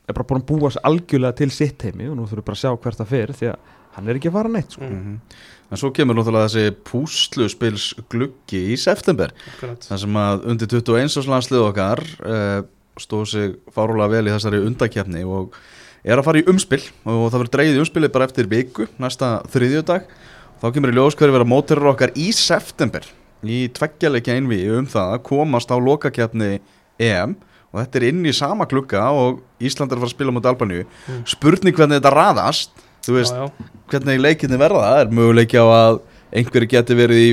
er 0.08 0.16
bara 0.16 0.30
búin 0.30 0.44
að 0.44 0.48
búa 0.54 0.72
algjörlega 0.88 1.38
til 1.42 1.50
sitt 1.52 1.84
heimi 1.84 2.08
og 2.12 2.16
nú 2.16 2.30
þurfum 2.30 2.44
við 2.44 2.48
bara 2.48 2.60
að 2.60 2.64
sjá 2.64 2.72
hvert 2.86 3.02
það 3.02 3.12
fer 3.12 3.36
því 3.42 3.52
að 3.52 3.74
hann 3.98 4.10
er 4.10 4.20
ekki 4.20 4.30
að 4.32 4.38
fara 4.38 4.52
neitt, 4.54 4.76
sko. 4.78 4.88
Mm. 4.88 5.20
En 5.68 5.80
svo 5.82 5.90
kemur 5.92 6.16
náttúrulega 6.16 6.48
þessi 6.48 6.76
púsluspils 6.88 7.90
gluggi 8.12 8.62
í 8.72 8.78
september. 8.80 9.34
Þar 9.60 10.00
sem 10.04 10.20
að 10.22 10.46
undir 10.54 10.70
21 10.72 11.18
árs 11.20 11.28
landslið 11.28 11.66
okkar 11.66 12.04
uh, 12.24 12.62
stóð 13.02 13.26
sig 13.34 13.58
fárúlega 13.76 14.14
vel 14.16 14.30
í 14.30 14.32
þessari 14.32 14.62
undakefni 14.64 15.26
og 15.28 15.58
er 16.08 16.22
að 16.22 16.28
fara 16.30 16.40
í 16.40 16.48
umspil. 16.48 16.80
Og 17.04 17.28
það 17.28 17.42
verður 17.42 17.54
dreigið 17.58 17.80
í 17.80 17.84
umspilið 17.84 18.14
bara 18.16 18.30
eftir 18.30 18.50
viku 18.52 18.88
næsta 19.02 19.34
þriðjudag. 19.52 20.08
Þá 20.62 20.68
kemur 20.74 20.94
í 20.94 20.98
ljós 20.98 21.20
hverju 21.20 21.36
vera 21.36 21.50
móturir 21.52 21.92
okkar 21.92 22.16
í 22.16 22.30
september. 22.36 23.04
Í 23.44 23.66
tveggjarleikja 23.76 24.40
einvi 24.40 24.64
um 24.74 24.88
það 24.90 25.18
að 25.18 25.26
komast 25.28 25.74
á 25.74 25.78
lokakefni 25.78 26.58
EM. 26.96 27.36
Og 27.74 27.82
þetta 27.82 28.00
er 28.00 28.08
inn 28.08 28.24
í 28.26 28.32
sama 28.34 28.66
klukka 28.70 29.04
og 29.12 29.44
Ísland 29.60 29.92
er 29.92 30.00
að 30.00 30.06
fara 30.06 30.14
að 30.14 30.16
spila 30.16 30.34
mot 30.34 30.48
Albaníu. 30.48 30.86
Mm. 30.88 31.24
spurning 31.28 31.76
hvernig 31.76 32.00
þetta 32.00 32.14
raðast 32.16 32.87
þú 33.08 33.16
veist, 33.18 33.34
Já, 33.38 33.48
já. 33.48 33.70
hvernig 33.94 34.22
leikinni 34.24 34.60
verða 34.62 34.84
það 34.88 35.02
er 35.06 35.14
möguleiki 35.20 35.58
á 35.62 35.66
að 35.68 36.00
einhverju 36.38 36.70
geti 36.76 36.98
verið 37.00 37.24
í 37.24 37.30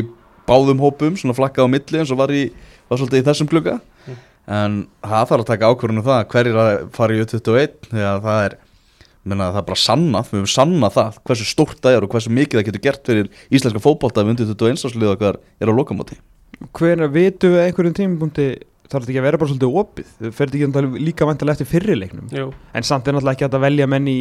báðum 0.48 0.82
hópum 0.84 1.16
svona 1.18 1.34
flakkað 1.36 1.66
á 1.66 1.72
milli 1.74 2.00
eins 2.02 2.12
og 2.14 2.20
var, 2.20 2.30
í, 2.34 2.44
var 2.90 3.00
svolítið 3.00 3.22
í 3.24 3.28
þessum 3.30 3.50
klukka 3.50 3.80
Mm. 4.04 4.16
en 4.52 4.72
það 5.00 5.22
þarf 5.30 5.40
að 5.40 5.46
taka 5.48 5.68
ákvörðunum 5.72 6.04
það 6.04 6.24
hverjir 6.34 6.56
að 6.60 6.72
fara 6.92 7.14
í 7.14 7.20
U21 7.24 7.86
þegar 7.88 8.18
það 8.20 8.40
er 8.44 8.56
menna, 9.24 9.46
það 9.54 9.60
er 9.62 9.66
bara 9.70 9.80
sannað, 9.80 10.26
við 10.28 10.36
höfum 10.42 10.50
sannað 10.52 10.92
það 10.98 11.16
hversu 11.30 11.46
stórt 11.48 11.78
það 11.80 11.96
er 11.96 12.04
og 12.04 12.10
hversu 12.12 12.32
mikið 12.36 12.58
það 12.60 12.66
getur 12.68 12.82
gert 12.84 13.08
fyrir 13.08 13.30
íslenska 13.48 13.80
fótbolta 13.80 14.20
ef 14.20 14.28
undir 14.34 14.50
21 14.50 14.84
áslið 14.90 15.14
okkar 15.14 15.38
er 15.64 15.72
á 15.72 15.78
lokamóti 15.78 16.18
Hvernig 16.76 17.14
vitum 17.16 17.54
við 17.56 17.62
einhverjum 17.64 17.96
tímapunkti 17.96 18.46
þarf 18.92 19.06
þetta 19.06 19.14
ekki 19.14 19.22
að 19.22 19.26
vera 19.30 19.40
bara 19.40 19.54
svolítið 19.54 19.78
opið 19.80 20.12
þau 20.20 20.30
fer 20.36 20.52
þetta 20.52 20.84
ekki 20.84 21.04
líka 21.08 21.30
vantilega 21.32 21.56
eftir 21.56 21.70
fyrirleiknum 21.72 22.28
Jú. 22.36 22.50
en 22.76 22.84
samt 22.84 23.08
er 23.08 23.16
náttúrulega 23.16 23.38
ekki 23.40 23.48
að 23.48 23.64
velja 23.64 23.88
menn 23.88 24.12
í 24.12 24.18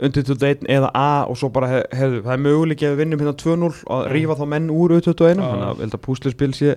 undir 0.00 0.24
21 0.24 0.66
eða 0.68 0.90
A 0.96 1.24
og 1.28 1.36
svo 1.36 1.50
bara 1.52 1.68
hef, 1.68 1.84
hefðu, 1.92 2.22
það 2.24 2.32
er 2.36 2.42
möguleik 2.46 2.82
að 2.86 2.92
við 2.94 3.00
vinnum 3.02 3.20
hérna 3.22 3.34
2-0 3.42 3.70
og 3.86 3.96
að 3.96 4.06
Mm. 4.06 4.12
rífa 4.16 4.36
þá 4.40 4.44
menn 4.54 4.70
úr 4.70 4.94
undir 4.96 5.02
21 5.04 5.40
Já. 5.40 5.48
þannig 5.50 5.66
að 5.70 5.82
að 5.98 6.02
púsluspil 6.06 6.52
sé 6.56 6.76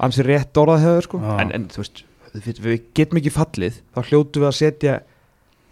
ansi 0.00 0.22
rétt 0.24 0.60
orðað 0.62 0.84
hefur 0.86 1.02
sko 1.08 1.18
Já. 1.20 1.34
en, 1.42 1.52
en 1.58 1.68
þú 1.68 1.82
veist, 1.82 2.02
við, 2.46 2.60
við 2.64 2.80
getum 2.94 3.18
ekki 3.20 3.34
fallið 3.34 3.80
þá 3.94 4.00
hljótu 4.08 4.40
við 4.40 4.48
að 4.48 4.56
setja 4.62 4.96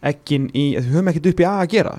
ekkin 0.06 0.50
í, 0.54 0.66
við 0.76 0.92
höfum 0.92 1.08
ekkert 1.12 1.30
upp 1.32 1.40
í 1.40 1.46
A 1.48 1.54
að 1.64 1.70
gera 1.76 1.96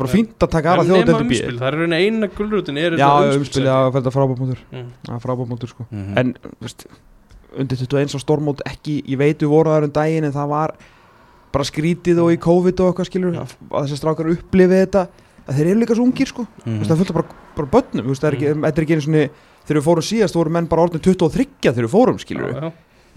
bara 0.00 0.08
fínt 0.14 0.40
að 0.40 0.52
taka 0.54 0.70
aðra 0.72 0.84
þjóðdeldi 0.88 1.24
B 1.28 1.34
umspil, 1.34 1.56
það 1.60 1.66
er 1.68 1.80
eina 2.00 2.28
gulrutin 2.32 2.78
er 2.80 2.94
Já, 2.96 3.04
þetta 3.10 3.40
umspilið 3.40 3.72
að 3.74 3.88
verða 3.98 4.12
frábámútur 4.14 4.60
Mm. 4.72 4.86
frábámútur 5.26 5.68
sko 5.74 5.86
mm 5.90 6.18
en 6.22 6.30
veist, 6.62 6.86
undir 7.58 7.76
21 7.82 8.14
á 8.16 8.18
stormót 8.22 8.62
ekki, 8.64 9.02
ég 9.10 9.18
veit 9.20 9.42
við 9.42 9.50
vorum 9.52 9.74
þar 9.74 9.88
um 9.88 9.92
daginn 9.98 10.24
en 10.24 10.32
það 10.32 10.48
var 10.54 10.72
bara 11.54 11.66
skrítið 11.66 12.20
og 12.22 12.32
í 12.34 12.38
COVID 12.40 12.82
og 12.82 12.90
eitthvað 12.90 13.10
skilur 13.10 13.38
að, 13.42 13.54
að 13.70 13.86
þessar 13.86 14.00
strákar 14.00 14.32
upplifið 14.34 14.84
þetta 14.84 15.06
að 15.46 15.56
þeir 15.56 15.70
eru 15.70 15.80
líka 15.82 15.96
svo 15.98 16.06
ungir 16.06 16.30
sko 16.30 16.44
mm. 16.46 16.66
-hmm. 16.66 16.84
það 16.84 16.92
er 16.94 17.00
fullt 17.00 17.10
af 17.10 17.18
bara, 17.18 17.40
bara 17.56 17.72
börnum, 17.74 18.12
það 18.14 18.28
er 18.28 18.36
ekki, 18.38 18.52
þetta 18.54 18.80
er 18.80 18.86
ekki 18.86 18.96
einu 18.96 19.06
svona 19.06 19.24
þegar 19.64 19.80
við 19.80 19.88
fórum 19.88 20.06
síðast 20.10 20.38
voru 20.38 20.54
menn 20.54 20.70
bara 20.70 20.86
orðin 20.86 21.04
23 21.04 21.46
þegar 21.62 21.86
við 21.86 21.94
fórum 21.96 22.22
skilur 22.22 22.54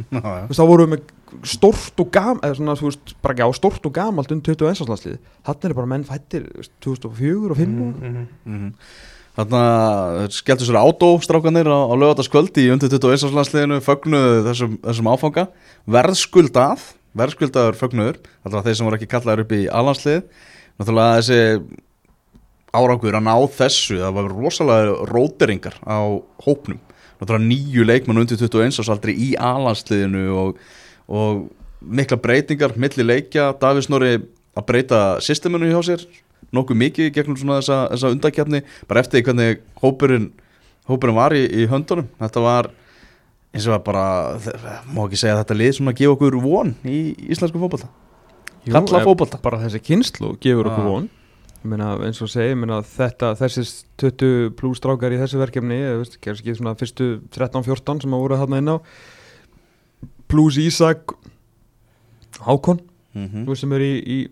Já, 0.10 0.22
já. 0.26 0.48
veist, 0.50 0.58
þá 0.58 0.66
vorum 0.66 0.90
við 0.90 0.94
með 0.96 1.02
stórt 1.46 2.02
og 2.02 2.08
gam 2.10 2.40
eða 2.42 2.56
svona, 2.58 2.74
þú 2.80 2.88
veist, 2.88 3.12
bara 3.22 3.36
já, 3.38 3.46
stórt 3.54 3.84
og 3.86 3.94
gamalt 3.94 4.32
undir 4.34 4.56
21 4.58 4.82
áslagslið, 4.82 5.20
þannig 5.46 5.68
er 5.70 5.76
bara 5.78 5.92
menn 5.92 6.06
fættir 6.08 6.48
þú 6.50 6.64
veist, 6.64 6.74
2004 6.82 7.52
og 7.54 7.60
5 7.60 7.68
Mhm, 7.68 7.92
mhm. 8.02 8.26
Mm 8.46 8.72
Þannig 9.34 9.56
að 9.58 10.28
skelltu 10.36 10.66
sér 10.68 10.78
átóstrákanir 10.78 11.66
á, 11.66 11.90
á 11.90 11.94
lögataskvöld 11.98 12.54
í 12.62 12.68
undir 12.70 12.92
21 12.94 13.24
árslandsliðinu 13.26 13.80
fögnuðu 13.82 14.44
þessum, 14.46 14.76
þessum 14.84 15.10
áfanga 15.10 15.46
verðskuldað, 15.90 16.84
verðskuldaður 17.18 17.80
fögnuður 17.80 18.20
alltaf 18.44 18.68
þeir 18.68 18.78
sem 18.80 18.88
voru 18.88 19.00
ekki 19.00 19.12
kallaður 19.12 19.44
upp 19.46 19.56
í 19.56 19.64
alhanslið 19.70 20.22
náttúrulega 20.80 21.18
þessi 21.20 21.42
árangur 22.74 23.18
að 23.18 23.26
ná 23.28 23.34
þessu 23.54 24.00
það 24.02 24.16
var 24.18 24.32
rosalega 24.34 24.94
róteringar 25.12 25.78
á 25.86 26.02
hópnum. 26.46 26.80
Náttúrulega 27.20 27.46
nýju 27.46 27.86
leikmann 27.86 28.24
undir 28.24 28.40
21 28.42 28.80
ársaldri 28.82 29.14
í 29.14 29.34
alhansliðinu 29.38 30.24
og, 30.42 30.62
og 31.08 31.44
mikla 31.84 32.18
breytingar 32.18 32.74
milli 32.80 33.06
leikja, 33.06 33.52
Davís 33.62 33.90
Snorri 33.90 34.16
að 34.54 34.68
breyta 34.70 35.02
systeminu 35.22 35.70
hjá 35.70 35.82
sér 35.86 36.06
nokkuð 36.54 36.80
mikið 36.80 37.12
gegnum 37.14 37.38
svona 37.40 37.60
þessa, 37.62 37.78
þessa 37.94 38.12
undakjarni 38.14 38.62
bara 38.90 39.02
eftir 39.04 39.24
hvernig 39.26 39.62
hópurinn 39.82 40.32
hópurinn 40.90 41.18
var 41.18 41.36
í, 41.36 41.44
í 41.48 41.68
höndunum. 41.70 42.10
Þetta 42.20 42.44
var 42.44 42.70
eins 43.54 43.68
og 43.70 43.76
að 43.78 43.84
bara 43.86 44.06
má 44.94 45.04
ekki 45.06 45.20
segja 45.20 45.36
að 45.38 45.44
þetta 45.44 45.58
lið 45.60 45.74
svona 45.78 45.92
að 45.94 46.00
gefa 46.02 46.16
okkur 46.18 46.38
von 46.42 46.72
í 46.90 47.00
íslensku 47.30 47.60
fótbolta? 47.62 47.90
Jú, 48.66 48.72
kalla 48.74 49.04
fótbolta. 49.06 49.42
bara 49.44 49.60
þessi 49.66 49.82
kynslu 49.84 50.34
gefur 50.42 50.70
okkur 50.72 50.88
von. 50.90 51.10
Meina 51.64 51.94
eins 52.04 52.20
og 52.22 52.28
segi, 52.28 52.50
ég 52.52 52.58
meina 52.60 52.82
þetta 52.84 53.34
þessi 53.40 53.64
20 54.02 54.50
pluss 54.60 54.82
strákar 54.82 55.14
í 55.16 55.20
þessu 55.22 55.40
verkefni 55.40 55.78
ekki 56.42 56.56
svona 56.58 56.74
fyrstu 56.76 57.22
13-14 57.32 58.02
sem 58.04 58.12
að 58.18 58.24
voru 58.26 58.40
þarna 58.42 58.58
inn 58.60 58.74
á. 58.74 58.78
Pluss 60.28 60.58
Ísak 60.58 61.14
Hákon 62.44 62.82
Mhm. 63.14 63.44
þú 63.46 63.50
veist 63.54 63.62
sem 63.62 63.72
eru 63.74 63.84
í, 63.86 63.98
í 64.10 64.28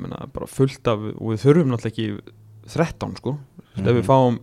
meina, 0.00 0.26
bara 0.32 0.46
fullt 0.48 0.88
af, 0.88 0.98
og 1.20 1.34
við 1.34 1.42
þurfum 1.44 1.68
náttúrulega 1.68 1.92
ekki 1.92 2.20
13 2.72 3.16
sko, 3.18 3.32
mm 3.76 3.76
ef 3.76 3.84
Mhm. 3.84 3.96
við 4.00 4.06
fáum 4.08 4.38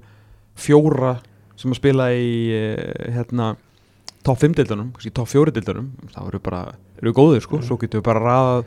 fjóra 0.56 1.20
sem 1.58 1.72
að 1.72 1.76
spila 1.76 2.04
í 2.14 2.52
eh, 2.54 3.12
hérna 3.12 3.58
top 4.24 4.40
5 4.42 4.56
dildunum, 4.60 4.92
kannski 4.96 5.14
top 5.16 5.30
4 5.32 5.54
dildunum 5.56 5.92
þá 6.14 6.22
eru 6.28 6.42
bara, 6.44 6.62
eru 7.00 7.12
við 7.12 7.18
góðir 7.20 7.44
sko. 7.46 7.60
Svo 7.66 7.78
getum 7.82 8.02
við 8.02 8.08
bara 8.08 8.24
raðað 8.24 8.66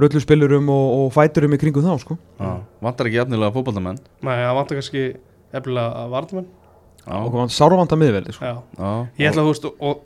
röllu 0.00 0.22
spilurum 0.22 0.70
og, 0.70 0.86
og 1.00 1.12
fæturum 1.14 1.56
í 1.56 1.60
kringum 1.60 1.84
þá 1.86 1.96
sko. 2.04 2.16
Já, 2.38 2.52
vantar 2.84 3.10
ekki 3.10 3.18
jafnilega 3.18 3.54
fótballtamenn 3.56 3.98
Nei, 4.22 4.34
það 4.38 4.56
vantar 4.60 4.78
kannski 4.80 5.04
efnilega 5.50 6.04
að 6.04 6.12
varðmenn 6.14 6.48
og 7.10 7.30
hvað 7.32 7.52
sárvanda 7.54 7.96
miðverði 7.98 8.34
sko. 8.36 8.46
Já, 8.46 8.58
Já, 8.76 8.90
ég 9.18 9.30
ætla 9.30 9.42
að 9.42 9.48
þú 9.48 9.54
veist 9.54 9.68
og, 9.70 10.04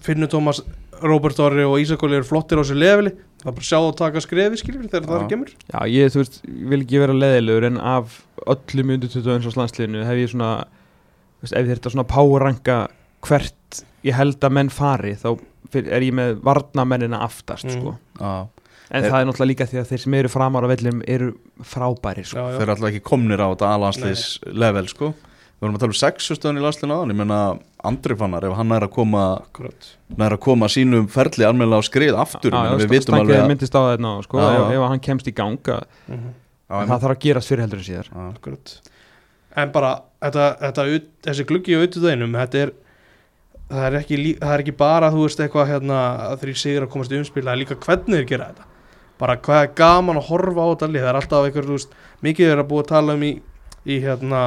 Finnur 0.00 0.30
Tómas, 0.32 0.62
Róbert 1.02 1.40
Orri 1.44 1.64
og 1.66 1.80
Ísakóli 1.82 2.16
eru 2.16 2.24
flottir 2.24 2.60
á 2.60 2.64
sér 2.64 2.78
leveli. 2.80 3.10
Það 3.40 3.50
er 3.50 3.56
bara 3.56 3.64
að 3.64 3.68
sjá 3.68 3.78
og 3.80 3.96
taka 3.98 4.22
skrefi 4.24 4.60
skilur 4.60 4.86
þegar 4.86 5.08
það 5.08 5.18
er 5.18 5.26
kemur. 5.28 5.50
Já, 5.68 5.80
ég, 5.90 6.12
þú 6.14 6.22
veist, 6.22 6.38
vil 6.72 6.78
ekki 6.84 7.02
vera 7.02 7.16
leðilegur 7.16 7.66
en 7.68 7.80
af 7.90 8.16
öllum 8.46 8.94
undir 8.96 9.12
21 9.12 9.50
á 9.52 9.58
landsliðinu 9.60 10.06
hef 10.08 10.20
ég 10.22 10.32
svona, 10.32 10.50
veist, 11.42 11.56
ef 11.56 11.68
þetta 11.68 11.92
svona 11.92 12.06
powerranka 12.08 12.78
hvert 13.26 13.82
ég 14.04 14.14
held 14.16 14.40
að 14.40 14.52
menn 14.56 14.70
fari, 14.72 15.14
þá 15.14 15.38
er 15.74 16.00
ég 16.02 16.12
með 16.16 16.40
varnamennina 16.42 17.20
aftast, 17.22 17.64
Mm. 17.64 17.80
sko. 17.80 17.96
En 18.92 19.04
Er- 19.04 19.10
það 19.12 19.20
er 19.20 19.26
náttúrulega 19.26 19.50
líka 19.54 19.66
því 19.70 19.78
að 19.80 19.86
þeir 19.92 20.00
sem 20.00 20.14
eru 20.14 20.28
framar 20.28 20.64
á 20.66 20.68
vellum 20.72 21.02
eru 21.06 21.34
frábæri, 21.62 22.24
sko. 22.26 22.36
Já, 22.38 22.42
Þeir 22.50 22.58
já. 22.58 22.62
eru 22.62 22.72
alltaf 22.74 22.88
ekki 22.90 23.02
komnir 23.06 23.38
á 23.38 23.46
þetta 23.54 23.68
aðlandsliðs 23.76 24.52
level 24.52 24.86
sko. 24.88 25.14
Við 25.60 25.68
vorum 25.68 25.76
að 25.76 25.78
tala 25.78 25.92
um 25.92 26.00
sexu 26.00 26.34
stöðun 26.34 26.58
í 26.58 26.62
landslinu 26.64 26.94
aðan 26.96 27.10
Ég 27.12 27.16
meina 27.20 27.58
Andri 27.84 28.16
Fannar, 28.16 28.42
ef 28.44 28.56
hann 28.56 28.72
er 28.72 28.80
að 28.80 28.90
koma 28.90 29.42
Akkurat. 29.44 29.90
nær 30.16 30.30
að 30.32 30.40
koma 30.40 30.66
sínum 30.66 31.06
ferli 31.06 31.44
almennilega 31.44 31.78
á 31.78 31.84
skrið 31.86 32.16
aftur 32.18 32.50
Já, 32.50 32.76
Við 32.80 32.88
vitum 32.88 33.14
alveg 33.20 33.36
að 33.44 33.48
myndist 33.52 33.74
á 33.76 33.82
þetta, 33.94 34.22
sko, 34.24 34.38
Já, 34.40 34.48
ef, 34.56 34.72
já. 34.72 34.82
ef 34.82 34.88
hann 34.88 35.00
kemst 35.00 35.26
í 35.28 35.34
ganga 35.34 35.82
Mhm, 36.08 36.32
Já, 36.70 36.86
það 36.86 37.00
þarf 37.00 37.14
að 37.14 37.20
gerast 37.20 37.48
fyrir 37.48 37.60
heldur 37.60 37.78
en 37.78 37.84
síðar. 37.84 38.72
En 39.56 39.70
bara 39.72 40.02
þetta, 40.22 40.58
þetta, 40.60 40.84
ut- 40.94 41.10
þessi 41.22 41.44
gluggi 41.46 41.74
á 41.74 41.80
auðvitaðinum 41.82 42.32
þetta 42.38 42.54
er 42.62 42.72
það 43.70 43.86
er, 43.86 43.96
ekki, 44.00 44.18
það 44.40 44.54
er 44.54 44.62
ekki 44.64 44.74
bara 44.80 45.10
þú 45.14 45.22
veist 45.24 45.42
eitthvað 45.44 45.70
hérna 45.70 46.00
þeir 46.40 46.58
sigur 46.58 46.86
að 46.86 46.92
komast 46.94 47.14
í 47.14 47.20
umspil 47.20 47.44
það 47.44 47.52
er 47.52 47.60
líka 47.62 47.78
hvernig 47.84 48.18
þeir 48.18 48.28
gera 48.30 48.48
þetta. 48.50 48.66
Bara 49.20 49.36
hvað 49.44 49.62
er 49.64 49.70
gaman 49.78 50.18
að 50.20 50.28
horfa 50.30 50.64
á 50.64 50.70
þetta 50.72 50.88
lið 50.90 51.04
það 51.04 51.10
er 51.12 51.18
alltaf 51.20 51.46
eitthvað, 51.46 51.68
þú 51.68 51.76
veist, 51.76 51.94
mikið 52.26 52.52
er 52.54 52.62
að 52.62 52.68
búa 52.72 52.84
að 52.84 52.90
tala 52.90 53.16
um 53.18 53.24
í, 53.26 53.30
í 53.84 54.00
hérna 54.02 54.42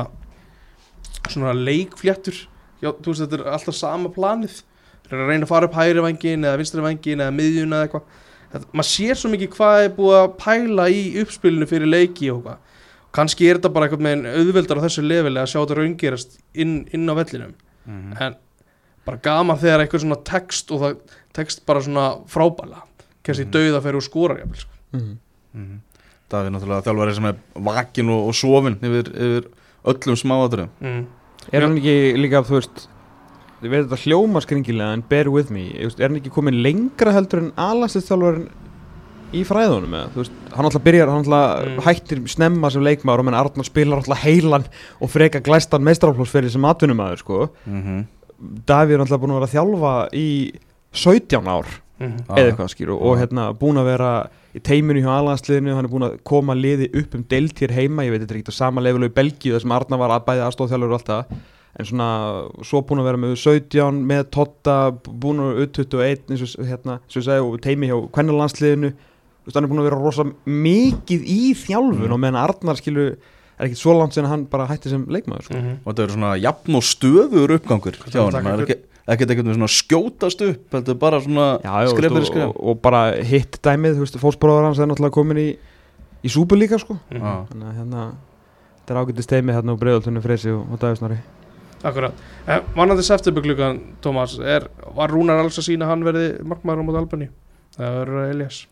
svona 1.29 1.53
leikfléttur. 1.55 2.41
Já, 2.83 2.89
þú 2.91 3.13
veist, 3.13 3.23
þetta 3.23 3.39
er 3.39 3.47
alltaf 3.53 3.77
sama 3.77 4.12
planið. 4.13 4.59
Þeir 5.03 5.17
eru 5.17 5.25
að 5.25 5.31
reyna 5.33 5.47
að 5.47 5.53
fara 5.53 5.69
upp 5.69 5.77
hægri 5.77 6.03
vangin 6.03 6.47
eða 6.47 6.59
vinstri 6.59 6.83
vangin 6.83 7.23
eða 7.23 7.36
miðjun 7.38 7.75
eða 7.77 7.88
eitthvað. 7.88 8.21
Maður 8.69 8.89
sér 8.89 9.17
svo 9.17 9.31
mikið 9.33 9.53
hvað 9.55 9.83
er 9.83 9.93
búið 9.95 10.19
að 10.19 10.33
pæla 10.41 10.88
í 10.93 11.03
uppspilinu 11.23 11.67
fyrir 11.69 11.89
leiki 11.89 12.29
og 12.33 12.43
hvað. 12.45 12.81
Kannski 13.13 13.47
er 13.49 13.59
þetta 13.59 13.71
bara 13.73 13.88
eitthvað 13.88 14.03
með 14.05 14.27
auðveldar 14.33 14.81
á 14.81 14.86
þessu 14.86 15.03
leveli 15.05 15.41
að 15.41 15.49
sjá 15.51 15.59
þetta 15.59 15.77
raungerast 15.79 16.38
inn, 16.53 16.75
inn 16.93 17.09
á 17.09 17.13
vellinum. 17.17 17.53
Mhm. 17.83 18.13
en 18.19 18.36
bara 19.06 19.18
gaman 19.18 19.58
þegar 19.58 19.84
eitthvað 19.86 20.02
svona 20.06 20.20
text 20.24 20.72
og 20.72 20.80
það 20.82 20.96
text 21.34 21.66
bara 21.66 21.82
svona 21.82 22.06
frábæla 22.30 22.82
kannski 23.24 23.46
Mhm. 23.46 23.50
mm. 23.50 23.58
dauða 23.58 23.82
fyrir 23.82 23.96
og 23.96 24.04
skora 24.04 24.38
jafnvel, 24.39 24.60
sko. 24.60 24.70
mm. 24.94 25.18
Mhm. 25.54 25.80
Það 26.32 26.46
er 26.48 26.52
náttúrulega 26.52 26.84
þjálfari 26.88 27.13
sem 27.16 27.26
er 27.26 27.36
vakin 27.56 28.10
og, 28.10 28.28
og 28.28 28.34
sofin 28.36 28.76
yfir, 28.82 29.12
yfir 29.13 29.44
öllum 29.86 30.16
smáaturum 30.18 30.70
mm. 30.82 31.06
Er 31.52 31.62
hann 31.62 31.78
ekki 31.78 32.16
líka, 32.18 32.42
þú 32.48 32.60
veist 32.62 32.88
Ég 33.63 33.70
veit 33.72 33.86
þetta 33.88 34.02
hljóma 34.04 34.42
skringilega 34.44 34.94
en 34.94 35.04
bear 35.08 35.30
with 35.30 35.50
me 35.52 35.70
Er 35.80 35.89
hann 36.10 36.18
ekki 36.20 36.32
komin 36.32 36.62
lengra 36.63 37.12
heldur 37.16 37.39
en 37.39 37.52
alansliðþjálfarinn 37.56 38.50
í 39.34 39.42
fræðunum 39.48 39.94
eða, 39.98 40.10
þú 40.13 40.20
veist, 40.22 40.34
hann 40.54 40.66
alltaf 40.68 40.84
byrjar, 40.86 41.10
hann 41.10 41.24
alltaf 41.24 41.63
Mm. 41.66 41.80
hættir 41.82 42.20
snemma 42.30 42.70
sem 42.72 42.84
leikmaður 42.84 43.20
og 43.20 43.26
menn 43.26 43.34
Arnar 43.39 43.66
spilar 43.66 43.98
alltaf 43.98 44.20
heilan 44.24 44.66
og 45.02 45.10
freka 45.10 45.39
glæstan 45.42 45.82
meistrarflósferði 45.82 46.52
sem 46.52 46.62
atvinnumæður 46.70 47.18
sko. 47.18 47.50
mm 47.66 47.82
-hmm. 47.84 48.06
Davíð 48.67 48.96
er 48.98 49.04
alltaf 49.06 49.22
búin 49.22 49.34
að 49.34 49.39
vera 49.39 49.50
að 49.50 49.56
þjálfa 49.58 49.93
í 50.13 50.28
17 50.93 51.48
ár 51.48 51.80
Mm. 52.02 52.17
eða 52.28 52.50
eitthvað 52.50 52.72
skýru 52.74 52.96
og 53.00 53.13
Já. 53.15 53.19
hérna 53.22 53.43
búin 53.56 53.78
að 53.78 53.86
vera 53.86 54.08
í 54.58 54.60
teiminu 54.60 55.00
hjá 55.06 55.12
alansliðinu, 55.22 55.76
hann 55.78 55.86
er 55.86 55.91
búin 55.91 56.04
að 56.08 56.15
koma 56.26 56.54
liði 56.58 56.88
upp 57.00 57.13
um 57.15 57.24
deilt 57.30 57.60
hér 57.62 57.72
heima, 57.72 58.04
ég 58.04 58.12
veit 58.12 58.22
þetta 58.24 58.34
er 58.34 58.39
ekki 58.41 58.50
á 58.52 58.56
sama 58.58 58.82
level 58.82 59.04
og 59.06 59.12
í 59.12 59.13
Belgíu 59.13 59.54
þar 59.54 59.62
sem 59.62 59.72
Arnar 59.72 60.00
var 60.02 60.10
að 60.10 60.26
bæði 60.26 60.41
aðstofþjálfur 60.48 60.89
og 60.89 60.98
allt 60.98 61.12
það 61.12 61.38
en 61.80 61.86
svona, 61.86 62.08
svo 62.65 62.82
búin 62.82 63.00
að 63.00 63.08
vera 63.12 63.22
með 63.22 63.36
17 63.38 64.02
með 64.10 64.24
Totta, 64.34 64.76
búin 65.06 65.39
að 65.46 65.54
vera 65.54 65.67
21 65.78 66.34
eins 66.34 66.58
og 66.58 66.65
hérna, 66.65 66.98
svo 67.08 67.22
ég 67.22 67.28
segi 67.30 67.46
og 67.46 67.62
teimi 67.62 67.88
hjá 67.93 67.96
kvennalandsliðinu, 68.17 68.91
þú 68.91 69.46
veist 69.48 69.56
hann 69.56 69.63
er 69.63 69.72
búin 69.72 69.84
að 69.86 69.89
vera 69.91 70.02
rosa 70.04 70.26
mikið 70.50 71.24
í 71.30 71.39
þjálfun 71.62 72.10
Mm. 72.10 72.12
og 72.17 72.19
meðan 72.26 72.41
Arnar 72.41 72.76
skilur 72.82 73.15
er 73.58 73.68
ekki 73.68 73.80
svo 73.80 73.94
langt 73.98 74.16
sem 74.16 74.26
hann 74.28 74.48
bara 74.50 74.66
hætti 74.70 74.92
sem 74.92 75.06
leikmaður 75.12 75.48
sko. 75.50 75.60
Mm. 75.60 75.76
og 75.84 75.92
þetta 75.92 76.08
er 76.08 76.16
svona 76.16 76.34
jafn 76.42 76.80
og 76.80 76.88
stöður 76.88 77.56
uppgangur 77.58 78.00
er 78.00 78.82
er 79.04 79.13
ekkert 79.13 79.34
ekkert 79.34 79.50
með 79.50 79.58
svona 79.58 79.72
skjótast 79.72 80.44
upp 80.46 80.76
heldur 80.78 80.98
bara 81.00 81.20
svona 81.24 81.48
Já, 81.60 81.74
já, 81.84 81.89
skref 81.92 82.13
veist, 82.13 82.13
fyrir 82.13 82.24
og, 82.24 82.30
skref 82.30 82.52
og, 82.54 82.60
og 82.72 82.82
bara 82.84 83.02
hitt 83.20 83.60
dæmið, 83.66 84.00
fósbróðar 84.22 84.70
hans 84.70 84.80
er 84.80 84.88
náttúrulega 84.88 85.18
komin 85.18 85.42
í, 85.42 85.48
í 86.24 86.32
súpu 86.32 86.56
líka 86.56 86.80
sko. 86.80 86.96
Mm. 87.12 87.20
Já. 87.20 87.34
þannig 87.52 87.68
að 87.68 87.82
hérna 87.82 88.06
þetta 88.80 88.96
er 88.96 89.02
ágættist 89.02 89.34
teimi 89.34 89.56
hérna 89.58 89.76
á 89.76 89.82
breiðaltunni 89.84 90.24
Freysi 90.24 90.54
og, 90.56 90.63
og 90.72 90.80
Davísnari 90.80 91.20
Akkurat, 91.84 92.16
eh, 92.48 92.62
vanandi 92.78 93.04
septemberklukkan 93.04 93.82
Tómas, 94.04 94.38
er, 94.39 94.70
var 94.96 95.12
Rúnar 95.12 95.44
alls 95.44 95.60
að 95.60 95.68
sína 95.68 95.92
hann 95.92 96.08
verði 96.08 96.38
markmaður 96.48 96.80
á 96.80 96.88
móti 96.88 97.02
Albani 97.04 97.30
það 97.76 98.00
verður 98.00 98.32
Elias 98.32 98.63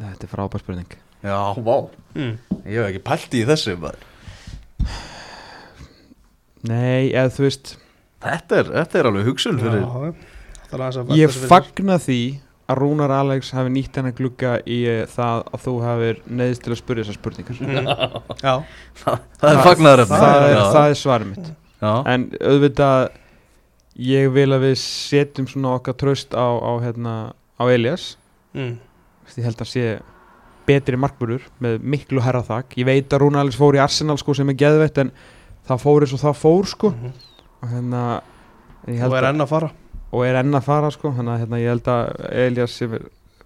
Þetta 0.00 0.24
er 0.24 0.30
frábær 0.32 0.64
spurning 0.64 1.01
já, 1.22 1.38
vá, 1.56 1.76
mm. 2.14 2.34
ég 2.66 2.78
hef 2.78 2.88
ekki 2.90 3.04
pælt 3.06 3.38
í 3.38 3.44
þessu 3.48 3.76
maður. 3.80 4.08
Nei, 6.62 7.10
eða 7.10 7.30
þú 7.34 7.46
veist 7.46 7.74
þetta 8.22 8.60
er, 8.60 8.70
þetta 8.78 8.98
er 9.00 9.08
alveg 9.10 9.28
hugsun 9.30 9.58
fyrir 9.58 9.82
Já, 9.82 9.88
það 10.70 10.84
aðeins 10.84 10.98
að 11.00 11.14
Ég 11.18 11.38
fagna 11.50 11.96
því 12.02 12.20
að 12.70 12.78
Rúnar 12.78 13.12
Alex 13.14 13.50
hafi 13.56 13.72
nýtt 13.74 13.98
hennar 13.98 14.14
glugga 14.16 14.52
í 14.70 14.78
eh, 14.88 15.02
það 15.10 15.42
að 15.50 15.64
þú 15.64 15.74
hafir 15.82 16.20
neðist 16.30 16.62
til 16.64 16.72
að 16.72 16.78
spyrja 16.80 17.06
þessar 17.06 17.18
spurningar. 17.18 17.58
Mm. 17.58 17.90
Já, 18.46 18.54
það 19.02 19.48
er 19.50 19.60
fagnaður 19.66 20.04
það, 20.12 20.46
er, 20.46 20.60
það 20.76 20.86
er 20.86 21.00
svarið 21.02 21.32
mitt. 21.32 21.50
Já, 21.82 21.92
En 22.12 22.28
auðvitað 22.38 23.08
ég 24.06 24.30
vil 24.32 24.48
að 24.54 24.68
við 24.68 24.78
setjum 24.84 25.50
svona 25.50 25.74
okkar 25.80 25.98
tröst 25.98 26.38
á, 26.38 26.46
á, 26.46 26.72
hérna, 26.84 27.16
á 27.58 27.64
Elias. 27.66 28.12
Mm. 28.54 28.78
Ég 29.34 29.48
held 29.48 29.64
að 29.64 29.72
sé 29.72 29.86
betri 30.66 30.98
markburður 31.00 31.46
með 31.62 31.78
miklu 31.94 32.22
herra 32.24 32.42
þak. 32.46 32.76
Ég 32.80 32.88
veit 32.88 33.14
að 33.14 33.28
Alex 33.40 33.58
fór 33.58 33.78
í 33.78 33.82
Arsenal 33.82 34.18
sko 34.20 34.34
sem 34.34 34.48
er 34.52 34.58
geðveitt 34.60 34.98
en 35.02 35.12
það 35.68 35.82
fór 35.84 36.06
eins 36.06 36.14
og 36.16 36.22
það 36.22 36.38
fór 36.42 36.68
sko. 36.70 36.90
Mhm. 36.90 37.12
og 37.62 37.70
hérna 37.70 38.02
ég 38.90 39.02
og 39.06 39.14
er 39.14 39.22
að, 39.22 39.28
enn 39.30 39.42
að 39.44 39.48
fara. 39.48 39.70
og 40.12 40.24
er 40.26 40.34
enn 40.40 40.54
að 40.54 40.64
fara 40.66 40.90
sko. 40.90 41.12
Þannig 41.14 41.34
að 41.34 41.42
hérna, 41.44 41.60
ég 41.62 41.68
held 41.70 41.90
að 41.92 42.32
Elias 42.32 42.80
er 42.82 42.96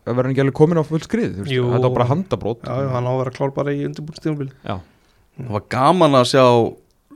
að 0.06 0.18
verður 0.18 0.32
ekki 0.32 0.42
alveg 0.44 0.56
komin 0.56 0.80
á 0.80 0.84
full 0.86 1.02
skrið 1.02 1.38
þetta 1.42 1.82
var 1.82 1.94
bara 1.94 2.08
handabrót 2.10 2.66
Já, 2.66 2.74
já, 2.84 2.90
hann 2.94 3.08
á 3.08 3.12
að 3.12 3.20
vera 3.22 3.34
klár 3.34 3.54
bara 3.56 3.74
í 3.74 3.86
undirbúrstíðumbil 3.88 4.50
Já. 4.62 4.76
það 5.36 5.54
var 5.56 5.64
gaman 5.74 6.18
að 6.20 6.28
sjá 6.30 6.44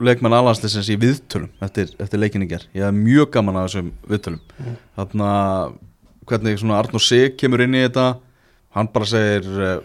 leikmenn 0.01 0.35
alhansleisins 0.35 0.89
í 0.91 0.97
viðtölum 0.99 1.63
eftir, 1.63 1.93
eftir 2.01 2.21
leikinni 2.21 2.49
ger, 2.49 2.65
ég 2.75 2.83
hef 2.83 2.97
mjög 2.97 3.31
gaman 3.35 3.61
að 3.61 3.67
þessum 3.69 3.91
viðtölum. 4.09 4.41
Mm. 4.57 4.75
þarna 4.97 5.29
hvernig 6.31 6.59
svona 6.61 6.79
Arnur 6.81 7.03
Sig 7.03 7.37
kemur 7.39 7.63
inn 7.63 7.77
í 7.77 7.83
þetta 7.85 8.07
hann 8.75 8.89
bara 8.93 9.09
segir 9.09 9.49
eh, 9.67 9.75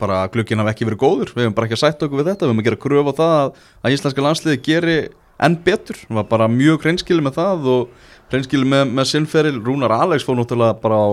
bara 0.00 0.22
að 0.24 0.30
glugginn 0.36 0.62
hafi 0.62 0.72
ekki 0.74 0.88
verið 0.88 1.02
góður. 1.02 1.32
Við 1.36 1.44
hefum 1.44 1.56
bara 1.58 1.68
ekki 1.68 1.76
að 1.76 1.82
sætta 1.84 2.06
okkur 2.06 2.22
við 2.22 2.30
þetta, 2.30 2.46
við 2.46 2.52
hefum 2.52 2.62
að 2.62 2.68
gera 2.70 2.80
kröf 2.84 3.10
á 3.10 3.12
það 3.20 3.34
að, 3.40 3.50
að 3.84 3.96
íslenska 3.96 4.24
landsliði 4.24 4.62
geri 4.64 4.96
enn 5.40 5.58
betur, 5.64 5.98
hann 6.08 6.20
var 6.20 6.26
bara 6.30 6.48
mjög 6.52 6.82
hreinskili 6.86 7.24
með 7.24 7.36
það 7.40 7.68
og 7.74 8.08
hreinskili 8.32 8.66
með, 8.68 8.90
með 8.96 9.08
sinnferil, 9.10 9.54
Rúnar 9.64 9.94
Alex 9.96 10.24
fór 10.26 10.36
náttúrulega 10.38 10.76
bara 10.82 10.98
á 11.00 11.08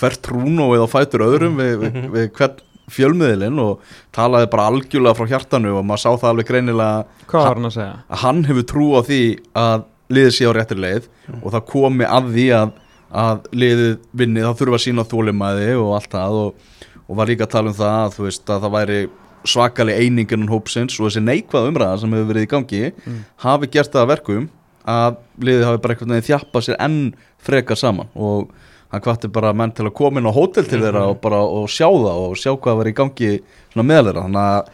hvert 0.00 0.30
Rúno 0.32 0.70
eða 0.76 0.88
fætur 0.92 1.24
öðrum 1.26 1.58
við, 1.60 1.74
við, 1.82 1.98
við 2.14 2.30
hvern 2.36 2.62
fjölmiðilinn 2.92 3.58
og 3.58 3.84
talaði 4.14 4.48
bara 4.52 4.68
algjörlega 4.70 5.16
frá 5.18 5.28
hjartanu 5.32 5.72
og 5.80 5.84
maður 5.88 6.02
sá 6.04 6.10
það 6.22 6.28
alveg 6.30 6.48
greinilega 6.50 7.24
Hvað 7.26 7.46
var 7.48 7.58
hann 7.58 7.68
að 7.70 7.76
segja? 7.76 7.94
hann 8.22 8.42
hefur 8.46 8.66
trú 8.72 8.88
á 8.94 9.00
því 9.08 9.20
að 9.58 9.86
liðið 10.16 10.34
sé 10.36 10.46
á 10.46 10.52
réttir 10.54 10.82
leið 10.84 11.08
og 11.40 11.48
það 11.56 11.64
komi 11.72 12.06
að 12.06 12.28
því 12.36 12.44
að, 12.60 12.74
að 13.12 13.44
liðið 13.54 13.92
vinni, 14.18 14.42
þá 14.42 14.52
þurfa 14.58 14.78
að 14.80 14.84
sína 14.86 15.04
þólimaði 15.06 15.68
og 15.78 15.92
allt 15.98 16.10
það 16.16 16.38
og, 16.40 16.66
og 17.06 17.16
var 17.20 17.30
líka 17.30 17.46
að 17.46 17.52
tala 17.54 17.70
um 17.70 17.78
það 17.78 17.96
að, 18.02 18.18
veist, 18.26 18.50
að 18.50 18.64
það 18.66 18.74
væri 18.76 18.98
svakalig 19.46 19.98
einingin 20.02 20.48
hópsins 20.50 20.96
og 20.98 21.06
þessi 21.06 21.22
neikvað 21.22 21.68
umræða 21.70 22.00
sem 22.02 22.14
hefur 22.16 22.30
verið 22.32 22.46
í 22.48 22.50
gangi 22.50 22.80
Mm. 23.06 23.20
hafi 23.44 23.68
gert 23.70 23.92
það 23.94 24.02
að 24.02 24.10
verkum 24.16 24.48
að 24.86 25.16
liðið 25.38 25.66
hafi 25.68 25.82
bara 25.84 25.94
einhvern 25.94 26.14
veginn 26.16 26.26
þjappað 26.30 26.64
sér 26.66 26.80
enn 26.82 26.98
frekar 27.46 27.78
saman 27.78 28.08
og 28.14 28.50
hann 28.90 29.02
hvatti 29.02 29.30
bara 29.30 29.52
menn 29.54 29.70
til 29.74 29.86
að 29.86 29.94
koma 29.98 30.18
inn 30.20 30.26
á 30.26 30.34
hótel 30.34 30.66
til 30.66 30.80
þeirra 30.82 31.04
og 31.12 31.20
bara 31.22 31.40
og 31.46 31.68
sjá 31.70 31.86
það 31.86 32.20
og 32.26 32.36
sjá 32.38 32.52
hvað 32.58 32.76
var 32.80 32.90
í 32.90 32.94
gangi 32.98 33.30
svona 33.72 33.86
meðal 33.86 34.06
þeirra 34.10 34.26
þannig 34.26 34.50
að 34.50 34.68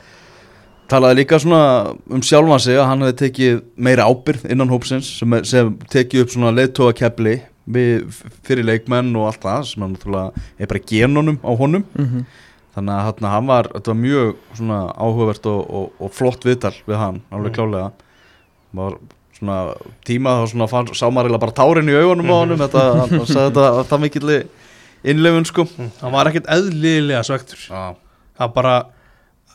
talaði 0.92 1.16
líka 1.20 1.38
svona 1.40 1.62
um 2.12 2.22
sjálfan 2.24 2.60
sig 2.60 2.76
að 2.80 2.88
hann 2.90 3.04
hefði 3.06 3.18
tekið 3.22 3.62
meira 3.76 4.08
ábyrð 4.08 4.48
innan 4.52 4.72
hópsins 4.72 5.08
sem, 5.20 5.36
sem 5.48 5.70
tekið 5.92 6.24
upp 6.26 6.32
svona 6.34 6.52
leiðtóakefli 6.56 7.36
við, 7.68 8.08
fyrir 8.42 8.64
leikmenn 8.66 9.14
og 9.16 9.26
allt 9.30 9.40
það 9.44 9.66
sem 9.70 9.82
er 9.82 9.88
náttúrulega 9.92 10.44
er 10.58 10.66
bara 10.66 10.80
genunum 10.92 11.38
á 11.44 11.50
honum 11.58 11.84
Mhm. 11.98 12.24
þannig 12.74 12.94
að 12.96 13.04
hann, 13.04 13.30
hann 13.30 13.46
var, 13.46 13.64
þetta 13.74 13.86
var 13.92 14.00
mjög 14.02 14.36
svona 14.56 14.78
áhugavert 14.96 15.46
og, 15.46 15.70
og, 15.70 15.92
og 16.00 16.10
flott 16.12 16.40
viðtal 16.44 16.74
við 16.88 16.96
hann, 16.96 17.20
alveg 17.30 17.52
Mm. 17.52 17.56
klálega 17.58 17.92
var 18.74 18.94
svona 19.38 19.74
tíma 20.06 20.30
þá 20.40 20.46
svona 20.52 20.68
fann, 20.70 20.86
sá 20.94 21.06
maður 21.12 21.38
bara 21.38 21.52
tárin 21.52 21.88
í 21.88 21.94
augunum 22.00 22.30
á 22.32 22.36
honum 22.40 22.58
þetta, 22.58 22.82
hann, 23.00 23.08
hann 23.18 23.26
sagði 23.26 23.52
þetta 23.52 23.84
það 23.90 24.00
mikill 24.00 24.44
innlefun 25.04 25.44
sko 25.46 25.64
Mm. 25.78 25.90
hann 26.00 26.12
var 26.12 26.26
ekkert 26.26 26.46
eðlilega 26.48 27.22
svektur 27.26 27.58
Já, 27.68 27.94
það 28.38 28.54
bara 28.54 28.86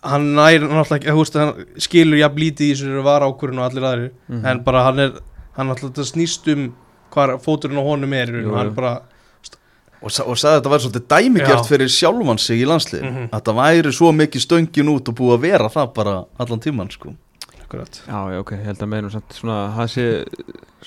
hann 0.04 0.36
nær 0.36 0.60
náttúrulega 0.62 1.00
ekki, 1.02 1.12
þú 1.12 1.18
veist, 1.24 1.34
hann 1.34 1.66
skilur 1.82 2.20
jafn 2.22 2.38
lítið 2.38 2.70
í 2.70 2.74
þessu 2.76 3.04
var 3.04 3.22
ákvörðin 3.26 3.60
og 3.60 3.72
allir 3.72 3.84
aðrir 3.84 4.12
Mhm. 4.30 4.46
en 4.46 4.60
bara 4.64 4.84
hann 4.84 5.00
er, 5.00 5.12
hann 5.58 5.68
náttúrulega 5.70 6.06
snýst 6.14 6.48
um 6.54 6.74
hvað 7.14 7.38
fóturinn 7.46 7.78
á 7.80 7.84
honum 7.84 8.14
er 8.14 8.28
Jú, 8.34 8.50
og 8.52 8.58
hann 8.58 8.74
bara, 8.76 8.96
og, 10.02 10.12
sa- 10.12 10.24
og 10.26 10.36
sagði 10.38 10.56
að 10.56 10.60
þetta 10.62 10.74
væri 10.74 10.86
svolítið 10.86 11.08
dæmigjart 11.14 11.64
Já. 11.64 11.70
fyrir 11.70 11.88
sjálfan 11.94 12.40
sig 12.40 12.62
í 12.62 12.66
landslið 12.70 13.04
Mhm. 13.04 13.30
að 13.32 13.42
það 13.44 13.56
væri 13.62 13.94
svo 13.94 14.12
mikið 14.14 14.42
stöngin 14.48 14.90
út 14.96 15.10
og 15.10 15.16
búið 15.16 15.38
að 15.38 15.42
vera 15.42 15.70
það 15.70 15.94
bara 15.94 16.26
allan 16.40 16.60
tíman 16.60 16.92
sko. 16.92 17.14
Akkurat. 17.68 18.02
Já, 18.08 18.32
já, 18.32 18.40
ok, 18.40 18.52
ég 18.56 18.64
held 18.64 18.80
að 18.80 18.88
meðnum 18.88 19.12
samt 19.12 19.34
svona, 19.34 19.74
það 19.76 19.88
sé 19.92 20.26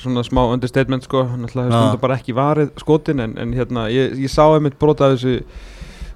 svona 0.01 0.23
smá 0.25 0.47
understatement 0.53 1.03
sko, 1.05 1.25
náttúrulega 1.25 1.69
hefur 1.69 1.91
þetta 1.91 2.01
bara 2.01 2.17
ekki 2.17 2.33
varið 2.35 2.71
skotin 2.81 3.21
en, 3.21 3.35
en 3.39 3.53
hérna, 3.53 3.83
ég, 3.93 4.15
ég 4.17 4.31
sá 4.33 4.47
einmitt 4.55 4.79
brota 4.79 5.11
þessu, 5.13 5.43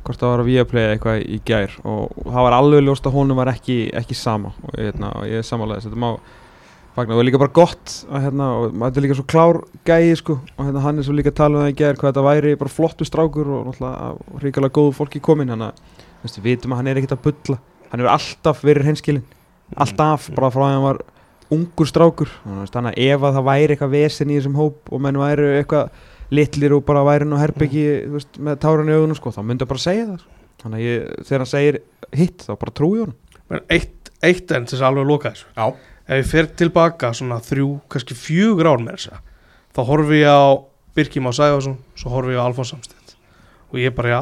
hvort 0.04 0.18
það 0.20 0.30
var 0.32 0.38
að 0.40 0.48
Viaplay 0.48 0.82
eða 0.86 0.94
eitthvað 0.96 1.26
í 1.28 1.40
gær. 1.44 1.70
Og 1.84 2.08
það 2.24 2.42
var 2.46 2.52
alveg 2.56 2.82
ljóst 2.84 3.04
að 3.04 3.12
honum 3.12 3.36
var 3.36 3.46
ekki, 3.52 3.90
ekki 3.92 4.14
sama. 4.16 4.52
Og 4.64 4.72
hérna, 4.78 5.12
og 5.16 5.24
ég 5.28 5.44
samanlega 5.44 5.80
þess, 5.82 5.90
þetta 5.90 6.00
má 6.00 6.18
fagna 6.94 7.14
og 7.14 7.18
það 7.18 7.22
er 7.24 7.28
líka 7.28 7.42
bara 7.42 7.54
gott 7.58 7.94
að 8.06 8.26
hérna, 8.28 8.48
og 8.54 8.74
þetta 8.78 9.00
er 9.00 9.04
líka 9.06 9.18
svo 9.18 9.26
klár 9.30 9.60
gæi 9.86 10.16
sko. 10.20 10.38
Og 10.54 10.66
hérna, 10.68 10.82
hann 10.84 11.00
er 11.00 11.06
svo 11.06 11.14
líka 11.16 11.32
að 11.32 11.38
tala 11.40 11.58
um 11.58 11.64
það 11.64 11.72
í 11.72 11.78
gær 11.80 11.98
hvað 12.00 12.12
þetta 12.12 12.26
væri 12.28 12.56
bara 12.60 12.74
flottu 12.74 13.08
strákur 13.08 13.50
og 13.50 13.68
náttúrulega 13.68 14.42
ríkala 14.44 14.70
góðu 14.74 14.94
fólki 14.98 15.22
komin, 15.24 15.50
hann 15.50 15.66
að, 15.68 15.80
þú 16.20 16.28
veist, 16.28 16.40
við 16.40 16.50
vitum 16.52 16.74
að 16.74 16.82
hann 16.82 16.92
er 16.92 17.00
ekkert 17.00 17.16
að 17.16 17.24
bulla, 17.26 17.58
hann 17.90 18.02
hefur 18.02 18.14
alltaf 18.14 18.62
verið 18.64 18.90
henskilinn 18.92 19.26
alltaf, 19.80 20.28
bara 20.36 20.52
frá 20.54 20.66
að 20.66 20.74
hann 20.74 20.84
var 20.84 21.00
ungur 21.54 21.88
strákur. 21.88 22.30
Þannig 22.44 22.92
að 22.92 23.00
ef 23.04 23.24
að 23.26 23.38
það 23.38 23.48
væri 23.48 23.74
eitthvað 23.74 23.94
vesen 23.94 24.30
í 24.32 24.38
þessum 24.38 24.58
hóp 24.58 24.92
og 24.92 25.02
menn 25.04 25.20
væri 25.20 25.50
eitthvað 25.58 26.04
litlir 26.34 26.74
og 26.76 26.84
bara 26.88 27.04
væri 27.06 27.28
nú 27.28 27.38
herbyggi 27.38 27.84
veist, 28.14 28.38
með 28.42 28.60
tárun 28.64 28.90
í 28.90 28.96
augunum 28.96 29.18
sko, 29.18 29.32
þá 29.34 29.42
myndi 29.46 29.68
bara 29.68 29.82
segja 29.82 30.06
það 30.08 30.22
sko. 30.22 30.70
ég, 30.80 31.10
þegar 31.26 31.44
hann 31.44 31.50
segir 31.50 31.80
hitt 32.14 32.46
þá 32.46 32.54
bara 32.54 32.74
trúi 32.74 33.02
honum. 33.02 33.18
Eitt, 33.68 34.12
eitt 34.24 34.54
enn 34.54 34.64
til 34.66 34.76
þess 34.76 34.82
að 34.82 34.88
alveg 34.90 35.10
loka 35.10 35.34
þessu. 35.34 35.50
Já. 35.54 35.93
Ef 36.04 36.20
ég 36.20 36.28
fer 36.28 36.48
tilbaka 36.60 37.12
svona 37.16 37.40
þrjú, 37.44 37.78
kannski 37.92 38.16
fjögur 38.18 38.68
ár 38.68 38.82
með 38.82 38.98
þessa 38.98 39.20
þá 39.74 39.82
horfi 39.88 40.20
ég 40.22 40.30
á 40.30 40.44
Birkjum 40.94 41.30
á 41.30 41.32
Sæfarsson 41.34 41.78
svo 41.98 42.12
horfi 42.14 42.34
ég 42.34 42.40
á 42.40 42.46
Alfons 42.46 42.70
Samstedt. 42.70 43.16
Og 43.72 43.80
ég 43.82 43.94
bara 43.94 44.12
já 44.12 44.20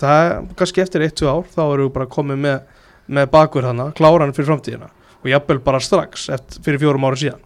það 0.00 0.20
er 0.24 0.46
kannski 0.58 0.82
eftir 0.84 1.04
eitt, 1.04 1.16
tvö 1.18 1.28
ár 1.30 1.48
þá 1.52 1.62
erum 1.66 1.88
við 1.88 1.94
bara 1.98 2.10
komið 2.10 2.40
með, 2.46 2.60
með 3.06 3.32
bakur 3.34 3.68
hana 3.68 3.90
kláran 3.96 4.32
fyrir 4.36 4.48
framtíðina. 4.52 4.88
Og 5.24 5.30
jafnvel 5.32 5.60
bara 5.64 5.80
strax 5.80 6.28
eftir, 6.32 6.62
fyrir 6.64 6.80
fjórum 6.80 7.04
ára 7.08 7.20
síðan. 7.20 7.42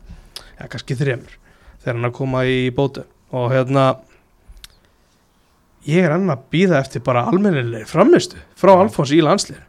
Já, 0.58 0.66
kannski 0.70 0.96
þremur 0.98 1.34
þegar 1.82 1.98
hann 1.98 2.08
að 2.08 2.16
koma 2.18 2.44
í 2.46 2.58
bótu 2.74 3.04
og 3.34 3.52
hérna 3.52 3.84
ég 5.88 6.04
er 6.04 6.14
enn 6.16 6.30
að 6.32 6.46
býða 6.52 6.80
eftir 6.82 7.04
bara 7.06 7.26
almennilegri 7.30 7.86
framistu 7.88 8.40
frá 8.58 8.74
Alfons 8.74 9.12
í 9.14 9.20
landslið 9.24 9.60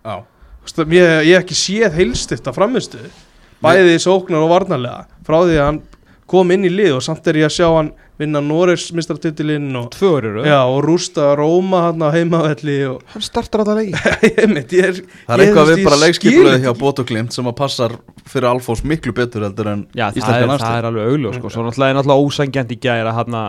ég, 0.89 1.11
ég 1.29 1.35
hef 1.35 1.43
ekki 1.43 1.57
séð 1.57 1.99
heilstift 1.99 2.49
af 2.49 2.57
framistu 3.61 3.85
bæði 3.85 3.95
sóknar 4.03 4.43
og 4.45 4.51
varnarlega. 4.55 5.05
Frá 5.27 5.39
því 5.45 5.57
að 5.59 5.65
hann 5.69 5.81
kom 6.29 6.51
inn 6.53 6.65
í 6.67 6.69
lið 6.69 6.95
og 6.99 7.01
samt 7.03 7.25
er 7.27 7.39
ég 7.41 7.47
að 7.49 7.55
sjá 7.55 7.67
hann 7.73 7.91
vinna 8.19 8.41
Noregs 8.43 8.89
mistratitilinn 8.93 9.69
og, 9.79 9.87
og 10.67 10.81
rústa 10.83 11.29
Róma 11.39 11.85
hann 11.87 12.03
á 12.03 12.09
heimavelli 12.11 12.75
og 12.89 12.99
hann 13.13 13.23
startar 13.23 13.63
mitt, 14.53 14.73
ég 14.75 14.89
er 14.89 14.99
Það 14.99 15.33
er 15.37 15.43
eitthvað 15.45 15.71
við 15.71 15.83
bara 15.87 15.99
skil 16.17 16.33
hjá 16.59 16.69
ekki. 16.73 16.79
Bót 16.83 16.99
og 17.01 17.07
Glimt 17.09 17.33
sem 17.33 17.47
að 17.49 17.55
passar 17.61 17.95
fyrir 18.29 18.49
Alfons 18.51 18.83
miklu 18.83 19.13
betur 19.15 19.47
heldur 19.47 19.71
en 19.71 19.85
Já, 19.95 20.09
það 20.11 20.35
er, 20.43 20.53
það 20.59 20.77
er 20.81 20.89
alveg 20.91 21.09
augljós 21.13 21.39
sko. 21.39 21.53
Svo 21.55 21.65
náttúrulega 21.65 21.95
er 21.95 21.99
náttúrulega 22.01 22.27
ósængjant 22.27 22.75
í 22.75 22.79
gæra 22.83 23.15
hann 23.17 23.39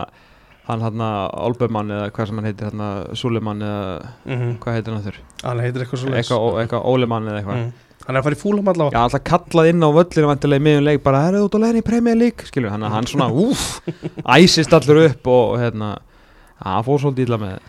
hann 0.71 0.81
hann 0.87 1.03
Olbermann 1.45 1.91
eða 1.91 2.09
hvað 2.15 2.31
sem 2.31 2.39
hann 2.39 2.47
heitir 2.49 2.71
hann 2.71 3.15
Sulemann 3.19 3.61
eða 3.67 4.11
Mhm, 4.25 4.51
hvað 4.63 4.77
heitir 4.79 4.93
hann 4.95 5.05
þurr 5.05 5.21
hann 5.43 5.63
heitir 5.67 5.83
eitthvað 5.85 6.47
ó- 6.47 6.59
eitthvað 6.63 6.85
Ólemann 6.95 7.27
eða 7.27 7.41
eitthvað. 7.43 7.61
Mm. 7.65 7.71
Hann 8.07 8.15
er 8.15 8.21
að 8.21 8.23
fara 8.29 8.35
í 8.35 8.41
fúlam 8.41 8.67
allavega 8.71 8.97
Já, 8.97 9.03
alltaf 9.07 9.23
kallað 9.23 9.69
inn 9.73 9.83
á 9.85 9.89
völlinu 9.97 10.27
vantilega 10.31 10.61
í 10.61 10.65
miðjum 10.67 10.87
leik 10.89 11.03
bara, 11.03 11.25
er 11.27 11.33
það 11.39 11.45
út 11.49 11.57
á 11.57 11.59
leiðin 11.65 11.81
í 11.81 11.87
Premier 11.91 12.15
League 12.17 12.45
skilur, 12.49 12.71
hann, 12.73 12.81
hann 12.83 13.05
svona, 13.09 13.29
úf 13.31 13.81
æsist 14.37 14.73
allur 14.73 15.05
upp 15.09 15.27
og 15.27 15.59
hérna 15.61 15.93
að 16.61 16.73
hann 16.75 16.83
fór 16.89 16.99
svolítið 17.05 17.29
illa 17.29 17.37
með 17.41 17.59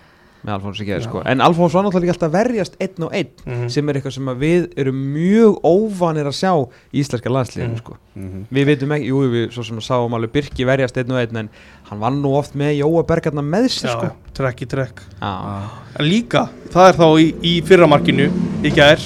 með 0.43 0.57
Alfons 0.57 0.79
Já. 0.83 0.97
sko, 1.05 1.21
en 1.23 1.39
Alfons 1.41 1.71
var 1.77 1.85
náttúrulega 1.87 2.03
líka 2.03 2.15
alltaf 2.17 2.33
að 2.33 2.33
verjast 2.35 2.73
einn 2.83 3.05
og 3.07 3.13
einn, 3.15 3.29
Mhm. 3.47 3.69
sem 3.71 3.89
er 3.89 3.95
eitthvað 3.95 4.13
sem 4.17 4.27
að 4.33 4.41
við 4.43 4.65
erum 4.77 4.97
mjög 5.15 5.61
óvanir 5.63 6.27
að 6.27 6.35
sjá 6.35 6.51
í 6.91 6.99
íslenska 6.99 7.31
landsliðinu, 7.31 7.69
Mhm. 7.69 7.79
sko 7.79 7.95
Mhm. 8.17 8.47
við 8.51 8.67
veitum 8.67 8.91
ekki, 8.91 9.07
jú, 9.07 9.21
við 9.31 9.53
svo 9.55 9.63
sem 9.65 9.79
sáum 9.79 10.11
alveg 10.19 10.33
Birki 10.33 10.65
verjast 10.67 10.97
einn 10.99 11.13
og 11.13 11.19
einn, 11.23 11.37
en 11.37 11.51
hann 11.85 12.01
var 12.01 12.11
nú 12.11 12.35
oft 12.37 12.57
með 12.57 12.81
Jóa 12.83 13.07
Bergarna 13.07 13.41
með 13.41 13.69
sér, 13.71 13.87
já, 13.87 13.93
sko 14.01 14.11
trekk 14.35 14.63
í 14.63 14.67
trekk 14.67 14.99
Já, 15.23 15.71
en 16.01 16.07
líka, 16.11 16.49
það 16.71 16.89
er 16.89 16.99
þá 16.99 17.07
í, 17.23 17.35
í 17.41 17.63
fyrramarkinu 17.63 18.31
í 18.65 18.71
gær 18.75 18.99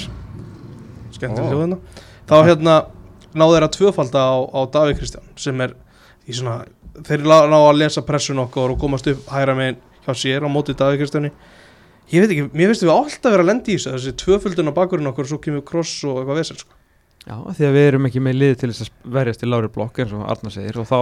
skemmtileg 1.17 1.51
hljóðina 1.53 1.81
þá 2.29 2.37
hérna 2.47 2.77
náðu 3.37 3.57
þeir 3.57 3.67
að 3.67 3.75
tvöfalda 3.75 4.23
á, 4.23 4.35
á 4.49 4.59
Davík 4.73 5.01
Kristján 5.01 5.29
sem 5.39 5.61
er 5.65 5.75
í 6.27 6.35
svona 6.35 6.63
þeir 7.05 7.25
ná 7.27 7.37
ná 7.51 7.57
að 7.59 7.79
lesa 7.81 8.03
pressun 8.05 8.41
okkur 8.43 8.73
og 8.73 8.81
komast 8.81 9.07
upp 9.11 9.29
hægra 9.31 9.55
megin 9.57 9.79
hjá 10.05 10.13
sér 10.17 10.47
á 10.47 10.49
móti 10.49 10.75
Davík 10.77 11.03
Kristjáni. 11.03 11.31
Ég 12.07 12.23
veit 12.23 12.31
ekki, 12.31 12.47
mér 12.55 12.71
finnst 12.71 12.85
við 12.85 12.93
alltaf 12.93 13.33
vera 13.33 13.43
að 13.43 13.49
lenda 13.49 13.71
í 13.71 13.75
þessu 13.75 13.93
þessi 13.97 14.13
tvöföldun 14.21 14.71
á 14.71 14.77
bakurinn 14.77 15.11
okkur 15.11 15.27
og 15.27 15.31
svo 15.33 15.39
kemur 15.43 15.65
kross 15.67 15.97
og 16.07 16.21
eitthvað 16.21 16.39
vesel 16.39 16.57
sko. 16.61 16.77
já, 17.27 17.35
því 17.57 17.67
að 17.67 17.75
við 17.75 17.87
erum 17.89 18.07
ekki 18.07 18.23
með 18.23 18.37
lið 18.39 18.53
til 18.61 18.69
þess 18.71 18.87
að 18.87 19.11
verjast 19.17 19.43
í 19.43 19.49
lári 19.51 19.71
blokk 19.75 19.99
eins 19.99 20.13
og 20.15 20.23
Arna 20.31 20.53
segir 20.53 20.79
og 20.79 20.87
þá 20.87 20.99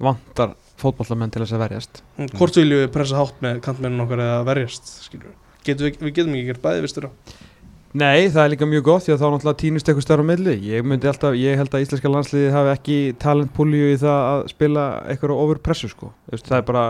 vantar 0.00 0.54
fótballamenn 0.78 1.34
til 1.34 1.42
þess 1.42 1.56
að 1.56 1.64
verjast. 1.64 2.02
Hvort 2.38 2.60
viljum 2.60 2.84
við 2.84 2.92
pressa 2.94 3.18
hátt 3.18 3.42
með 3.42 3.58
kantmennun 3.66 4.06
okkur 4.06 4.22
eða 4.22 4.42
verjast 4.46 4.92
skilur 5.08 5.34
Getum 5.66 5.90
við, 5.90 5.98
við 6.00 6.14
getum 6.16 6.36
ekki 6.38 6.46
gert 6.54 6.62
bæði 6.62 6.84
vistur 6.86 7.10
á 7.10 7.12
Nei, 7.90 8.28
það 8.30 8.42
er 8.44 8.52
líka 8.52 8.66
mjög 8.70 8.84
gott 8.86 9.06
því 9.06 9.14
að 9.16 9.22
þá 9.22 9.24
náttúrulega 9.32 9.60
týnist 9.64 9.88
eitthvað 9.90 10.04
stærra 10.06 10.22
á 10.22 10.30
milli 10.30 10.52
ég, 10.62 10.84
myndi 10.86 11.08
alltaf, 11.10 11.34
ég 11.34 11.56
held 11.58 11.72
að 11.74 11.86
íslenska 11.86 12.12
landsliði 12.12 12.52
hafi 12.54 12.74
ekki 12.76 12.98
talentpúlju 13.18 13.88
í 13.90 13.96
það 13.98 14.26
að 14.28 14.42
spila 14.52 14.84
eitthvað 15.10 15.40
over 15.42 15.58
pressu 15.64 15.90
sko 15.90 16.12
veist, 16.30 16.46
það 16.46 16.60
er 16.60 16.68
bara 16.68 16.84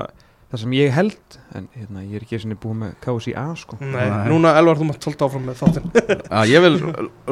það 0.50 0.62
sem 0.64 0.72
ég 0.74 0.92
held 0.92 1.36
en 1.54 1.66
hérna, 1.78 2.02
ég 2.04 2.18
er 2.18 2.24
ekki 2.24 2.36
eins 2.36 2.46
og 2.48 2.56
búið 2.62 2.78
með 2.80 2.94
KSI 3.04 3.34
A 3.38 3.44
sko 3.58 3.78
Nei, 3.80 3.96
Nei. 3.96 4.24
núna 4.28 4.52
Elvar 4.58 4.80
þú 4.80 4.88
mátt 4.88 5.02
tólta 5.04 5.28
áfram 5.28 5.44
með 5.46 5.60
þáttinn 5.60 5.92
Já, 6.34 6.40
ég 6.50 6.64
vil 6.66 6.76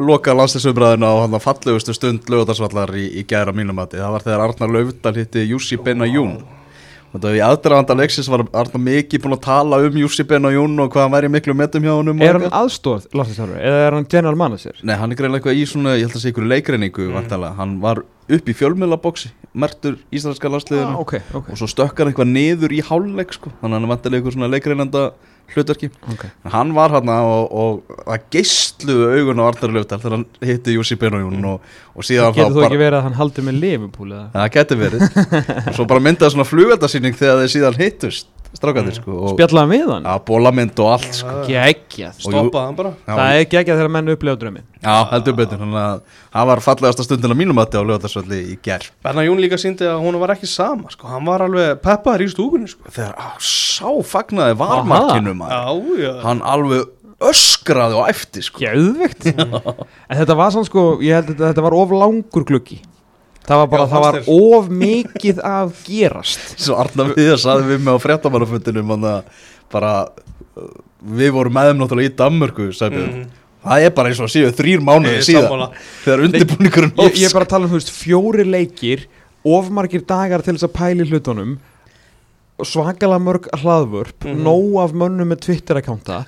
loka 0.09 0.35
landslisumræðina 0.37 1.11
á 1.11 1.15
hann 1.21 1.41
fallegustu 1.43 1.95
stund 1.97 2.31
lögutarsvallar 2.31 2.95
í, 2.95 3.09
í 3.19 3.25
gæra 3.27 3.53
mínum 3.55 3.77
mati. 3.79 3.99
Það 3.99 4.15
var 4.15 4.25
þegar 4.25 4.45
Arnar 4.45 4.73
Laufdal 4.75 5.13
hitti 5.19 5.45
Jussi 5.49 5.77
Benajún. 5.83 6.39
Og 7.09 7.21
það 7.23 7.37
í 7.39 7.41
aðdraðanda 7.41 7.95
leiksins 7.97 8.27
var 8.29 8.43
Arnar 8.53 8.81
mikið 8.85 9.23
búin 9.23 9.33
að 9.33 9.41
tala 9.47 9.79
um 9.81 9.95
Jussi 9.97 10.25
Benajún 10.29 10.75
og 10.83 10.91
hvað 10.93 11.07
hann 11.07 11.15
væri 11.15 11.31
miklu 11.33 11.55
metum 11.57 11.87
hjá 11.87 11.93
honum. 11.95 12.21
og 12.21 12.27
Er 12.27 12.37
hann 12.37 12.53
aðstóð 12.59 13.07
landsliðsarfur 13.17 13.57
eða 13.57 13.79
er 13.87 13.97
hann 13.97 14.05
general 14.11 14.37
manager? 14.37 14.77
Nei, 14.85 14.95
hann 14.99 15.11
er 15.11 15.17
greinlega 15.17 15.41
eitthvað 15.41 15.57
í 15.57 15.65
svona, 15.71 15.95
ég 15.97 16.05
held 16.05 16.17
að 16.19 16.23
segja 16.23 16.35
ykkur 16.35 16.49
leikreiningu 16.53 17.07
Mm. 17.09 17.25
mm. 17.25 17.55
Hann 17.57 17.79
var 17.81 18.03
upp 18.29 18.45
í 18.45 18.53
fjölmiðlabóksi, 18.53 19.31
mertur 19.57 19.97
íslenska 20.13 20.51
landsliðinu. 20.53 20.93
Ah, 20.93 21.01
ok, 21.01 21.15
ok, 21.33 21.49
Og 21.49 21.57
svo 21.57 21.65
stökkar 21.65 22.05
hann 22.05 22.13
eitthvað 22.13 22.29
niður 22.29 22.75
í 22.77 22.81
hálfleik, 22.85 23.33
sko. 23.33 23.49
Þannig 23.61 23.73
að 23.73 23.79
hann 23.79 23.87
er 23.87 23.93
vantilega 23.95 24.21
ykkur 24.21 24.35
svona 24.37 24.51
leikreinanda 24.53 25.03
hlutverki. 25.55 25.89
ok 26.13 26.25
Hann 26.53 26.73
var 26.77 26.93
hann 26.95 27.11
og, 27.13 27.51
og 27.51 27.99
það 28.05 28.25
geistluðu 28.35 29.09
augun 29.17 29.41
á 29.41 29.45
Arnar 29.49 29.75
Löfdal 29.77 29.99
þegar 30.01 30.15
hann 30.17 30.25
hitti 30.49 30.75
Jussi 30.77 30.97
Benajún 30.99 31.45
og, 31.51 31.69
og 31.95 32.07
síðan 32.07 32.35
Getur 32.37 32.57
þó 32.57 32.65
ekki 32.67 32.81
verið 32.81 32.99
að 32.99 33.07
hann 33.07 33.19
haldi 33.19 33.45
með 33.47 33.61
eða? 34.15 34.25
það 34.35 34.51
geti 34.57 34.79
verið 34.83 35.07
og 35.69 35.73
svo 35.77 35.87
bara 35.89 36.05
myndaði 36.09 36.35
svona 36.35 36.49
flugveldasýning 36.49 37.17
þegar 37.19 37.43
þeir 37.43 37.53
síðan 37.55 37.79
hittust 37.81 38.29
strákandir 38.57 38.95
sko 38.97 39.13
og 39.19 39.33
Spjallaði 39.35 39.69
með 39.71 39.91
hann? 39.93 40.07
að 40.09 40.21
bólamynd 40.29 40.79
og 40.83 40.89
allt 40.95 41.17
sko. 41.19 41.35
Geggjað 41.47 42.17
Og 42.17 42.25
Stoppaði 42.33 42.65
hann 42.65 42.77
bara. 42.79 42.91
Já, 43.05 43.13
Það 43.13 43.37
er 43.37 43.45
geggjað 43.53 43.79
þegar 43.81 43.91
menn 43.95 44.13
upplega 44.15 44.41
drömmin 44.41 44.65
já 44.79 44.95
heldur 45.11 45.35
betur 45.35 45.59
þannig 45.59 45.79
að 45.83 45.97
það 46.33 46.45
var 46.49 46.61
fallegasta 46.63 47.03
stundin 47.03 47.33
að 47.35 47.39
mínum 47.41 47.57
að 47.59 47.75
á 47.75 47.81
lögadagsvöldi 47.83 48.39
í 48.53 48.59
ger 48.63 48.85
Berna 49.03 49.25
Jún 49.27 49.41
líka 49.43 49.59
síndi 49.59 49.87
að 49.89 49.99
hún 50.05 50.19
var 50.21 50.33
ekki 50.35 50.47
sama 50.49 50.89
sko. 50.93 51.09
Hann 51.11 51.27
var 51.27 51.43
alveg 51.45 51.81
peppaður 51.83 52.23
í 52.25 52.29
stúkunni 52.31 52.71
sko. 52.71 52.87
þegar 52.87 53.17
á, 53.19 53.27
sá 53.43 53.89
fagnaði 54.07 54.55
varmarkinu 54.61 55.35
maður. 55.35 55.51
Já, 55.99 56.05
já. 56.07 56.13
Hann 56.23 56.41
alveg 56.47 56.87
öskraði 57.19 57.97
og 57.99 58.07
eftir 58.07 58.45
sko. 58.47 58.61
Geðvegt 58.63 59.27
En 60.09 60.15
þetta 60.21 60.37
var 60.39 60.53
svona 60.55 60.69
sko, 60.69 60.85
ég 61.03 61.19
held 61.19 61.35
að 61.35 61.49
þetta 61.49 61.65
var 61.67 61.75
of 61.75 61.91
langur 61.91 62.45
gluggi 62.47 62.79
Það 63.49 63.57
var 63.63 63.69
bara, 63.71 63.83
Já, 63.85 63.89
það 63.89 64.03
var 64.05 64.17
of 64.35 64.67
mikið 64.79 65.39
að 65.49 65.69
gerast. 65.87 66.41
Svo 66.63 66.75
Arnar 66.77 67.13
við 67.17 67.31
að 67.33 67.39
saði 67.41 67.67
við 67.71 67.79
mig 67.85 67.95
á 67.97 67.97
að 67.97 68.03
bara 69.73 69.93
uh, 70.05 70.67
við 71.19 71.31
vorum 71.33 71.55
með 71.57 71.71
þeim 71.71 71.79
náttúrulega 71.81 72.11
í 72.11 72.17
Danmörku 72.19 72.67
Mhm. 73.09 73.23
það 73.65 73.85
er 73.87 73.95
bara 73.97 74.09
eins 74.11 74.19
og 74.23 74.29
síðan 74.31 74.53
þrýr 74.55 74.83
mánuði 74.87 75.23
síðan 75.25 75.65
þegar 76.05 76.21
undirbúningurinn 76.27 76.93
ég, 77.03 77.17
ég 77.19 77.25
er 77.27 77.33
bara 77.35 77.47
að 77.47 77.53
tala 77.55 77.67
um, 77.67 77.73
veist, 77.75 77.89
fjóri 77.91 78.45
leikir 78.47 79.07
Of 79.49 79.69
margir 79.71 80.01
dagar 80.07 80.41
til 80.43 80.53
þess 80.55 80.67
að 80.67 80.73
pæli 80.77 81.05
hlutunum 81.09 81.57
svakalega 82.67 83.21
mörg 83.23 83.49
hlaðvörp 83.61 84.25
Mhm. 84.29 84.41
nóg 84.43 84.77
af 84.83 84.91
mönnum 84.93 85.29
með 85.33 85.41
Twitter-akkánta 85.45 86.21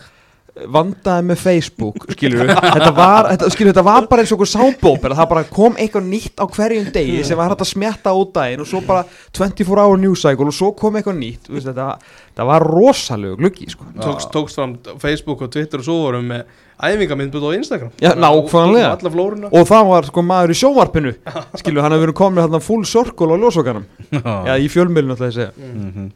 vandaði 0.52 1.24
með 1.30 1.40
Facebook 1.40 2.08
skilur 2.12 2.50
þetta 2.52 2.90
var, 2.96 3.30
þetta, 3.32 3.50
skilur, 3.54 3.72
þetta 3.72 3.84
var 3.88 4.08
bara 4.12 4.24
eins 4.24 4.34
og 4.34 4.42
okkur 4.42 4.50
sábóper 4.52 5.14
það 5.16 5.30
bara 5.32 5.44
kom 5.48 5.78
eitthvað 5.80 6.10
nýtt 6.12 6.42
á 6.44 6.46
hverjum 6.52 6.90
degi 6.92 7.22
sem 7.24 7.40
var 7.40 7.54
hægt 7.54 7.64
að 7.64 7.70
smjatta 7.72 8.12
út 8.20 8.34
daginn 8.36 8.64
og 8.64 8.68
svo 8.68 8.82
bara 8.84 9.06
24 9.38 9.86
hour 9.86 10.02
news 10.02 10.24
cycle 10.26 10.50
og 10.52 10.58
svo 10.58 10.74
kom 10.76 10.98
eitthvað 11.00 11.18
nýtt. 11.22 11.48
Þú 11.48 11.56
veist, 11.56 11.70
þetta, 11.70 11.86
þetta 12.32 12.48
var 12.52 12.66
rosalegu 12.68 13.38
gluggi 13.40 13.70
sko. 13.72 13.88
tókst, 14.02 14.32
tókst 14.34 14.60
fram 14.60 14.76
Facebook 15.00 15.46
og 15.46 15.54
Twitter 15.54 15.80
og 15.80 15.88
svo 15.88 15.98
vorum 16.04 16.28
með 16.34 16.44
æfingamindbúð 16.82 17.48
á 17.48 17.52
Instagram. 17.56 17.94
Já, 18.02 18.12
nákvæmlega. 18.18 18.92
Alla 18.98 19.14
flóruna. 19.14 19.52
Og 19.54 19.68
það 19.70 19.88
var 19.92 20.10
sko 20.10 20.26
maður 20.26 20.54
í 20.54 20.58
sjónvarpinu 20.58 21.14
skilur, 21.62 21.84
hann 21.86 21.96
hefur 21.96 22.08
verið 22.10 22.18
komin 22.18 22.60
full 22.66 22.84
circle 22.90 23.32
á 23.32 23.38
ljósokanum 23.40 23.88
Já, 24.12 24.56
í 24.58 24.68
fjölmjölinu 24.72 25.16
ætla 25.16 25.30
ég 25.30 25.36
að 25.36 25.40
segja. 25.40 25.52
Mhm. 25.56 26.12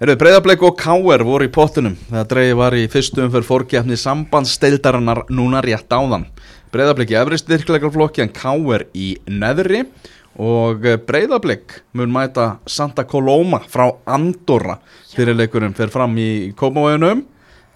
Herru, 0.00 0.14
Breiðablik 0.16 0.62
og 0.64 0.78
Káer 0.80 1.20
voru 1.28 1.44
í 1.44 1.50
pottunum 1.52 1.92
þegar 2.08 2.28
dreigi 2.30 2.54
var 2.56 2.72
í 2.72 2.86
fyrstu 2.88 3.20
umfyrir 3.26 3.44
fórkeppni 3.44 3.98
sambandsdeildarinnar 4.00 5.26
núna 5.28 5.60
rétt 5.60 5.92
áðan. 5.92 6.24
Breiðablik 6.72 7.12
í 7.12 7.18
efri 7.20 7.36
styrklegarflokki 7.36 8.24
en 8.24 8.32
Káer 8.32 8.86
í 8.96 9.10
neðri 9.28 9.82
og 10.40 10.86
Breiðablik 11.04 11.82
mun 11.92 12.14
mæta 12.14 12.54
Santa 12.64 13.04
Coloma 13.04 13.60
frá 13.68 13.90
Andorra 14.08 14.78
fyrir 15.12 15.36
leikurinn 15.36 15.76
fer 15.76 15.92
fram 15.92 16.16
í 16.16 16.54
Kópavöginum. 16.56 17.26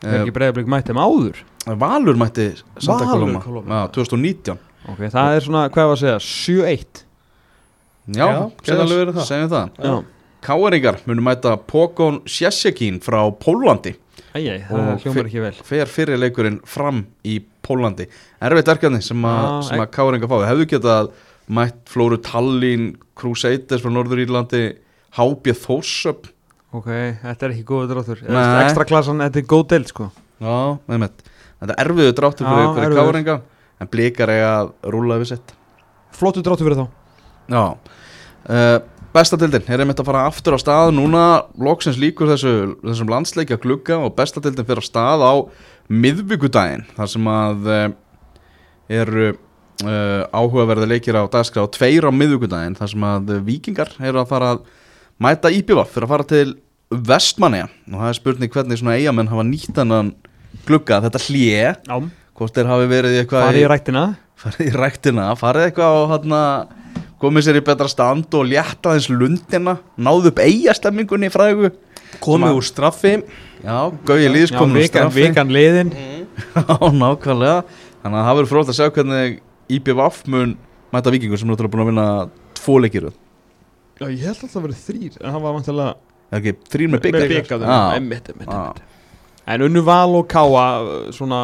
er 0.04 0.22
ekki 0.22 0.34
breiðablík 0.36 0.70
mætt 0.70 0.88
þeim 0.88 1.00
áður 1.04 1.44
Valur 1.64 2.16
mætti 2.20 2.50
Santa 2.78 3.04
Valur 3.04 3.20
Coloma, 3.20 3.44
Coloma. 3.44 3.82
Já, 3.84 3.92
2019. 4.00 4.58
ok, 4.88 5.04
það 5.12 5.36
er 5.36 5.44
svona, 5.44 5.68
hvað 5.72 5.92
var 5.92 5.96
að 5.96 6.02
segja, 6.02 6.18
7-1 6.24 7.04
Já, 8.16 8.26
verið 8.64 9.14
það. 9.16 9.28
segjum 9.28 9.52
það. 9.52 9.70
já, 9.80 9.94
Káeringar 10.44 11.00
mun 11.08 11.22
mæta 11.24 11.56
Pokon 11.56 12.22
Sjessekin 12.28 13.00
frá 13.04 13.22
Pólandi. 13.40 13.94
æjæ, 14.34 14.66
það 14.68 14.90
hljómar 15.04 15.28
ekki 15.28 15.42
vel. 15.44 15.54
fer 15.64 15.90
fyrir 15.90 16.20
leikurinn 16.20 16.60
fram 16.66 17.06
í 17.24 17.38
Pólandi. 17.64 18.08
Erfitt 18.42 18.68
verkefni 18.68 19.00
sem, 19.02 19.24
a, 19.24 19.62
sem 19.64 19.80
að 19.80 19.90
Káringa 19.94 20.28
fá. 20.28 20.36
Hefðu 20.50 20.68
getað 20.74 21.10
mætt 21.48 21.80
Flóru 21.88 22.20
Tallinn 22.20 22.94
Crusaders 23.16 23.82
frá 23.84 23.92
Norður 23.92 24.24
Írlandi 24.26 24.64
HB 25.16 25.54
Þórsöp 25.64 26.34
ok, 26.74 26.90
þetta 27.22 27.46
er 27.46 27.54
ekki 27.54 27.66
góður 27.68 27.90
dráttur. 27.92 28.22
Nei. 28.26 28.44
ekstra 28.64 28.86
klassan, 28.88 29.22
þetta 29.22 29.40
er 29.40 29.48
góð 29.50 29.66
deild 29.72 29.90
sko. 29.90 30.08
Já, 30.42 30.56
með 30.90 31.04
þetta 31.04 31.76
er 31.76 31.82
erfiðu 31.84 32.14
dráttur 32.18 32.48
fyrir, 32.48 32.64
Já, 32.64 32.72
fyrir. 32.78 32.96
Káringa 32.98 33.36
en 33.80 33.90
blikar 33.92 34.32
eiga 34.34 34.50
að 34.56 34.72
rúla 34.94 35.18
yfir 35.20 35.30
sitt. 35.34 35.54
Flottu 36.14 36.42
dráttur 36.44 36.68
fyrir 36.68 36.82
þá. 36.82 36.86
Já. 37.54 37.64
Uh, 38.44 38.78
Bestatildin 39.14 39.68
er 39.70 39.82
einmitt 39.84 40.00
að 40.02 40.08
fara 40.08 40.24
aftur 40.26 40.56
á 40.56 40.58
stað. 40.58 40.88
Núna 40.96 41.44
loksins 41.62 42.00
líkur 42.02 42.32
þessu, 42.32 42.54
þessum 42.82 43.12
landsleikja 43.12 43.60
glugga 43.62 44.00
og 44.02 44.16
bestatildin 44.18 44.66
fyrir 44.66 44.82
á 44.82 44.88
stað 44.88 45.22
á 45.22 45.34
miðvíkudaginn 45.92 46.82
þar 46.96 47.10
sem 47.12 47.28
að 47.30 47.68
uh, 47.70 47.84
eru 48.90 49.28
uh, 49.30 50.24
áhugaverði 50.34 50.90
leikir 50.96 51.18
á 51.20 51.30
dagskrá 51.30 51.66
tveir 51.70 52.08
á 52.08 52.10
miðvíkudaginn 52.10 52.74
þar 52.78 52.92
sem 52.94 53.06
að 53.06 53.32
vikingar 53.46 53.94
eru 54.02 54.22
að 54.22 54.30
fara 54.32 54.52
að 54.56 54.66
mæta 55.22 55.52
íbjöfa 55.54 55.86
fyrir 55.92 56.08
að 56.08 56.14
fara 56.14 56.28
til 56.34 56.46
vestmanniða 56.90 57.70
og 57.70 57.98
það 57.98 58.10
er 58.10 58.18
spurning 58.18 58.54
hvernig 58.54 58.80
svona 58.80 58.98
eigamenn 58.98 59.30
hafa 59.30 59.46
nýtt 59.46 59.78
hennan 59.80 60.14
glugga 60.66 61.00
þetta 61.04 61.22
hlje 61.28 61.74
já, 61.74 61.96
hvort 62.38 62.56
þeir 62.56 62.70
hafi 62.70 62.88
verið 62.90 63.18
eitthvað 63.20 63.46
farið 63.48 63.64
í 63.64 63.68
ræktina. 63.70 64.04
farið 64.42 64.66
í 64.66 64.74
ræktina, 64.78 65.28
farið 65.38 65.68
eitthvað 65.68 65.98
á 65.98 66.02
hann 66.14 66.40
komið 67.24 67.46
sér 67.48 67.58
í 67.60 67.64
betra 67.66 67.88
stand 67.90 68.36
og 68.38 68.46
létta 68.50 68.92
aðeins 68.92 69.08
lundina, 69.12 69.78
náðu 69.96 70.30
upp 70.32 70.42
eigastemmingunni 70.44 71.30
í 71.30 71.34
frægu. 71.34 71.72
Komið 72.22 72.58
úr 72.60 72.66
straffi. 72.68 73.16
Já, 73.64 73.78
Gauði 74.06 74.28
Lýðs 74.30 74.52
já, 74.52 74.58
komin 74.60 74.76
úr 74.78 74.84
vikan, 74.84 75.08
straffi. 75.08 75.24
vikan 75.26 75.50
liðin. 75.56 75.90
Já, 76.54 76.76
nákvæmlega. 76.94 77.58
Þannig 78.04 78.18
að 78.20 78.24
það 78.28 78.36
verður 78.38 78.50
frótt 78.52 78.70
að 78.72 78.76
sjá 78.78 78.86
hvernig 78.94 79.36
IBVF 79.74 80.16
mun 80.34 80.56
mæta 80.94 81.12
vikingur 81.14 81.40
sem 81.40 81.48
er 81.48 81.54
náttúrulega 81.54 81.72
búin 81.74 81.82
að 81.84 81.90
vinna 81.90 82.06
tvo 82.58 82.76
leikir. 82.82 83.06
Já, 84.00 84.06
ég 84.10 84.24
held 84.26 84.34
alltaf 84.42 84.56
að 84.58 84.66
vera 84.68 84.78
þrýr 84.84 85.18
en 85.20 85.30
það 85.34 85.44
var 85.44 85.54
vantilega 85.58 85.94
ekki 86.34 86.52
þrýr 86.74 86.90
með 86.92 87.02
bygg 87.04 87.18
byggaður 87.30 87.70
Já. 87.70 87.78
emmitt, 87.98 88.30
emmitt, 88.34 88.50
Já. 88.50 88.62
emmitt 88.64 89.50
en 89.54 89.64
unnu 89.68 89.82
val 89.86 90.16
og 90.18 90.24
káa 90.32 90.64
svona 91.14 91.40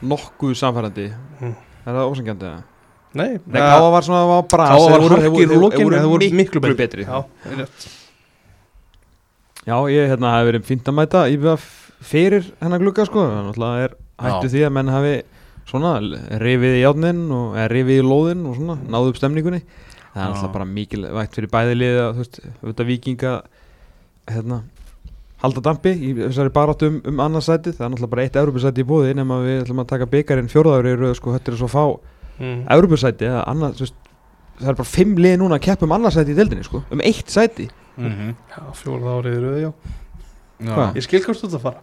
nokkuð 0.00 0.54
samfærandi 0.56 1.08
Mm. 1.40 1.54
er 1.86 1.92
það 1.96 2.10
ósengjandi 2.12 2.46
eða? 2.48 2.62
Nei, 3.14 3.40
Nei, 3.42 3.58
káa 3.58 3.88
var 3.90 4.04
svona, 4.06 4.22
var 4.28 4.44
bra 4.46 4.66
Káa 4.70 4.84
var 4.86 5.00
voru- 5.02 5.16
harkir 5.18 5.48
þeir 5.50 5.56
úr 5.58 5.96
voru- 6.06 6.32
miklu 6.38 6.60
betri. 6.78 7.04
Já. 7.08 7.24
Já, 9.66 9.76
ég 9.92 10.08
hérna 10.08 10.30
hafi 10.36 10.48
verið 10.50 10.64
fínt 10.68 10.88
að 10.88 10.96
mæta 10.96 11.24
IBF 11.30 11.64
fyrir 12.00 12.46
hennar 12.62 12.80
glugga 12.80 13.04
sko. 13.08 13.26
Það 13.28 13.44
náttúrulega 13.50 13.84
er 13.84 13.94
hættu 14.24 14.48
Já. 14.48 14.52
því 14.54 14.62
að 14.68 14.72
menn 14.78 14.92
hafi 14.94 15.14
svona 15.70 15.92
rifið 16.40 16.76
í 16.78 16.82
játnin 16.84 17.20
og 17.34 17.56
eða 17.58 17.68
rifið 17.74 18.00
í 18.00 18.06
lóðin 18.08 18.46
og 18.48 18.56
svona 18.56 18.76
náðu 18.90 19.12
upp 19.12 19.20
stemningunni. 19.20 19.60
Það 20.14 20.22
er 20.22 20.30
náttúrulega 20.32 20.52
bara 20.56 20.68
mikilvægt 20.70 21.36
fyrir 21.36 21.50
bæði 21.52 21.74
liði 21.76 22.00
að 22.06 22.12
þú 22.14 22.22
veist, 22.24 22.40
auðvitað 22.64 22.88
vikinga 22.90 23.34
hérna 24.30 24.62
halda 25.40 25.60
dampi 25.64 25.92
í 25.94 26.14
þessari 26.18 26.52
baráttu 26.52 26.88
um, 26.90 26.96
um 27.12 27.20
annarsæti 27.26 27.72
það 27.76 27.84
er 27.84 27.92
náttúrulega 27.92 28.10
bara 28.14 28.24
eitt 28.26 28.40
Evropasæti 28.40 28.82
í 28.82 28.88
búði 28.88 29.14
nema 29.16 29.38
við 29.44 29.62
ætlum 29.64 29.84
að 29.84 29.90
taka 29.92 30.08
byggarinn 30.10 30.50
fjórðaður 30.52 30.88
í 30.90 30.96
röð 31.04 31.14
sko. 31.20 31.36
Þetta 31.36 31.52
er 31.52 31.60
svo 31.60 31.68
fá 31.70 31.84
Mm. 32.40 32.60
Evropasæti 32.72 33.28
eða 33.28 33.44
annað, 33.52 33.82
veist 33.84 33.96
það 34.60 34.72
er 34.72 34.78
bara 34.80 34.88
fimm 34.88 35.14
liði 35.20 35.38
núna 35.40 35.56
að 35.58 35.64
keppa 35.68 35.86
um 35.86 35.94
annarsæti 35.96 36.34
í 36.34 36.38
deildinni 36.38 36.64
sko 36.66 36.82
um 36.90 37.00
eitt 37.04 37.30
sæti. 37.32 37.68
Mm 38.00 38.12
-hmm. 38.16 38.34
Já, 38.56 38.62
fjólað 38.80 39.16
árið 39.18 39.36
í 39.36 39.40
röðu, 39.44 39.60
já. 39.60 39.72
Hvað? 40.60 40.96
Ég 40.96 41.04
skil 41.04 41.22
hvort 41.24 41.40
þú 41.40 41.54
að 41.54 41.64
fara. 41.64 41.80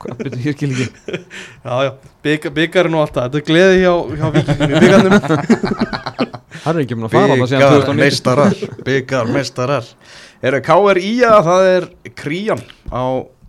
Hvað, 0.00 0.16
byrju, 0.16 0.40
ég 0.48 0.56
skil 0.56 0.70
ekki. 0.72 1.18
Já, 1.66 1.74
já, 1.84 1.90
Bygg, 2.24 2.46
byggarinn 2.56 2.94
og 2.96 3.02
allt 3.04 3.14
það 3.14 3.24
Þetta 3.26 3.38
er 3.38 3.44
gleði 3.50 3.80
hjá, 3.82 3.94
hjá 4.16 4.30
vikingum 4.32 4.70
í 4.70 4.80
byggarnum 4.80 5.12
hann 6.64 6.76
er 6.76 6.82
ekki 6.84 6.96
mun 6.96 7.08
að 7.08 7.12
fara 7.14 7.36
það 7.36 7.50
síðan 7.50 7.60
byggar 7.60 7.84
2019 7.84 8.00
meistarar 8.00 8.54
byggar 8.86 9.32
meistarar. 9.34 9.90
Eru 10.42 10.60
KR 10.64 11.00
í 11.00 11.12
að 11.28 11.40
það 11.50 11.68
er 11.74 11.88
krían 12.16 12.62
á 12.88 13.02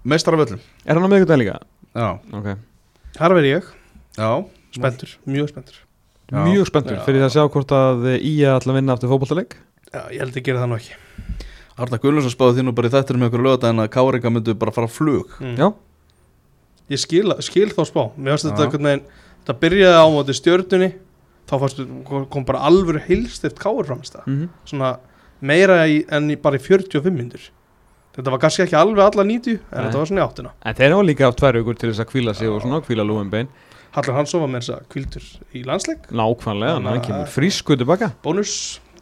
meistaravöllum. 0.04 0.60
Er 0.86 1.00
hann 1.00 1.08
á 1.08 1.12
miðvikudaginn 1.12 1.44
líka? 1.46 1.60
já, 1.96 2.10
Ok. 2.36 2.52
Þar 3.16 3.36
verð 3.38 3.50
ég, 3.52 3.72
já 4.20 4.32
spenntur, 4.76 5.14
mjög 5.28 5.52
spenntur. 5.52 5.78
Já. 6.32 6.40
Mjög 6.48 6.68
spenntur 6.70 6.96
Já. 6.98 7.04
fyrir 7.06 7.26
að 7.28 7.34
sjá 7.36 7.44
hvort 7.52 7.72
að 7.76 8.06
Ía 8.18 8.56
ætla 8.56 8.72
að 8.72 8.78
vinna 8.80 8.94
aftur 8.96 9.12
fótballtaleik 9.12 9.56
Já, 9.92 10.02
ég 10.14 10.20
held 10.24 10.38
að 10.40 10.46
gera 10.48 10.62
það 10.62 10.70
nú 10.72 10.78
ekki. 10.80 10.94
Arna 11.82 11.98
Gullarsson 12.00 12.32
spáði 12.32 12.60
því 12.60 12.64
nú 12.68 12.74
bara 12.78 12.88
í 12.88 12.94
þettir 12.94 13.18
með 13.20 13.32
okkur 13.32 13.44
lögða 13.48 13.72
en 13.74 13.84
að 13.84 13.90
Káringa 13.92 14.32
myndu 14.32 14.54
bara 14.56 14.72
fara 14.76 14.88
á 14.88 14.92
flug. 14.92 15.34
Mm. 15.42 15.58
Já, 15.60 15.72
Ég 16.92 17.00
skil, 17.00 17.32
skil 17.46 17.70
þá 17.72 17.82
spá. 17.88 18.02
Mér 18.20 18.36
finnst 18.36 18.48
þetta 18.50 18.66
einhvern 18.66 18.88
veginn 18.90 19.06
Það 19.48 19.60
byrjaði 19.64 20.02
á 20.04 20.08
móti 20.12 20.36
stjörnunni 20.38 20.90
Þá 21.50 21.54
fannst, 21.64 21.80
kom 22.32 22.46
bara 22.48 22.64
alvöru 22.68 23.02
heilstift 23.08 23.58
káur 23.60 23.88
framist 23.88 24.16
það 24.18 24.28
mm 24.28 24.50
Svona 24.70 24.92
meira 25.42 25.80
í, 25.90 26.02
en 26.14 26.30
í, 26.32 26.38
bara 26.38 26.60
í 26.60 26.64
45 26.64 27.16
myndur 27.16 27.48
Þetta 28.16 28.34
var 28.34 28.42
kannski 28.44 28.66
ekki 28.66 28.76
alveg 28.78 29.04
alla 29.08 29.24
90 29.24 29.56
En 29.56 29.62
Nei. 29.72 29.86
þetta 29.88 30.02
var 30.02 30.10
svona 30.10 30.22
í 30.22 30.26
áttina. 30.28 30.52
En 30.68 30.76
þeir 30.76 30.92
hafa 30.98 31.08
líka 31.08 31.28
átt 31.30 31.40
tvær 31.40 31.58
vikur 31.62 31.80
til 31.80 31.90
þess 31.94 32.04
að 32.04 32.10
kvíla 32.12 32.34
sig 32.36 32.52
og 32.52 32.60
svona 32.64 32.82
kvíla 32.84 33.06
lúum 33.08 33.32
bein 33.32 33.48
Hallar 33.92 34.16
Hansson 34.22 34.42
var 34.46 34.50
með 34.54 34.62
þess 34.64 34.74
að 34.78 34.84
kvildur 34.94 35.26
í 35.58 35.62
landsleik. 35.68 36.06
Nákvæmlega, 36.16 36.76
Þannig 36.78 36.90
hann 36.92 37.00
að- 37.02 37.06
kemur 37.10 37.32
frísku 37.34 37.76
tilbaka. 37.78 38.12
Bónus. 38.24 38.54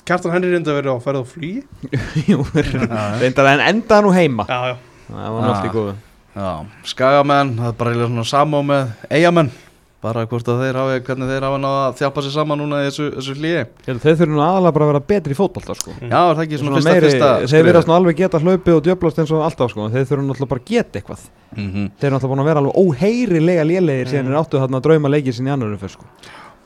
Kjartan 0.10 0.32
Henry 0.34 0.50
reyndi 0.56 0.72
að 0.72 0.80
vera 0.80 0.96
á 0.96 1.00
ferð 1.04 1.22
á 1.22 1.26
flugi. 1.30 1.64
Jú, 2.32 2.40
reyndar 3.22 3.50
en 3.54 3.62
enda 3.68 4.00
nú 4.02 4.10
heima. 4.16 4.46
Já, 4.50 4.74
já. 4.74 4.78
Það 5.10 5.34
var 5.36 5.46
nátt 5.50 5.66
í 5.68 5.74
góðu. 5.76 5.94
Já, 6.40 6.50
skagamenn, 6.86 7.52
það 7.58 7.68
er 7.72 7.78
bara 7.80 7.92
eiginlega 7.94 8.10
svona 8.14 8.26
samá 8.30 8.60
með 8.66 8.92
eigamenn 9.20 9.52
bara 10.00 10.24
hvort 10.32 10.47
að 10.47 10.62
þeir 10.64 10.78
hafi, 10.80 11.00
hvernig 11.10 11.28
þeir 11.28 11.43
hafa 11.43 11.58
náða 11.60 11.80
að 11.89 11.95
þjapa 12.00 12.22
sér 12.24 12.34
saman 12.38 12.62
núna 12.62 12.78
í 12.80 12.86
þessu, 12.88 13.08
þessu 13.18 13.34
hlýi 13.36 13.64
Þeir 13.84 13.97
þurfum 14.04 14.36
nú 14.38 14.43
aðalega 14.45 14.76
bara 14.78 14.86
að 14.86 14.91
vera 14.93 15.02
betri 15.10 15.36
í 15.36 15.39
fótballta 15.39 15.76
sko. 15.76 15.91
Mm. 15.97 16.14
já, 16.14 16.20
er 16.22 16.38
það 16.38 16.43
ekki 16.45 16.60
svona, 16.62 16.80
Svona 16.80 16.93
fyrsta, 16.93 16.93
meiri, 16.93 17.10
fyrsta 17.10 17.52
Þeir 17.52 17.66
verða 17.68 17.82
svona 17.84 17.97
alveg 18.00 18.20
geta 18.22 18.39
hlaupið 18.39 18.78
og 18.78 18.84
djöblast 18.86 19.20
eins 19.20 19.34
og 19.36 19.43
alltaf 19.43 19.74
sko. 19.74 19.88
Þeir 19.91 20.08
þurfum 20.08 20.30
náttúrulega 20.30 20.52
bara 20.54 20.64
að 20.64 20.72
geta 20.72 21.00
eitthvað 21.02 21.26
mm 21.58 21.68
-hmm. 21.74 21.89
Þeir 22.00 22.08
eru 22.08 22.16
náttúrulega 22.16 22.32
búin 22.32 22.43
að 22.43 22.50
vera 22.50 22.60
alveg 22.64 22.80
óheyrilega 22.80 23.64
lélegir 23.68 24.08
síðan 24.08 24.26
Mm. 24.30 24.32
er 24.32 24.39
áttu 24.39 24.60
þarna 24.60 24.78
að 24.80 24.86
drauma 24.88 25.10
leikið 25.10 25.34
sinni 25.36 25.50
í 25.50 25.54
annar 25.54 25.74
umfyrst 25.76 25.95
sko. 26.00 26.06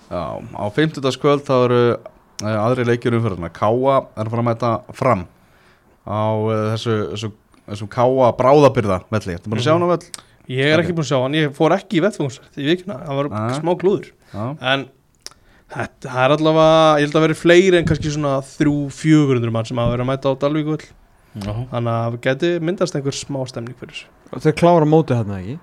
já, 0.09 0.23
á 0.53 0.65
50. 0.69 1.17
kvöld 1.17 1.41
þá 1.41 1.55
eru 1.65 1.81
uh, 2.43 2.65
aðri 2.67 2.85
leikjur 2.85 3.17
umfyrirna 3.17 3.49
Káa 3.49 4.05
er 4.17 4.29
að 4.29 4.43
mæta 4.45 4.81
fram 4.93 5.25
á 6.05 6.21
uh, 6.37 6.75
þessu, 6.75 6.93
þessu, 7.13 7.31
þessu 7.65 7.87
Káa 7.89 8.29
bráðabyrða 8.37 9.01
velli, 9.09 9.33
ertu 9.33 9.49
búin 9.49 9.59
að 9.59 9.65
sjá 9.65 9.73
hana 9.73 9.89
vell? 9.89 10.05
Ég 10.51 10.65
er 10.73 10.79
Ok. 10.79 10.83
ekki 10.85 10.93
búin 10.97 11.05
að 11.05 11.11
sjá 11.11 11.21
hann, 11.23 11.33
ég 11.39 11.53
fór 11.55 11.71
ekki 11.77 11.99
í 11.99 12.03
vettfóngsverð 12.03 12.57
í 12.59 12.65
vikuna, 12.67 12.97
það 13.07 13.15
var 13.21 13.29
Nei. 13.31 13.59
smá 13.59 13.71
glúður 13.79 14.09
já, 14.33 14.57
En 14.73 14.87
þetta 15.73 16.09
það 16.09 16.23
er 16.25 16.33
allavega, 16.37 16.97
ég 16.99 17.05
held 17.07 17.15
að 17.19 17.25
vera 17.27 17.37
fleiri 17.39 17.77
en 17.79 17.85
kannski 17.89 18.11
svona 18.13 18.33
þrjú, 18.45 18.75
fjögurundur 18.93 19.51
mann 19.55 19.65
sem 19.69 19.77
hafa 19.81 19.93
verið 19.95 20.05
að 20.05 20.11
mæta 20.11 20.29
á 20.29 20.33
Dalvíkvöld 20.43 20.83
já, 20.83 21.53
Þannig 21.71 21.93
að 21.93 22.17
geti 22.27 22.51
myndast 22.59 22.95
einhver 22.99 23.15
smá 23.17 23.39
stemning 23.49 23.77
fyrir 23.79 23.95
þessu. 23.95 24.41
Þeir 24.43 24.57
klára 24.59 24.85
mótið 24.89 25.21
þarna 25.23 25.39
ekki 25.41 25.55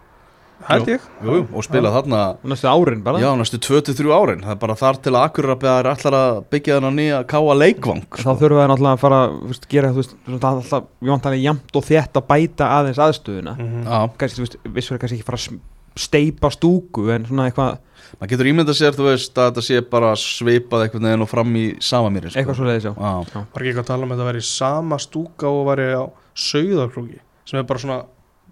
held 0.69 0.91
ég. 0.93 1.07
Jú, 1.25 1.35
jú, 1.39 1.47
og 1.57 1.65
spila 1.67 1.93
þarna 1.95 2.21
næstu 2.53 2.69
árin 2.71 3.03
bara. 3.07 3.23
Já, 3.23 3.31
næstu 3.39 3.59
2-3 3.65 4.13
árin. 4.13 4.45
Það 4.45 4.55
er 4.55 4.61
bara 4.67 4.77
þar 4.81 5.01
til 5.01 5.13
að 5.15 5.25
Akurabæðar 5.31 5.91
ætlar 5.95 6.17
að 6.21 6.41
byggja 6.53 6.79
þennan 6.79 6.99
nýja 7.01 7.21
káa 7.31 7.57
leikvang 7.57 8.05
þá 8.21 8.31
þurfum 8.31 8.61
við 8.61 8.71
náttúrulega 8.73 8.95
að 8.99 9.03
fara 9.05 9.21
þú 9.33 9.51
veist, 9.51 9.69
gera 9.73 9.91
þú 9.91 10.03
veist, 10.03 10.15
alltaf, 10.31 10.89
við 11.01 11.15
vantum 11.15 11.33
að 11.33 11.45
jamt 11.47 11.77
og 11.81 11.87
þétt 11.91 12.21
að 12.21 12.29
bæta 12.33 12.71
aðeins 12.79 13.03
aðstöðuna. 13.07 13.57
Mhm. 13.59 13.85
Já, 13.89 14.01
kannski, 14.21 14.41
þú 14.41 14.47
veist, 14.47 14.59
vissur 14.79 14.99
kannski 15.01 15.21
ekki 15.21 15.29
fara 15.31 15.41
að 15.41 15.61
steypa 16.01 16.49
stúku 16.55 17.09
en 17.13 17.25
svona 17.27 17.49
eitthvað, 17.51 17.81
maður 18.21 18.31
getur 18.31 18.49
ímyndað 18.53 18.77
sér, 18.79 18.95
þú 18.95 19.09
veist, 19.09 19.35
að 19.35 19.49
þetta 19.51 19.65
sé 19.67 19.81
bara 19.91 20.13
svipað 20.17 20.85
einhvern 20.87 21.09
veginn 21.09 21.25
og 21.27 21.29
fram 21.29 21.57
í 21.59 21.65
sama 21.83 22.13
mér 22.15 22.29
eitthvað 22.31 22.57
svo 22.61 22.69
leiðis 22.69 22.87
já. 22.87 22.93
Já, 22.95 23.43
Var 23.51 23.65
ekki 23.65 23.73
eitthvað 23.73 23.83
að 23.83 23.91
tala 23.91 24.07
um 24.07 24.13
að 24.15 24.21
þetta 24.21 24.29
væri 24.31 24.45
sama 24.47 24.99
stúka 25.03 25.51
og 25.51 25.67
væri 25.67 25.89
á 25.99 26.05
sauðarklóki 26.39 27.19
sem 27.45 27.59
er 27.59 27.67
bara 27.67 27.83
svona 27.83 27.99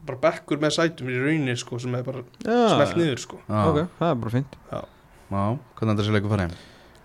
bara 0.08 0.20
bekkur 0.22 0.60
með 0.62 0.74
sætum 0.78 1.10
í 1.12 1.18
rauninni 1.18 1.56
sko 1.60 1.80
sem 1.82 1.94
er 1.98 2.06
bara 2.06 2.24
smelt 2.42 2.94
já, 2.94 2.98
niður 2.98 3.22
sko. 3.22 3.40
Já, 3.44 3.60
ok, 3.70 3.80
það 4.00 4.12
er 4.12 4.20
bara 4.22 4.34
fint 4.34 4.58
já, 4.58 4.80
hvernig 5.28 5.92
þetta 5.92 6.06
sé 6.08 6.16
leikur 6.16 6.34
farið 6.34 6.58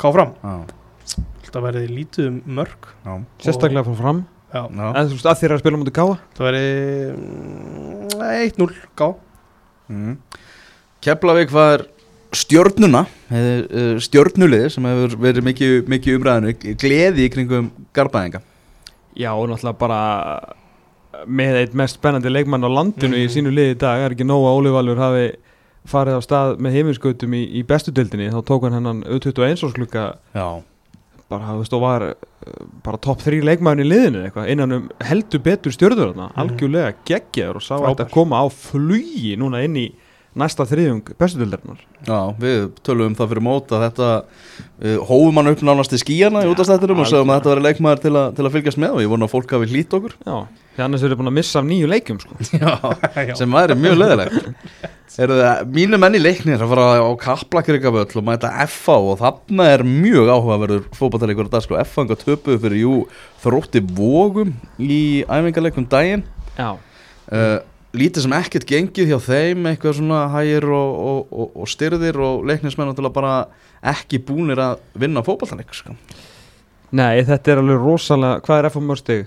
Ká 0.04 0.08
fram, 0.12 0.32
Já, 0.42 1.18
þetta 1.46 1.64
væri 1.68 1.84
lítið 1.92 2.30
um 2.32 2.40
mörg 2.60 2.88
já, 3.06 3.12
sérstaklega 3.46 3.86
frá 3.88 4.00
fram. 4.00 4.24
Já, 4.54 4.62
já. 4.68 4.88
En 4.90 5.10
þú 5.10 5.18
veist 5.18 5.30
að 5.30 5.40
þér 5.42 5.50
er 5.50 5.56
að 5.56 5.64
spila 5.64 5.82
mútið 5.82 5.96
gáa 5.98 6.18
það 6.38 6.48
væri 6.50 6.66
mm, 7.14 8.16
1-0 8.54 8.68
Ká 9.00 9.08
mm. 9.90 10.16
Keflavík 11.04 11.54
var 11.54 11.86
stjörnuna 12.34 13.04
eh, 13.34 13.96
stjörnulið 14.02 14.68
sem 14.74 14.88
hefur 14.90 15.16
verið 15.22 15.46
mikið, 15.46 15.74
mikið 15.92 16.20
umræðinu 16.20 16.76
gleði 16.82 17.28
í 17.28 17.32
kringum 17.34 17.70
garbaðinga 17.94 18.42
já 19.18 19.30
og 19.34 19.50
náttúrulega 19.52 19.78
bara 19.82 20.00
með 21.28 21.56
eitt 21.62 21.74
mest 21.78 22.00
spennandi 22.00 22.30
leikmann 22.32 22.66
á 22.66 22.70
landinu 22.70 23.16
í 23.16 23.26
Mhm. 23.28 23.34
sínu 23.36 23.52
liði 23.54 23.76
í 23.76 23.80
dag 23.80 24.02
er 24.06 24.16
ekki 24.16 24.26
nóg 24.26 24.44
að 24.48 24.58
Óli 24.60 24.72
Valur 24.74 24.98
hafi 24.98 25.26
farið 25.88 26.18
á 26.18 26.22
stað 26.24 26.58
með 26.60 26.72
heiminskautum 26.78 27.34
í, 27.36 27.42
í 27.60 27.64
bestu 27.68 27.92
dildinni 27.92 28.32
þá 28.32 28.42
tók 28.48 28.64
hann 28.64 28.74
hennan 28.80 29.04
U21 29.04 29.60
ársklukka 29.68 30.16
Já, 30.34 30.64
bara, 31.30 31.44
þú 31.54 31.58
veist, 31.60 31.74
og 31.74 31.82
var 31.82 32.02
uh, 32.04 32.14
bara 32.84 32.98
topp 32.98 33.22
þrý 33.22 33.42
leikmæðin 33.44 33.84
í 33.84 33.90
liðinu 33.90 34.24
eitthvað, 34.28 34.50
innan 34.50 34.72
um 34.72 34.90
heldur 35.02 35.40
betur 35.44 35.72
stjörður 35.76 36.14
þarna, 36.14 36.30
Mhm. 36.32 36.40
algjörlega 36.40 36.94
geggjaður 37.06 37.56
og 37.56 37.62
sá 37.62 37.76
Frábær. 37.78 37.96
þetta 37.96 38.10
koma 38.12 38.36
á 38.42 38.46
flugi 38.50 39.36
núna 39.38 39.64
inn 39.64 39.76
í 39.76 39.92
næsta 40.40 40.66
þriðjung 40.70 41.14
bestudildarinnar 41.20 41.82
já, 42.08 42.20
við 42.42 42.66
tölum 42.86 43.12
um 43.12 43.18
það 43.18 43.32
fyrir 43.34 43.46
mót 43.46 43.74
að 43.76 43.86
þetta 43.88 44.10
uh, 44.24 44.98
hófum 45.10 45.40
hann 45.40 45.52
upp 45.54 45.64
nánast 45.68 45.94
í 45.94 46.02
skíjana 46.02 46.44
í 46.44 46.48
Já, 46.48 46.54
útastættinum 46.56 47.04
og 47.04 47.10
sagðum 47.10 47.34
að 47.34 47.40
þetta 47.40 47.54
veri 47.54 47.66
leikmaður 47.68 48.04
til, 48.04 48.14
a, 48.18 48.24
til 48.34 48.48
að 48.48 48.56
fylgjast 48.58 48.82
með 48.82 48.98
og 48.98 49.04
ég 49.04 49.14
vona 49.14 49.28
að 49.28 49.34
fólk 49.34 49.54
hafi 49.56 49.70
hlýtt 49.72 49.96
okkur. 49.98 50.16
Já, 50.26 50.64
því 50.74 50.86
annars 50.88 51.06
eru 51.08 51.18
búin 51.20 51.32
að 51.32 51.38
missa 51.38 51.62
af 51.62 51.68
nýju 51.70 51.90
leikjum 51.92 52.22
sko. 52.24 52.38
Já, 52.64 53.36
sem 53.40 53.58
væri 53.58 53.80
mjög 53.80 53.98
leðilegt 54.02 54.94
mínu 55.14 56.00
menn 56.02 56.18
í 56.18 56.22
leiknir 56.22 56.62
að 56.64 56.72
fara 56.72 56.86
á 57.06 57.12
Kaplakrikavöll 57.22 58.18
og 58.18 58.26
mæta 58.26 58.50
FA 58.72 58.96
og 58.98 59.20
þarna 59.20 59.68
er 59.70 59.84
mjög 59.86 60.32
áhugaverður 60.34 60.88
fótballtæleikur 60.98 61.52
að 61.52 61.68
sko. 61.68 61.78
FA 61.86 62.06
enga 62.06 62.18
töpuðu 62.18 62.64
fyrir 62.64 62.82
jú 62.82 62.96
þrótti 63.44 63.84
vógum 63.94 64.56
í 64.82 65.22
æfingarleikum 65.28 65.86
daginn. 65.92 66.26
Já, 66.58 66.74
uh, 66.74 67.60
lítið 67.94 68.26
sem 68.26 68.36
ekkert 68.38 68.68
gengið 68.70 69.12
hjá 69.12 69.20
þeim 69.22 69.68
eitthvað 69.70 69.98
svona 70.00 70.24
hægir 70.34 70.66
og, 70.74 70.94
og, 71.10 71.34
og, 71.34 71.52
og 71.62 71.70
styrðir 71.70 72.18
og 72.24 72.48
leiknismenn 72.50 72.94
að 72.94 73.12
bara 73.14 73.36
ekki 73.94 74.22
búnir 74.24 74.62
að 74.64 74.82
vinna 74.98 75.24
fótballtæleik 75.26 75.76
sko. 75.78 75.96
nei, 76.92 77.22
þetta 77.28 77.54
er 77.54 77.62
alveg 77.62 77.82
rosalega 77.84 78.42
hvað 78.46 78.60
er 78.60 78.70
FH 78.72 78.86
mörgstig? 78.90 79.24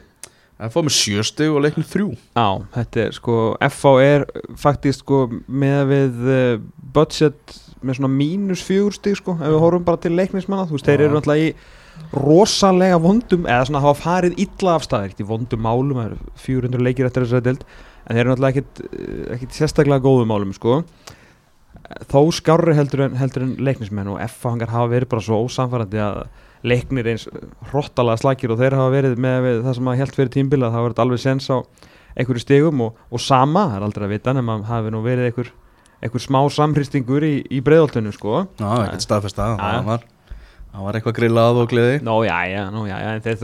FA 0.57 0.81
með 0.81 0.95
sjöstig 0.97 1.53
og 1.53 1.61
leiknir 1.67 1.85
þrjú 1.85 2.11
Já, 2.17 2.49
þetta 2.79 3.01
er 3.03 3.17
sko 3.17 3.39
FH 3.61 3.91
er 4.01 4.23
faktist 4.57 5.03
sko 5.05 5.27
með 5.47 5.81
við 5.91 6.23
uh, 6.33 6.53
budget 6.97 7.59
með 7.85 7.99
svona 7.99 8.13
mínus 8.13 8.63
fjögur 8.65 8.97
stig 8.97 9.19
sko 9.21 9.37
ef 9.37 9.51
við 9.53 9.61
horfum 9.63 9.85
bara 9.87 10.01
til 10.01 10.15
leiknismanna, 10.17 10.65
þú 10.67 10.79
veist, 10.79 10.89
þeir 10.89 11.05
eru 11.05 11.19
náttúrulega 11.19 11.51
í 11.51 12.17
rosalega 12.17 12.97
vondum 13.01 13.45
eða 13.49 13.67
svona 13.69 13.83
hafa 13.85 14.01
farið 14.01 14.41
illa 14.47 14.77
af 14.77 14.87
staðir 14.87 15.21
í 15.21 15.29
vondum 15.29 15.63
málum, 15.65 16.01
það 16.01 16.09
eru 16.11 16.33
400 16.47 16.87
leikir 16.89 17.09
eftir 17.09 17.27
þessari 17.27 17.47
deild, 17.51 17.65
en 18.07 18.17
þeir 18.17 18.23
eru 18.25 18.33
náttúrulega 18.35 18.63
ekkit, 18.63 18.83
eh, 19.35 19.47
sérstaklega 19.59 20.05
góðum 20.05 20.31
málum 20.31 20.55
sko. 20.57 20.83
Þó 22.11 22.21
skárri 22.35 22.75
heldur 22.75 23.05
en, 23.07 23.17
heldur 23.19 23.45
en 23.47 23.57
leiknismenn 23.63 24.09
og 24.11 24.21
FH 24.25 24.49
hangar 24.51 24.73
hafa 24.75 24.91
verið 24.91 25.11
bara 25.13 25.23
svo 25.23 25.43
ósamfærandi 25.47 26.01
að 26.03 26.23
leiknir 26.67 27.07
eins 27.13 27.29
hrottalega 27.71 28.19
slagir 28.19 28.51
og 28.55 28.59
þeir 28.59 28.75
hafa 28.79 28.95
verið 28.95 29.21
með 29.23 29.63
það 29.67 29.77
sem 29.79 29.91
að 29.93 30.01
held 30.01 30.17
fyrir 30.17 30.33
tímbila 30.35 30.71
það 30.71 30.79
hafa 30.79 30.89
verið 30.89 31.05
alveg 31.05 31.23
sens 31.23 31.47
á 31.53 31.57
einhverju 32.17 32.43
stigum 32.43 32.83
og, 32.87 32.99
og 33.13 33.23
sama, 33.23 33.69
það 33.71 33.79
er 33.79 33.87
aldrei 33.87 34.07
að 34.09 34.15
vita 34.17 34.35
nema 34.35 34.59
hafi 34.67 34.93
nú 34.95 35.03
verið 35.05 35.29
einhver, 35.31 35.53
einhver 36.03 36.25
smá 36.25 36.41
samhristingur 36.57 37.27
í, 37.29 37.35
í 37.53 37.61
breiðoltinu 37.65 38.13
sko. 38.17 38.47
Já, 38.59 38.71
ekkert 38.87 39.07
staðfest 39.07 39.43
að 39.43 39.55
Já. 39.55 39.65
það 39.67 39.91
var, 39.91 40.07
það 40.77 40.85
var 40.87 40.99
eitthvað 41.01 41.17
grillað 41.19 41.59
og 41.63 41.69
gleði 41.73 41.99
Nó 42.05 42.15
já, 42.27 42.37
já, 42.53 42.63
nó 42.71 42.85
já, 42.87 42.97
já, 43.01 43.09
alltaf 43.17 43.43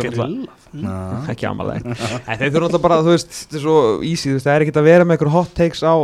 Já. 0.73 0.95
ekki 1.33 1.47
amalegt 1.49 1.87
en 1.89 2.39
þeir 2.41 2.53
þurfa 2.55 2.67
alltaf 2.69 2.83
bara, 2.87 3.01
þú 3.05 3.13
veist, 3.17 3.33
þetta 3.43 3.59
er 3.59 3.65
svo 3.67 3.77
easy, 4.05 4.29
þú 4.31 4.37
veist, 4.39 4.47
það 4.49 4.55
er 4.59 4.65
ekkert 4.67 4.81
að 4.83 4.89
vera 4.89 5.05
með 5.09 5.17
einhver 5.19 5.33
hot 5.35 5.53
takes 5.57 5.83
á, 5.85 5.95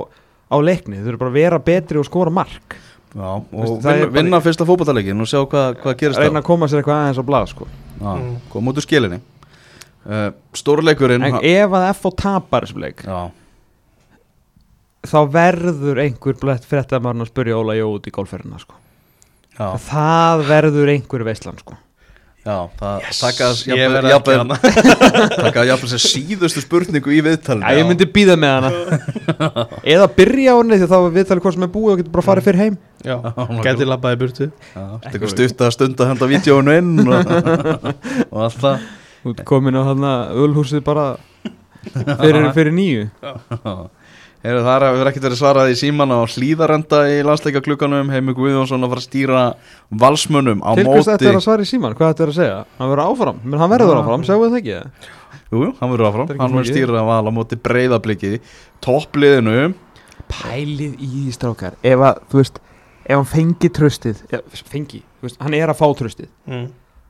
á 0.48 0.56
leikni, 0.60 0.98
þeir 0.98 1.08
þurfa 1.12 1.22
bara 1.22 1.32
að 1.32 1.38
vera 1.40 1.60
betri 1.70 2.00
og 2.02 2.08
skora 2.08 2.32
mark 2.32 2.76
Já, 3.16 3.24
og 3.24 3.48
það 3.80 3.88
er 3.88 3.98
vinna, 3.98 4.04
bara- 4.04 4.14
vinna 4.18 4.40
fyrsta 4.44 4.66
fótballtaleikin 4.68 5.24
og 5.24 5.28
sjá 5.30 5.40
hvað, 5.48 5.78
hvað 5.80 5.94
gerist 6.02 6.20
reyna 6.20 6.42
að 6.42 6.48
koma 6.50 6.68
sér 6.68 6.82
eitthvað 6.82 6.98
aðeins 7.06 7.20
á 7.20 7.24
blað 7.30 7.46
sko. 7.54 7.68
Já, 7.98 8.10
Mm. 8.18 8.34
koma 8.52 8.70
út 8.70 8.78
úr 8.78 8.84
skilinni 8.84 9.16
uh, 10.06 10.28
Stórleikurinn 10.54 11.24
en 11.26 11.38
ef 11.40 11.72
að 11.74 11.86
FH 11.94 12.12
tapar 12.20 12.66
þessum 12.68 12.82
leik 12.84 13.00
Já, 13.08 13.16
þá 15.08 15.18
verður 15.32 16.00
einhver 16.04 16.36
blett 16.40 16.66
fréttamarinn 16.68 17.24
að 17.24 17.30
spyrja 17.32 17.56
Óla 17.58 17.74
Jó 17.78 17.88
út 17.96 18.06
í 18.06 18.12
golfferðina 18.14 18.60
sko. 18.60 18.76
Já, 19.58 19.66
það 19.88 20.42
verður 20.48 20.92
einhver 20.94 21.24
veistlan 21.26 21.58
sko. 21.60 21.76
já 22.46 22.54
það 22.78 23.06
Yes, 23.08 23.18
taka 25.42 25.64
jafnvel 25.68 25.90
sem 25.92 26.02
síðustu 26.04 26.62
spurningu 26.64 27.12
í 27.12 27.18
viðtalinu 27.26 27.66
Já, 27.66 27.80
ég 27.80 27.88
myndi 27.90 28.06
býða 28.14 28.36
með 28.40 28.54
hana. 28.54 28.70
Eða 29.94 30.06
byrja 30.16 30.54
á 30.54 30.58
henni 30.60 30.78
því 30.80 30.88
þá 30.88 30.96
er 31.00 31.12
viðtalið 31.18 31.44
hvort 31.44 31.58
sem 31.58 31.66
er 31.66 31.72
búið 31.74 31.92
og 31.92 32.00
getur 32.02 32.14
bara 32.14 32.24
að 32.24 32.30
fara 32.30 32.46
fyrir 32.46 32.62
heim. 32.62 32.78
Já, 33.04 33.16
gæti 33.66 33.88
labbaði 33.90 34.20
burtu. 34.22 34.48
Já, 34.72 34.86
tekur 35.10 35.34
stutt 35.34 35.66
að 35.66 35.74
stunda 35.76 36.06
að 36.06 36.14
henda 36.14 36.30
vídjónu 36.32 36.78
inn 36.78 36.94
og, 37.04 37.34
og 38.30 38.40
allt 38.46 38.62
það. 38.62 38.88
Út 39.28 39.44
komin 39.50 39.76
á 39.76 39.82
þarna 39.82 40.12
ölhúsið 40.46 40.84
bara 40.86 41.08
fyrir, 41.92 42.52
fyrir 42.54 42.74
nýju 42.74 43.08
Heru, 44.48 44.62
Það 44.64 44.84
hefur 44.86 45.10
ekkert 45.10 45.26
verið 45.26 45.40
svarað 45.42 45.70
í 45.70 45.74
síman 45.76 46.14
á 46.14 46.18
hlýðarenda 46.24 47.00
í 47.12 47.16
landsleika 47.26 47.60
klukkanum 47.64 48.12
Heimi 48.14 48.32
Guðjónsson 48.36 48.86
að 48.86 48.94
fara 48.94 49.02
að 49.02 49.08
stýra 49.08 49.42
valsmönnum 50.04 50.62
á 50.64 50.70
til 50.72 50.86
hvers 50.86 51.02
móti. 51.02 51.10
þetta 51.10 51.28
er 51.28 51.36
að 51.36 51.44
svara 51.44 51.66
í 51.66 51.68
síman, 51.68 51.96
hvað 51.98 52.14
þetta 52.14 52.24
er 52.24 52.32
að 52.32 52.38
segja? 52.38 52.62
Hann 52.78 52.92
verður 52.94 53.04
áfram, 53.04 53.42
menn 53.44 53.60
hann 53.60 53.72
verður 53.74 54.00
áfram, 54.00 54.24
sjáu 54.24 54.38
það 54.46 54.56
ekki? 54.62 54.78
Jú, 55.52 55.60
jú, 55.66 55.74
hann 55.82 55.92
verður 55.92 56.08
áfram, 56.08 56.32
er 56.32 56.40
hann 56.40 56.56
verður 56.56 56.72
stýra 56.72 57.04
val 57.10 57.20
á 57.28 57.32
móti 57.36 57.60
breyðabliki 57.68 58.32
toppliðinu. 58.84 59.58
Pælið 60.32 61.04
í 61.04 61.28
strákar. 61.36 61.76
Ef 61.84 62.08
að, 62.08 62.24
þú 62.32 62.40
veist, 62.40 62.60
ef 63.08 63.16
hann 63.16 63.28
fengi 63.28 63.70
tröstið 63.72 64.20
ja, 64.32 64.42
fengi, 64.68 65.00
þú 65.18 65.28
veist, 65.28 65.40
hann 65.40 65.56
er 65.56 65.72
að 65.72 65.80
fá 65.80 65.86
tröstið 65.96 66.28
mm. 66.48 66.66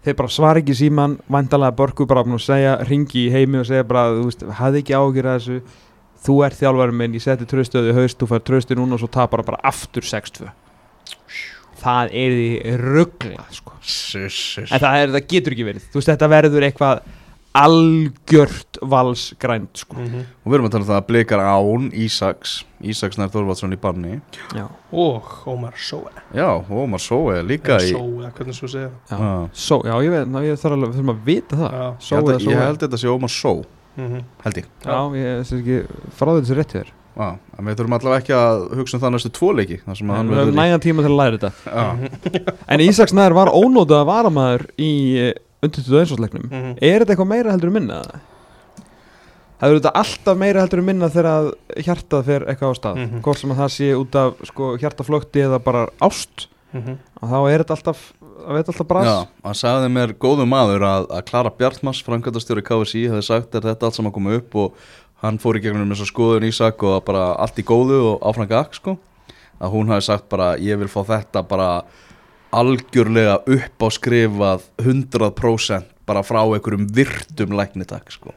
þeir 0.07 0.16
bara 0.20 0.32
svara 0.32 0.62
ekki 0.62 0.76
síman 0.78 1.18
vandalega 1.30 1.74
börku 1.80 2.07
bara 2.09 2.22
að 2.22 2.39
segja 2.45 2.76
ringi 2.86 3.26
í 3.26 3.32
heimi 3.34 3.62
og 3.62 3.66
segja 3.68 3.86
bara, 3.89 4.12
þú 4.14 4.28
veist, 4.28 4.45
hafði 4.61 4.82
ekki 4.84 4.99
ágjur 4.99 5.30
að 5.32 5.41
þessu 5.41 5.61
þú 6.27 6.39
ert 6.47 6.59
þjálfarinn 6.59 6.99
minn, 7.03 7.19
ég 7.19 7.25
seti 7.25 7.47
tröstöðu 7.49 7.93
í 7.93 7.99
haust, 7.99 8.19
þú 8.19 8.31
fær 8.33 8.47
tröstið 8.47 8.81
núna 8.81 8.97
og 8.99 9.03
svo 9.05 9.11
tapar 9.12 9.43
hann 9.43 9.51
bara 9.53 9.62
aftur 9.71 10.07
6-2 10.07 10.49
það 11.79 12.16
er 12.19 12.35
því 12.35 12.51
rugglað 12.83 13.55
sko. 13.55 13.77
En 13.79 14.83
það, 14.83 14.99
er, 14.99 15.14
það 15.14 15.27
getur 15.31 15.55
ekki 15.55 15.66
verið, 15.69 15.89
þú 15.93 16.01
veist, 16.01 16.11
þetta 16.11 16.31
verður 16.33 16.66
eitthvað 16.66 17.03
algjört 17.59 18.79
valsgrænt 18.87 19.81
sko. 19.81 19.97
Mm 19.99 20.27
Og 20.45 20.51
við 20.51 20.57
erum 20.59 20.66
að 20.69 20.75
tala 20.75 20.85
um 20.85 20.89
það 20.91 20.99
að 20.99 21.07
blikar 21.09 21.41
án 21.43 21.87
Ísaks 21.97 22.53
Ísaks 22.79 23.19
nær 23.19 23.33
Þorvaldsson 23.33 23.75
í 23.75 23.79
banni. 23.81 24.19
Já, 24.55 24.66
Og 24.93 25.33
Ómar 25.51 25.75
Sóe. 25.81 26.12
Já, 26.37 26.47
Ómar 26.71 27.03
Sóe 27.03 27.41
líka 27.43 27.81
í 27.83 27.91
Sóe, 27.95 28.31
hvernig 28.37 28.59
svo 28.59 28.71
segja. 28.71 28.93
Já. 29.11 29.19
Já. 29.19 29.81
Já, 29.89 29.95
ég 30.05 30.14
veit, 30.14 30.31
ná, 30.31 30.39
ég 30.47 30.61
þarf 30.61 30.77
alveg, 30.77 30.95
þurfum 30.95 31.14
að 31.14 31.25
vita 31.27 31.59
það. 31.59 31.75
Já. 31.75 31.89
Ég 31.89 32.14
held, 32.19 32.29
eða 32.29 32.37
að, 32.37 32.45
svo 32.45 32.55
ég 32.55 32.62
held 32.62 32.85
þetta 32.85 33.03
sé 33.03 33.12
Ómar 33.12 33.35
Só 33.35 33.55
mm 33.99 34.23
held 34.45 34.57
ég. 34.63 34.71
Já, 34.85 34.99
ég 35.19 35.43
sé 35.49 35.59
ekki 35.59 35.79
frá 36.17 36.31
þessu 36.39 36.57
rétt 36.59 36.73
hér 36.79 36.95
Já, 37.19 37.33
en 37.59 37.67
við 37.67 37.75
þurfum 37.81 37.95
allavega 37.97 38.21
ekki 38.23 38.35
að 38.39 38.61
hugsa 38.79 38.95
um 38.97 39.01
það 39.03 39.13
næstu 39.17 39.31
tvo 39.35 39.49
leiki 39.59 39.81
þar 39.83 39.97
sem 39.99 40.11
að 40.13 40.17
hann 40.21 40.29
Við 40.31 40.39
höfum 40.39 40.55
nægan 40.61 40.83
tíma 40.85 41.03
til 41.03 41.11
að 41.11 41.19
læra 41.19 41.39
þetta. 41.39 41.53
Já, 41.67 41.87
En 42.73 42.81
Ísaks 42.85 43.15
Nær 43.19 43.35
var 43.35 43.51
ónótað 43.51 44.03
að 44.05 44.11
varamæður 44.13 44.65
í 44.79 44.91
undir 45.67 45.83
21. 45.83 46.21
leiknum 46.23 46.45
-hmm. 46.53 46.77
Er 46.81 47.03
þetta 47.03 47.13
eitthvað 47.17 47.33
meira 47.33 47.51
heldur 47.51 47.73
en 47.73 47.75
minna? 47.81 48.03
Það 49.59 49.73
eru 49.73 49.81
þetta 49.81 49.95
alltaf 49.99 50.37
meira 50.39 50.61
heldur 50.63 50.79
en 50.79 50.87
minna 50.87 51.09
þegar 51.11 51.27
að 51.33 51.49
hjartað 51.83 52.23
fer 52.29 52.45
eitthvað 52.47 52.71
á 52.71 52.75
stað? 52.79 52.97
Mhm. 53.03 53.23
Hvort 53.27 53.39
sem 53.43 53.51
að 53.51 53.59
það 53.59 53.73
sé 53.75 53.89
út 53.99 54.15
af 54.15 54.35
sko, 54.47 54.77
hjartaflökti 54.79 55.43
eða 55.43 55.59
bara 55.59 55.89
ást? 56.01 56.47
Að 56.75 57.31
þá 57.33 57.39
er 57.51 57.59
þetta 57.65 57.75
alltaf, 57.75 58.13
það 58.49 58.57
veit 58.57 58.71
alltaf 58.73 58.89
bras. 58.89 59.09
Já, 59.09 59.17
hann 59.45 59.59
sagði 59.59 59.91
mér 59.93 60.15
góðu 60.25 60.47
maður 60.49 60.87
að, 60.89 61.09
að 61.19 61.27
Klara 61.29 61.53
Bjartmars, 61.59 62.01
framkvæmdastjóri 62.07 62.65
KSI, 62.65 63.05
hefði 63.13 63.27
sagt 63.27 63.59
að 63.59 63.69
þetta 63.69 63.89
allt 63.89 63.99
saman 63.99 64.15
komið 64.15 64.39
upp 64.41 64.57
og 64.63 64.89
hann 65.25 65.41
fór 65.43 65.59
í 65.59 65.63
gegnum 65.65 65.93
þess 65.93 66.07
að 66.07 66.11
skoðun 66.13 66.49
Ísak 66.49 66.85
og 66.89 67.03
bara 67.05 67.27
allt 67.37 67.61
í 67.61 67.67
góðu 67.69 68.01
og 68.15 68.27
áfram 68.31 68.49
gakk 68.49 68.79
sko. 68.79 68.97
Að 69.59 69.75
hún 69.75 69.93
hafi 69.93 70.07
sagt 70.07 70.29
bara 70.33 70.53
ég 70.63 70.81
vil 70.81 70.89
fá 70.89 71.03
þetta 71.05 71.43
bara 71.45 71.69
algjörlega 72.55 73.41
upp 73.45 73.85
á 73.85 73.89
skrifað 73.93 74.67
100% 74.81 75.98
bara 76.09 76.23
frá 76.27 76.41
einhverjum 76.43 76.87
virtum 76.97 77.55
læknitak 77.59 78.11
sko. 78.15 78.33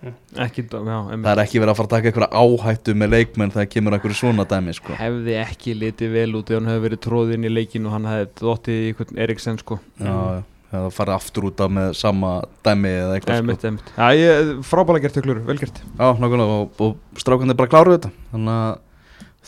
ekki, 0.45 0.65
já, 0.67 0.99
það 1.15 1.31
er 1.31 1.41
ekki 1.45 1.61
verið 1.63 1.73
að 1.73 1.79
fara 1.79 1.87
að 1.89 1.93
taka 1.95 2.11
einhverja 2.11 2.43
áhættu 2.43 2.95
með 3.01 3.13
leikmenn 3.15 3.53
þegar 3.55 3.69
kemur 3.73 3.95
einhverju 3.97 4.19
svona 4.21 4.45
dæmi 4.51 4.75
sko. 4.77 4.95
hefði 4.99 5.35
ekki 5.45 5.75
litið 5.79 6.13
vel 6.19 6.29
út 6.41 6.51
ef 6.51 6.59
hann 6.59 6.69
hefði 6.71 6.85
verið 6.89 7.03
tróðinn 7.07 7.47
í 7.47 7.53
leikin 7.55 7.87
og 7.89 7.95
hann 7.97 8.09
hefði 8.11 8.29
dottið 8.43 8.79
í 8.81 8.87
einhvern 8.91 9.21
Eriksen 9.25 9.59
sko. 9.63 9.79
Já, 9.99 10.11
já, 10.11 10.77
það 10.77 10.91
fara 10.99 11.15
aftur 11.19 11.49
út 11.49 11.59
af 11.65 11.71
með 11.79 11.95
sama 11.99 12.29
dæmi 12.63 12.91
eða 13.01 13.17
eitthvað 13.17 13.41
sko. 13.41 13.73
Ég, 14.21 14.53
frábæla 14.69 15.01
gert 15.03 15.17
töklur, 15.19 15.41
vel 15.47 15.57
gert. 15.59 15.81
Já, 15.99 16.07
nákvæmlega. 16.15 16.59
Og, 16.61 16.79
og 16.85 17.19
strákandi 17.19 17.57
bara 17.59 17.71
kláruðu 17.73 17.97
þetta. 17.99 18.11
Þannig 18.31 18.55
að 18.61 18.79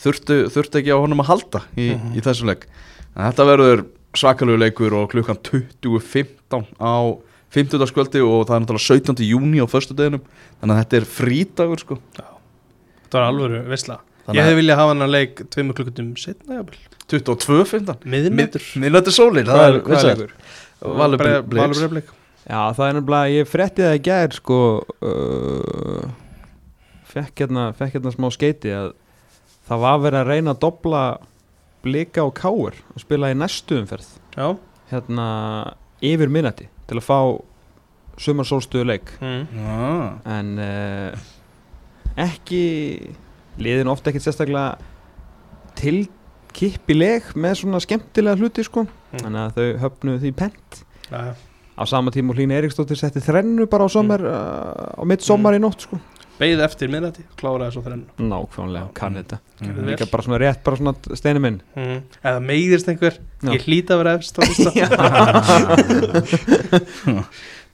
þurftu, 0.04 0.36
þurftu 0.52 0.80
ekki 0.82 0.92
á 0.92 0.98
honum 1.00 1.22
að 1.24 1.30
halda 1.30 1.60
í, 1.78 1.86
Mhm. 1.94 2.12
í 2.18 2.24
þessu 2.26 2.48
leik. 2.50 2.66
En 3.16 3.30
þetta 3.30 3.46
verður 3.46 3.84
svakalegu 4.14 4.58
leikur 4.60 4.92
og 4.98 5.08
klukkan 5.10 5.38
20.15 5.48 6.66
á 6.78 6.94
50. 7.54 7.86
skvöldi 7.90 8.22
og 8.24 8.46
það 8.48 8.56
er 8.56 8.64
náttúrulega 8.64 8.88
17. 9.14 9.28
júni 9.28 9.62
á 9.62 9.66
föstu 9.70 9.94
deginum 9.96 10.24
þannig 10.60 10.74
að 10.74 10.80
þetta 10.82 10.98
er 11.00 11.06
frítagur 11.18 11.82
sko. 11.84 11.98
Það 12.18 13.20
var 13.20 13.28
alvöru 13.30 13.62
Þannig 14.24 14.38
Ég 14.40 14.46
hefði 14.48 14.56
viljað 14.56 14.78
hafa 14.80 14.92
hann 14.94 15.04
að 15.04 15.10
leik 15.12 15.40
tveimur 15.52 15.76
klukkutum 15.76 16.06
setna 16.16 16.56
jafnvel. 16.56 16.78
22.15 17.12 18.06
Miðnættur 18.08 18.62
Miðnættur 18.80 19.12
sólir 19.12 19.44
Hvað 19.44 19.64
er- 19.66 19.80
hvað 19.84 19.98
er 19.98 20.06
leikur? 20.08 20.30
Valur 20.80 21.20
Bre- 21.20 21.42
Blix. 21.44 21.60
Valur 21.60 21.80
Breflik 21.82 22.12
Já, 22.44 22.60
það 22.76 22.88
er 22.88 22.96
nefnilega, 22.98 23.32
ég 23.34 23.48
frétti 23.48 23.84
það 23.84 23.94
í 23.98 24.02
gær 24.04 24.34
sko 24.36 24.58
uh, 25.04 26.08
fekk, 27.08 27.32
hérna, 27.40 27.62
fekk 27.76 27.94
hérna 27.96 28.12
smá 28.12 28.26
skeiti 28.34 28.72
að 28.76 28.90
það 29.68 29.80
var 29.84 30.02
verið 30.02 30.20
að 30.20 30.28
reyna 30.32 30.52
að 30.52 30.60
dobla 30.66 31.02
blika 31.84 32.24
og 32.24 32.34
káur 32.36 32.76
og 32.92 33.00
spila 33.00 33.30
í 33.32 33.36
næstu 33.38 33.78
umferð. 33.80 34.10
Já. 34.36 34.50
Hérna 34.92 35.26
yfir 36.04 36.28
minnati 36.32 36.68
til 36.88 36.98
að 37.00 37.06
fá 37.06 37.18
sumarsólstuðu 38.24 38.88
leik. 38.88 39.14
Mm. 39.22 39.46
Já, 39.58 39.86
en 40.36 40.52
uh, 40.62 41.30
ekki 42.24 42.64
liðin 43.58 43.90
ofta 43.90 44.10
ekkert 44.10 44.28
sérstaklega 44.28 44.76
til 45.78 46.04
kippileg 46.54 47.32
með 47.34 47.58
svona 47.64 47.82
skemmtilega 47.82 48.38
hluti 48.38 48.66
sko. 48.66 48.86
Þannig 49.16 49.40
að 49.42 49.58
þau 49.58 49.82
höfnuðu 49.84 50.22
því 50.22 50.34
pent. 50.38 50.80
Já, 51.10 51.34
á 51.74 51.82
sama 51.90 52.14
tíma 52.14 52.30
og 52.30 52.38
Hlín 52.38 52.54
Eriksdóttir 52.54 52.98
setti 52.98 53.22
þrennu 53.24 53.66
bara 53.70 53.86
á 53.86 53.90
sommar 53.90 54.22
uh, 54.22 54.94
á 54.94 55.02
mitt 55.08 55.26
sommar 55.26 55.56
í 55.58 55.62
nótt 55.62 55.88
sko 55.88 55.98
Beið 56.34 56.60
eftir 56.66 56.90
miðnætti 56.90 57.22
Kláraði 57.38 57.76
svo 57.76 57.82
þrenn 57.84 58.00
nákvæmlega, 58.18 58.88
kann 58.98 59.14
þetta. 59.20 59.36
Vel. 59.62 59.84
líka 59.86 60.08
bara 60.10 60.24
svona 60.26 60.40
rétt, 60.42 60.62
bara 60.66 60.78
svona 60.80 60.94
steinu 61.20 61.40
minn 61.44 61.60
mm. 61.78 62.00
Eða 62.26 62.40
meiðist 62.42 62.88
einhver 62.90 63.14
Já. 63.44 63.50
Ég 63.54 63.66
hlýta 63.68 63.94
að 63.94 64.00
vera 64.02 64.14
efst 64.18 64.34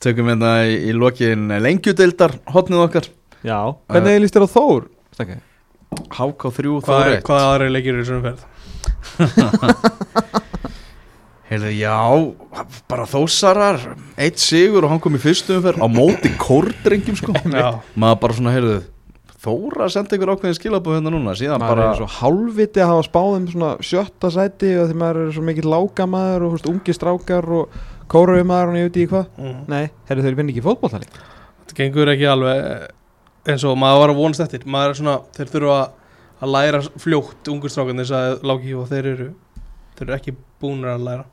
Tökum 0.04 0.28
hérna 0.32 0.52
í, 0.68 0.76
í 0.88 0.92
lokin 0.96 1.48
lengjudildar 1.60 2.32
hotnið 2.54 2.84
okkar 2.86 3.08
já, 3.44 3.58
hvernig 3.88 4.20
líst 4.24 4.36
þér 4.36 4.44
á 4.48 4.54
Þór? 4.54 4.82
HK3 6.20 6.76
Hvað, 6.76 6.86
Þór 6.86 7.04
er- 7.08 7.16
1 7.18 7.24
hvað 7.26 7.40
aðra 7.48 7.72
leikir 7.72 7.96
eru 7.96 8.06
svona 8.08 8.24
ferð? 8.28 8.42
Heyrðu, 11.50 11.70
já, 11.74 11.94
bara 12.86 13.04
þósarar 13.10 13.80
Eitt 14.14 14.38
sigur 14.38 14.84
og 14.86 14.92
hann 14.92 15.00
kom 15.02 15.16
í 15.18 15.20
fyrstu 15.22 15.56
umferð. 15.56 15.82
Á 15.82 15.86
móti 15.90 16.30
kórdrengjum 16.38 17.16
sko. 17.18 17.34
Já. 17.50 17.80
Maður 17.98 18.20
bara 18.22 18.36
svona, 18.36 18.52
heyrðu 18.54 18.76
Þóra 19.40 19.88
sendi 19.88 20.18
ykkur 20.18 20.34
ákveðin 20.34 20.56
skilabóð 20.58 20.98
hérna 20.98 21.10
núna 21.14 21.32
Síðan 21.38 21.62
maður 21.62 21.72
bara 21.72 21.88
er 21.88 21.98
svo 21.98 22.08
hálfviti 22.18 22.82
að 22.84 22.90
hafa 22.92 23.06
spáðum 23.06 23.46
svona 23.48 23.70
sjötta 23.88 24.30
sæti 24.34 24.74
og 24.76 24.90
því 24.90 24.98
maður 25.00 25.20
er 25.22 25.32
svo 25.32 25.44
mikill 25.48 25.72
lágamaður 25.72 26.44
og 26.44 26.54
húst, 26.54 26.68
ungi 26.68 26.94
strákar 26.94 27.48
og 27.56 27.78
kóruðumadur 28.12 28.74
og 28.74 28.78
ég 28.78 28.90
veit 28.90 29.00
ekki 29.00 29.10
hvað. 29.14 29.26
Mm. 29.40 29.58
nei, 29.72 29.90
herru 30.10 30.26
þeir 30.26 30.38
vinna 30.38 30.52
ekki 30.52 30.64
fótbolltali 30.68 31.08
Þetta 31.08 31.78
gengur 31.80 32.12
ekki 32.12 32.28
alveg 32.28 32.86
eins 33.48 33.64
og 33.64 33.80
maður 33.80 34.04
var 34.04 34.12
að 34.12 34.20
vonast 34.20 34.44
eftir. 34.44 34.68
Maður 34.68 34.92
er 34.92 35.00
svona, 35.00 35.18
þeir 35.38 35.52
þurfa 35.56 35.80
að 36.40 36.54
læra 36.54 36.84
fljótt 37.00 37.50
ungur 37.54 37.72
strákan 37.72 38.04
þess 38.04 38.16
að 38.20 38.48
lági 38.52 38.76
og 38.76 38.88
þeir 38.92 39.12
eru, 39.14 39.28
þeir 39.96 40.06
eru 40.10 40.18
ekki 40.20 40.36
búnir 40.60 40.92
að 40.92 41.06
læra 41.08 41.28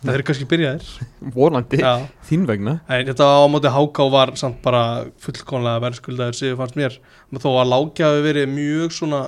þeir 0.00 0.14
eru 0.16 0.24
kannski 0.30 0.46
byrjaðir. 0.48 0.88
Vonandi, 1.36 1.80
Já, 1.82 1.92
þín 2.28 2.46
vegna. 2.48 2.74
En 2.88 3.06
þetta 3.10 3.26
á 3.28 3.44
móti 3.52 3.72
Háká 3.74 4.06
var 4.12 4.32
samt 4.40 4.60
bara 4.64 4.82
fullkonlega 5.20 5.82
verðskuldaður 5.84 6.38
síðu 6.38 6.56
fannst 6.60 6.78
mér. 6.80 6.96
Þó 7.36 7.50
að 7.60 7.70
lági 7.74 8.06
hafi 8.06 8.22
verið 8.24 8.48
mjög 8.54 8.94
svona 8.96 9.20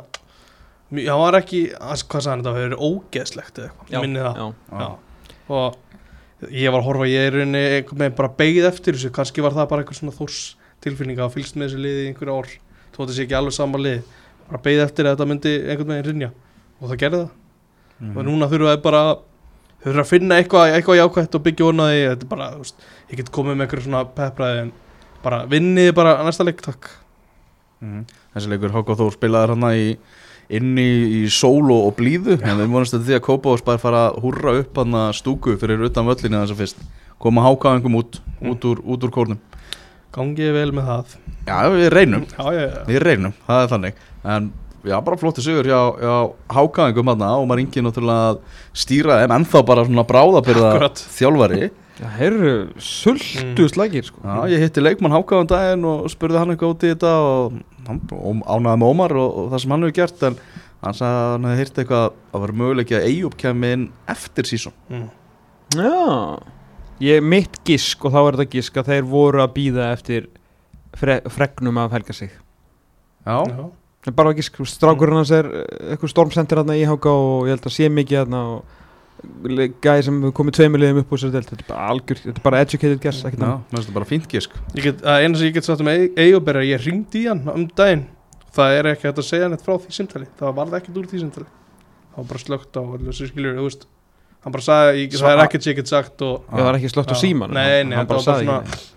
mjög, 0.92 1.08
hann 1.12 1.22
var 1.24 1.38
ekki, 1.40 1.60
að- 1.76 2.04
hvað 2.08 2.24
sagði 2.24 2.32
hann 2.32 2.42
þetta 2.44 2.54
hafi 2.56 2.66
verið 2.66 2.84
ógeðslegt 2.88 3.60
eða 3.66 4.02
minni 4.04 4.20
það. 4.24 4.40
já. 4.40 4.80
Já. 4.80 4.90
og 5.52 5.76
ég 6.50 6.72
var 6.72 6.80
að 6.82 6.86
horfa 6.88 7.06
ég 7.12 7.26
er 7.28 7.36
rauninni 7.36 7.64
veginn 7.92 8.16
bara 8.18 8.28
beigð 8.40 8.66
eftir 8.72 8.96
þessu. 8.96 9.12
Kannski 9.14 9.42
var 9.44 9.52
það 9.56 9.68
bara 9.70 9.82
einhver 9.84 9.94
svona 10.00 10.16
þórs 10.16 10.40
tilfinning 10.82 11.20
að 11.22 11.34
fylgst 11.36 11.54
með 11.56 11.68
þessu 11.70 11.82
liði 11.84 12.02
í 12.02 12.08
einhverju 12.12 12.34
ár. 12.40 12.48
Þó 12.92 12.98
þetta 13.04 13.14
sé 13.18 13.22
ekki 13.26 13.36
alveg 13.38 13.54
sama 13.56 13.78
lið. 13.78 14.00
Bara 14.48 14.62
beigð 14.64 14.82
eftir 14.88 15.06
að 15.06 15.14
þetta 15.16 15.28
myndi 15.30 15.52
einhvern 15.68 15.92
veginn 15.92 16.08
rinja 16.10 16.30
og 16.80 16.88
það 16.90 16.98
gerði 17.04 17.20
það. 17.22 17.30
Mhm. 18.02 18.16
og 18.18 18.24
núna 18.26 18.48
þurfa 18.50 18.72
þau 18.74 18.82
bara 18.82 19.02
þau 19.82 19.90
þurfa 19.90 20.04
að 20.04 20.10
finna 20.12 20.38
eitthvað, 20.40 20.76
eitthvað 20.76 21.00
jákvætt 21.00 21.38
og 21.38 21.44
byggja 21.46 21.68
ornaði 21.68 22.00
þetta 22.06 22.26
er 22.26 22.32
bara, 22.32 22.48
þú 22.54 22.64
veist, 22.64 22.88
ég 23.10 23.20
get 23.20 23.30
komið 23.34 23.58
með 23.58 23.66
einhverju 23.66 23.86
svona 23.88 24.02
peppraði 24.16 24.64
en 24.64 24.72
bara 25.22 25.44
vinniði 25.50 25.94
bara 25.96 26.16
að 26.18 26.28
næsta 26.30 26.46
leik 26.46 26.62
takk. 26.64 26.90
Mhm. 27.82 28.04
Þessi 28.32 28.52
leikur 28.52 28.72
HK 28.72 28.98
Þór 28.98 29.16
spilaður 29.16 29.54
hann 29.56 29.70
í 29.72 29.96
inn 30.52 30.76
í, 30.78 30.90
í 31.22 31.30
sól 31.32 31.70
og, 31.72 31.92
blíðu. 31.98 32.38
En 32.42 32.60
við 32.60 32.72
vonast 32.72 32.96
að 32.96 33.06
því 33.08 33.16
að 33.18 33.24
Kópavós 33.28 33.64
bara 33.64 33.80
fara 33.80 34.02
að 34.10 34.18
húrra 34.24 34.56
upp 34.60 34.80
hann 34.82 34.98
stúku 35.16 35.56
fyrir 35.60 35.84
utan 35.86 36.08
völlinu 36.08 36.42
þess 36.42 36.54
að 36.54 36.62
fyrst. 36.62 36.82
Koma 37.22 37.44
hákaðingum 37.46 37.98
út, 38.00 38.18
út 38.50 38.66
úr, 38.68 38.82
út 38.82 39.06
úr 39.06 39.14
kórnum. 39.14 39.40
Gangið 40.12 40.52
vel 40.56 40.72
með 40.76 40.90
það. 40.90 41.14
Já, 41.46 41.56
við 41.72 41.88
reynum, 41.94 42.26
já, 42.28 42.42
já, 42.52 42.64
já. 42.66 42.80
við 42.88 42.98
reynum, 43.06 43.36
það 43.46 43.62
er 43.62 43.70
þannig. 43.72 44.02
En 44.34 44.50
já, 44.86 44.96
bara 45.04 45.18
flótti 45.20 45.44
sigur 45.44 45.68
hjá, 45.68 45.80
hjá 46.00 46.14
hákaðingum 46.56 47.12
hann 47.12 47.24
og 47.28 47.46
maður 47.48 47.62
ringi 47.62 47.84
náttúrulega 47.84 48.32
að 48.32 48.40
stýra 48.82 49.20
þeim 49.22 49.36
ennþá 49.38 49.62
bara 49.68 49.84
svona 49.86 50.04
bráðabyrða 50.08 50.90
þjálfari. 51.18 51.70
Já, 52.00 52.06
herru, 52.16 52.52
sultu 52.82 53.68
slækir 53.70 54.06
sko. 54.08 54.22
Já, 54.24 54.48
ég 54.50 54.64
hitti 54.64 54.82
leikmann 54.82 55.14
hákaðan 55.14 55.50
daginn 55.50 55.84
og 55.86 56.06
spurði 56.10 56.40
hann 56.40 56.54
eitthvað 56.54 56.74
út 56.74 56.86
í 56.86 56.92
þetta 56.94 57.12
og 57.22 57.58
hann 57.86 58.00
ánaði 58.42 58.80
með 58.80 58.88
Ómar 58.88 59.14
og, 59.20 59.36
og 59.42 59.50
það 59.52 59.62
sem 59.64 59.74
hann 59.74 59.86
hefur 59.86 59.98
gert 60.00 60.24
en 60.28 60.38
hann 60.82 60.96
sagði 60.98 61.20
að 61.20 61.32
hann 61.34 61.48
hefði 61.50 61.62
hýrt 61.62 61.82
eitthvað 61.82 62.06
að 62.08 62.44
vera 62.46 62.58
möguleiki 62.62 62.96
að 62.98 63.06
Eyjup 63.10 63.36
kemi 63.42 63.72
inn 63.76 63.84
eftir 64.10 64.48
sísón. 64.50 64.74
Mm. 64.90 65.04
Já. 65.78 65.92
Ég 67.02 67.22
mitt 67.26 67.60
gisk 67.66 68.04
og 68.06 68.14
þá 68.14 68.18
er 68.22 68.38
þetta 68.40 68.54
gisk 68.56 68.80
að 68.80 68.90
þeir 68.92 69.06
voru 69.12 69.42
að 69.44 69.54
býða 69.58 69.92
eftir 69.92 70.26
fre 70.98 71.20
fregnum 71.32 71.78
af 71.82 71.94
helga 71.94 72.16
sig. 72.16 72.32
Já, 73.22 73.38
Já. 73.46 73.62
Það 74.02 74.10
er 74.10 74.16
bara 74.18 74.34
gisk, 74.34 74.56
strákurinn 74.66 75.20
hans 75.20 75.30
er 75.34 75.46
eh, 75.46 75.66
eitthvað 75.92 76.10
stormsendir 76.10 76.58
hann 76.62 76.72
í 76.74 76.82
HK 76.88 77.10
og 77.12 77.44
ég 77.46 77.54
held 77.54 77.68
að 77.68 77.74
sé 77.76 77.90
mikið 77.92 78.24
hann 78.24 78.38
og 78.40 78.80
gæði 79.84 80.06
sem 80.08 80.16
komið 80.34 80.56
tveimur 80.58 80.82
liðum 80.82 81.02
upp 81.04 81.12
úr 81.14 81.20
sér 81.22 81.30
delt, 81.30 81.50
þetta 81.52 81.62
er 81.62 81.68
bara 81.68 81.90
algjör, 81.92 82.20
þetta 82.24 82.40
er 82.40 82.46
bara 82.48 82.62
educated 82.64 83.02
guess, 83.04 83.20
ekkert 83.22 83.38
já, 83.38 83.46
annað. 83.46 83.60
mér 83.60 83.76
finnst 83.76 83.86
þetta 83.86 83.98
bara 83.98 84.08
fínt 84.10 84.28
gísk 84.32 84.56
eina 84.74 85.38
sem 85.38 85.46
ég 85.46 85.54
get 85.54 85.68
sagt 85.68 85.84
um 85.84 85.90
Eyjób 85.92 86.50
er 86.50 86.58
að 86.58 86.66
ég 86.66 86.86
ringdi 86.86 87.22
í 87.22 87.28
hann 87.30 87.44
um 87.52 87.66
daginn. 87.78 88.06
Það 88.52 88.78
er 88.80 88.88
ekki 88.90 89.06
hægt 89.08 89.20
að 89.22 89.28
segja 89.28 89.50
neitt 89.52 89.62
frá 89.62 89.76
því 89.78 89.94
simtali 89.96 90.26
það 90.40 90.56
varði 90.58 90.78
ekkert 90.80 90.98
úr 90.98 91.06
því 91.12 91.20
simtali 91.22 91.46
það 91.46 92.18
var 92.18 92.26
bara 92.32 92.42
slögt 92.42 92.80
á 92.80 92.82
skiljur 93.20 93.60
þú 93.60 93.68
veist. 93.68 93.86
Hann 94.42 94.56
bara 94.56 94.66
sagði, 94.66 95.04
ég, 95.04 95.14
það 95.22 95.36
er 95.36 95.44
ekkert 95.44 95.64
sem 95.64 95.72
ég 95.72 95.78
get 95.78 95.92
sagt 95.92 96.24
og 96.26 96.42
Já, 96.42 96.56
það 96.58 96.72
er 96.72 96.80
ekki 96.80 96.90
slögt 96.90 97.14
á 97.14 97.16
Já. 97.16 97.20
síman 97.22 97.54
Nei, 97.54 97.84
nei, 97.86 97.96
hann 98.00 98.10
bara 98.10 98.18
var 98.18 98.26
sagði 98.26 98.50
ekki 98.58 98.90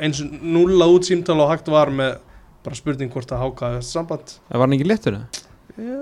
eins 0.00 0.20
og 0.24 0.32
núla 0.42 0.88
út 0.90 1.06
símtal 1.06 1.38
og 1.44 1.50
hægt 1.52 1.70
var 1.70 1.92
með 1.94 2.18
bara 2.64 2.78
spurning 2.78 3.12
hvort 3.12 3.32
að 3.32 3.44
háka 3.44 3.72
þetta 3.76 3.88
samband. 3.90 4.34
Það 4.48 4.60
var 4.60 4.68
hann 4.68 4.76
ekki 4.78 4.90
léttur? 4.90 5.20
Það? 5.20 5.46
já, 5.80 6.00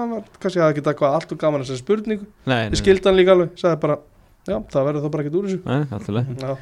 hann 0.00 0.12
var, 0.12 0.26
kannski 0.42 0.60
hafði 0.60 0.74
ekki 0.74 0.84
eitthvað 0.90 1.16
allt 1.16 1.32
og 1.32 1.40
gaman 1.40 1.64
þessari 1.64 1.82
spurningu. 1.82 2.28
Nei, 2.50 2.60
ég 2.68 2.80
skildi 2.80 3.08
hann 3.08 3.18
líka 3.18 3.36
alveg, 3.36 3.54
sagði 3.60 3.80
bara 3.86 3.98
já, 4.46 4.58
það 4.74 4.88
verður 4.90 5.06
þá 5.06 5.10
bara 5.14 5.24
ekkert 5.24 5.38
úr 5.40 5.48
þessu. 5.48 5.62
Nei, 5.66 5.80
alltaf 5.96 6.46
já, 6.46 6.58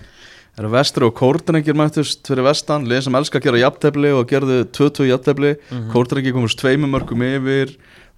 Það 0.54 0.62
eru 0.62 0.70
vestri 0.70 1.02
og 1.08 1.14
kórdrengir 1.18 1.74
mættust 1.74 2.28
fyrir 2.30 2.46
vestan? 2.46 2.84
Lið 2.86 3.00
sem 3.08 3.16
elska 3.18 3.40
að 3.40 3.46
gera 3.48 3.58
jafntefli 3.58 4.10
og 4.14 4.28
gerðu 4.30 4.58
2-2 4.76 5.08
jafntefli. 5.08 5.50
Mhm. 5.64 5.88
Kórdrengir 5.90 6.34
komast 6.36 6.60
tveimur 6.60 6.92
mörgum 6.92 7.24
yfir. 7.26 7.72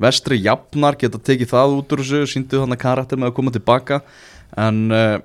Vestri 0.04 0.36
jafnar 0.44 0.98
geta 1.00 1.16
tekið 1.16 1.48
það 1.54 1.78
út 1.78 1.94
úr 1.96 2.02
þessu 2.04 2.28
síndu 2.28 2.60
þannig 2.60 2.82
karakter 2.82 3.16
með 3.16 3.30
að 3.30 3.36
koma 3.38 3.54
tilbaka. 3.54 4.02
En 4.52 4.82
uh, 4.92 5.16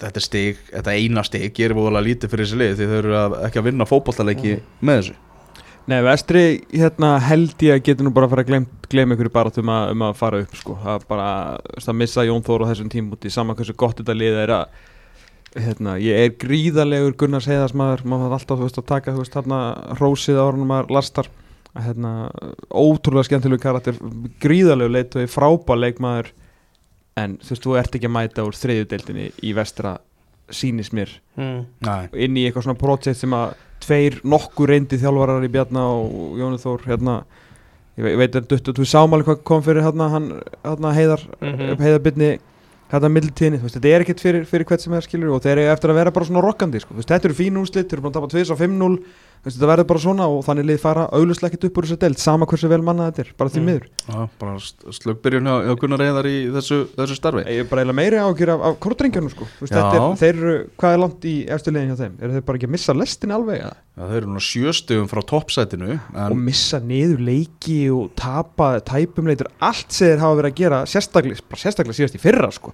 þetta 0.00 0.20
stig, 0.24 0.62
þetta 0.70 0.94
eina 0.96 1.22
stig 1.26 1.52
gerir 1.56 1.76
voðalega 1.76 2.06
lítið 2.08 2.32
fyrir 2.32 2.46
þessi 2.48 2.60
lið 2.62 2.72
því 2.78 2.88
þau 2.90 2.96
eru 3.02 3.14
að, 3.18 3.36
ekki 3.48 3.60
að 3.60 3.66
vinna 3.68 3.86
fótballtaleiki 3.90 4.54
með 4.80 5.00
þessu. 5.02 5.18
Nei, 5.90 5.98
vestri 6.06 6.42
hérna 6.70 7.16
held 7.18 7.62
ég 7.66 7.74
að 7.74 7.84
getur 7.88 8.06
nú 8.06 8.12
bara 8.14 8.28
að 8.28 8.34
fara 8.36 8.44
að 8.44 8.50
glem, 8.52 8.66
glem 8.92 9.12
ykkur 9.16 9.30
bara 9.34 9.50
um, 9.58 9.70
að- 9.74 9.90
um 9.96 10.04
að 10.06 10.12
fara 10.20 10.40
upp 10.44 10.52
sko. 10.60 10.76
er 10.86 11.06
bara 11.08 11.28
að 11.74 11.96
missa 11.98 12.22
Jón 12.28 12.44
Þór 12.46 12.62
á 12.62 12.70
þessum 12.70 12.90
tímúti 12.92 13.32
saman 13.34 13.56
hversu 13.58 13.74
gott 13.74 13.98
þetta 13.98 14.14
lið 14.14 14.38
er 14.44 14.52
að 14.60 14.66
hérna, 15.58 15.96
ég 16.00 16.16
er 16.28 16.36
gríðalegur 16.40 17.16
Gunnars 17.18 17.48
heiðasmaður, 17.50 18.04
maður 18.08 18.30
þarf 18.30 18.38
alltaf 18.38 18.58
þú 18.62 18.68
veist, 18.68 18.78
að 18.78 18.86
taka 18.92 19.12
veist, 19.18 19.34
hérna, 19.36 19.58
hrósið 19.98 20.38
á 20.38 20.44
hann 20.48 20.62
maður 20.70 20.94
lastar. 20.96 21.28
Að, 21.72 21.82
hérna, 21.88 22.12
ótrúlega 22.70 23.26
skemmtilegu 23.28 23.60
karakter, 23.62 23.98
gríðalegur 24.40 24.92
leit 24.92 25.14
og 25.18 25.28
frábær 25.32 25.78
leikmaður 25.82 26.30
en 27.16 27.36
þú 27.42 27.48
veist, 27.52 27.62
þú 27.66 27.76
ert 27.78 27.94
ekki 27.98 28.08
að 28.08 28.14
mæta 28.16 28.44
úr 28.46 28.56
þriðjudeildinni 28.56 29.26
í 29.42 29.52
vestra 29.56 29.98
sýnis 30.52 30.92
mér 30.92 31.10
mm. 31.36 31.60
Nei, 31.86 32.08
inn 32.24 32.36
í 32.36 32.46
eitthvað 32.48 32.66
svona 32.68 32.80
projekt 32.80 33.16
sem 33.20 33.32
að 33.36 33.54
tveir 33.82 34.20
nokkur 34.24 34.68
reyndi 34.72 34.98
þjálfarar 35.00 35.44
í 35.44 35.50
Bjarna 35.52 35.82
og 35.96 36.38
Jóni 36.38 36.60
Þór 36.62 36.84
hérna, 36.86 37.16
ég 37.98 38.04
ve- 38.06 38.12
ég 38.14 38.20
veit 38.20 38.36
að 38.38 38.46
duttu, 38.52 38.72
þú 38.76 38.86
sáum 38.86 39.12
alveg 39.16 39.26
hvað 39.32 39.42
kom 39.44 39.62
fyrir 39.66 39.82
hérna, 39.82 40.08
hann, 40.12 40.28
hérna 40.64 40.92
heiðar 40.96 41.24
Mhm. 41.40 41.76
heiðar 41.82 42.02
byrni 42.06 42.30
hérna 42.92 43.08
mildtíðinni, 43.08 43.58
þú 43.58 43.64
veist, 43.66 43.76
þetta 43.80 43.88
er 43.96 44.02
ekkert 44.04 44.20
fyrir, 44.20 44.44
fyrir 44.44 44.66
hvert 44.68 44.80
sem 44.84 44.92
er 44.92 45.00
skilur 45.00 45.32
og 45.34 45.42
þeir 45.42 45.58
eru 45.58 45.72
eftir 45.72 45.90
að 45.90 45.94
vera 45.96 46.10
bara 46.12 46.26
svona 46.28 46.42
rokkandi 46.44 46.80
sko. 46.80 46.92
Þú 46.94 47.00
veist, 47.00 47.08
þetta 47.08 47.24
eru 47.30 47.34
fín 47.38 47.56
úrslit, 47.56 47.88
þeir 47.88 47.96
eru 47.98 48.02
búin 48.02 48.12
að 48.12 48.18
tapa 48.18 48.28
2 48.28 48.98
og 49.42 49.50
5-0 49.50 49.50
Þú 49.50 49.50
veist, 49.50 49.56
þetta 49.58 49.68
verður 49.72 49.86
bara 49.90 49.98
svona 49.98 50.26
og 50.30 50.44
þannig 50.46 50.66
lið 50.68 50.76
fara 50.78 51.04
auðvitað 51.10 51.46
ekkert 51.48 51.64
upp 51.66 51.78
úr 51.80 51.86
þessu 51.88 51.96
deild, 51.98 52.18
sama 52.22 52.46
hversu 52.46 52.68
vel 52.70 52.78
mannað 52.86 53.08
þetta 53.10 53.22
er, 53.24 53.30
bara 53.40 53.50
því 53.50 53.58
Mm. 53.58 53.66
miður 53.66 53.86
já, 54.06 54.28
bara 54.38 54.52
slögbyrjun 54.94 55.48
hjá, 55.50 55.56
hjá 55.66 55.74
Gunnar 55.82 56.04
Eðar 56.06 56.28
í 56.30 56.36
þessu, 56.54 56.78
þessu 56.94 57.16
starfi 57.18 57.42
Ég 57.50 57.58
er 57.64 57.66
bara 57.66 57.82
eiginlega 57.82 57.98
meiri 57.98 58.20
ágjur 58.22 58.52
af, 58.54 58.60
af 58.70 58.76
kortringjónu 58.78 59.30
sko. 59.34 59.48
Þú 59.58 59.66
veist, 59.66 59.74
þetta 59.74 59.90
er, 59.90 59.98
Já. 59.98 60.06
þeir 60.22 60.38
eru, 60.38 60.54
hvað 60.78 60.94
er 60.94 61.02
langt 61.02 61.26
í 61.26 61.34
eftir 61.58 61.74
liðin 61.74 61.90
hjá 61.90 61.98
þeim? 62.04 62.14
Eru 62.22 62.32
þeir 62.36 62.46
bara 62.46 62.56
ekki 62.62 62.68
að 62.70 62.74
missa 62.76 62.94
lestin 62.94 63.34
alveg? 63.34 63.58
Ja? 63.58 63.72
Þeir 63.98 64.16
eru 64.22 64.30
núna 64.30 64.44
sjöstugum 64.46 65.10
frá 65.10 65.22
toppsætinu 65.34 65.98
og 66.14 66.36
missa 66.38 66.78
niður 66.80 67.26
leiki 67.26 67.80
og 67.90 68.14
tapa 68.14 68.70
tæpum 68.80 69.26
leitur 69.26 69.50
allt 69.58 69.90
sem 69.90 70.06
þeir 70.14 70.22
hafa 70.22 70.38
verið 70.38 70.52
að 70.54 70.60
gera 70.62 70.80
sérstaklega, 70.86 71.42
bara 71.50 71.60
sérstaklega 71.66 71.98
síðast 71.98 72.14
í 72.14 72.22
fyrra 72.22 72.52
sko. 72.54 72.72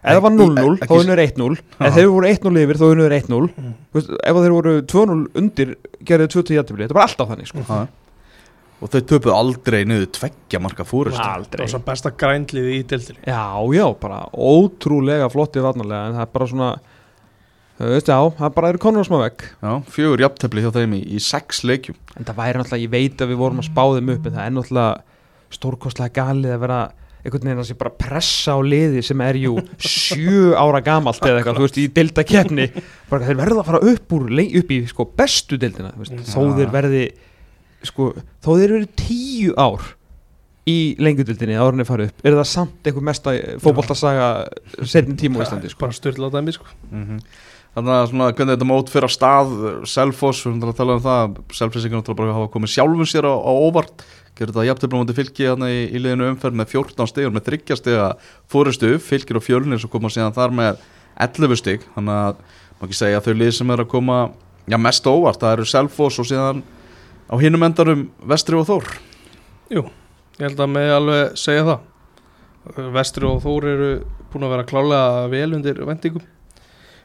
Ef 0.00 0.16
það 0.16 0.22
var 0.24 0.30
Ekki- 0.32 0.40
0-0 0.40 0.74
ekki- 0.80 0.88
þá 0.90 0.94
unnur 1.00 1.20
1-0 1.24 1.52
ef 1.52 1.80
Já. 1.80 1.90
þeir 1.96 2.10
voru 2.14 2.26
1-0 2.30 2.60
yfir 2.64 2.78
þá 2.80 2.84
unnur 2.90 3.12
1-0 3.20 3.48
Mm. 3.50 3.72
Þú 3.92 3.98
veist, 4.00 4.10
ef 4.24 4.36
þeir 4.40 4.54
voru 4.56 4.74
2-0 4.82 5.26
undir 5.36 5.74
gerðu 6.04 6.28
2-2 6.36 6.54
jættibli, 6.56 6.86
þetta 6.86 6.94
var 6.98 7.06
alltaf 7.08 7.28
þannig 7.34 7.46
sko. 7.50 7.88
og 8.80 8.88
þau 8.88 9.00
töpuð 9.04 9.34
aldrei 9.36 9.84
niður 9.84 10.06
tveggja 10.16 10.58
marka 10.64 10.84
fórust 10.88 11.18
Það 11.20 11.34
aldrei 11.36 11.60
var 11.66 11.68
svo 11.74 11.80
besta 11.84 12.10
grænlið 12.16 12.68
í 12.72 12.78
deildinni. 12.88 13.20
Já, 13.26 13.44
já, 13.76 13.86
bara 14.00 14.22
ótrúlega 14.32 15.28
flotti 15.30 15.60
varnarlega 15.60 16.06
en 16.08 16.14
það 16.16 16.22
er 16.24 16.30
bara 16.32 16.46
svona 16.46 16.70
þú 17.80 17.90
veist, 17.92 18.08
já, 18.08 18.18
það 18.40 18.54
bara 18.56 18.68
eru 18.72 18.78
konur 18.78 19.04
á 19.04 19.08
smá 19.08 19.18
vegg. 19.20 19.44
Já, 19.60 19.72
fjögur 19.84 20.20
jafntefli 20.24 20.62
hjá 20.64 20.72
þeim 20.72 20.94
í, 20.96 21.02
í 21.12 21.20
sex 21.20 21.60
leikjum. 21.64 21.96
En 22.16 22.24
það 22.24 22.36
væri 22.40 22.56
náttúrulega, 22.60 22.84
ég 22.86 22.90
veit 22.96 23.20
að 23.20 23.28
við 23.34 23.36
vorum 23.40 23.60
að 23.60 23.68
spá 23.68 23.84
þeim 23.96 24.10
upp 24.16 24.26
en 24.26 24.32
það 24.32 24.46
er 24.46 24.56
náttúrulega 24.56 25.00
stórkostlega 25.50 26.12
galið 26.16 26.54
að 26.56 26.60
vera 26.64 26.80
einhvern 27.24 27.44
veginn 27.50 27.60
að 27.62 27.68
sé 27.70 27.76
bara 27.78 27.90
pressa 28.00 28.54
á 28.56 28.58
liði 28.64 29.02
sem 29.04 29.20
er 29.20 29.38
jú 29.42 29.54
sjö 29.78 30.54
ára 30.56 30.80
gamalt 30.84 31.20
eða 31.20 31.40
eitthvað, 31.42 31.58
þú 31.60 31.66
veist, 31.66 31.78
í 31.82 31.86
delta 31.92 32.24
kefni 32.24 32.68
bara 33.10 33.26
þeir 33.28 33.40
verða 33.42 33.60
að 33.62 33.70
fara 33.70 33.82
upp 33.92 34.16
úr 34.16 34.26
upp 34.60 34.70
í 34.76 34.78
sko 34.88 35.04
bestu 35.18 35.58
deildina, 35.60 35.92
þú 35.94 36.04
veist, 36.04 36.12
Mhm. 36.16 36.28
þó 36.32 36.40
þeir 36.58 36.70
verði 36.76 37.04
sko, 37.82 38.12
þó 38.44 38.50
þeir 38.56 38.72
verði 38.76 38.88
tíu 38.96 39.54
ár 39.56 39.80
í 40.70 40.94
lengjudildinni 41.00 41.56
árunni 41.56 41.86
fara 41.88 42.04
upp, 42.06 42.20
er 42.24 42.32
það 42.36 42.46
samt 42.46 42.84
einhver 42.86 43.02
mesta 43.02 43.32
fótboltasaga 43.58 44.26
setni 44.84 45.16
tíma 45.16 45.40
á 45.40 45.48
Íslandi, 45.48 45.70
sko. 45.72 45.80
Bara 45.80 45.92
styrla 45.96 46.30
dæmi 46.30 46.52
sko 46.52 46.66
Þannig 47.70 47.94
að 47.94 48.06
svona, 48.10 48.28
hvernig 48.34 48.56
þetta 48.56 48.66
mót 48.66 48.88
fyrir 48.90 49.06
að 49.06 49.12
stað 49.14 49.52
Selfoss, 49.86 50.40
við 50.42 50.56
erum 50.56 50.72
að 50.72 50.78
tala 50.80 50.96
um 50.96 51.04
það 51.04 51.36
Selfissingar 51.54 52.00
náttúrulega 52.00 52.34
hafa 52.34 52.50
komið 52.50 52.72
sjálfum 52.72 53.06
sér 53.06 53.28
á, 53.30 53.34
á 53.38 53.52
óvart 53.54 54.02
Gerður 54.40 54.56
þetta 54.56 54.66
jafntefnum 54.66 55.04
átti 55.04 55.14
fylki 55.18 55.46
í, 55.46 55.76
í 55.92 56.00
liðinu 56.00 56.30
umferð 56.32 56.56
með 56.58 56.70
14 56.72 57.10
stigur 57.10 57.34
með 57.34 57.44
30 57.50 57.78
stiga 57.78 58.08
fórustu 58.50 58.94
fylgir 59.04 59.38
og 59.38 59.44
fjölnir 59.44 59.82
sem 59.82 59.90
koma 59.92 60.10
síðan 60.10 60.34
þar 60.34 60.54
með 60.56 60.82
11 61.20 61.60
stig 61.60 61.84
þannig 61.94 62.16
að 62.16 62.40
má 62.80 62.86
ekki 62.86 62.96
segja 62.96 63.20
að 63.20 63.28
þau 63.28 63.34
lið 63.36 63.52
sem 63.58 63.72
er 63.74 63.84
að 63.84 63.90
koma 63.92 64.18
já, 64.64 64.78
mest 64.80 65.06
á 65.06 65.10
óvart, 65.12 65.42
það 65.42 65.56
eru 65.58 65.68
Selfoss 65.68 66.22
og 66.22 66.28
síðan 66.30 66.64
á 67.30 67.34
hinum 67.42 67.66
endarum 67.68 68.08
Vestri 68.32 68.58
og 68.58 68.66
Þór. 68.70 68.90
Jú, 69.70 69.84
ég 70.38 70.46
held 70.48 70.64
að 70.64 70.72
með 70.72 70.96
alveg 70.96 71.38
segja 71.38 71.66
það. 71.68 71.86
Vestri 72.96 73.28
og 73.28 73.42
Þór 73.44 73.70
eru 73.74 73.90
búin 74.32 74.46
að 74.48 74.54
vera 74.56 74.68
klálega 74.72 75.30
vel 75.32 75.48
undir 75.58 75.84
vendingum 75.84 76.24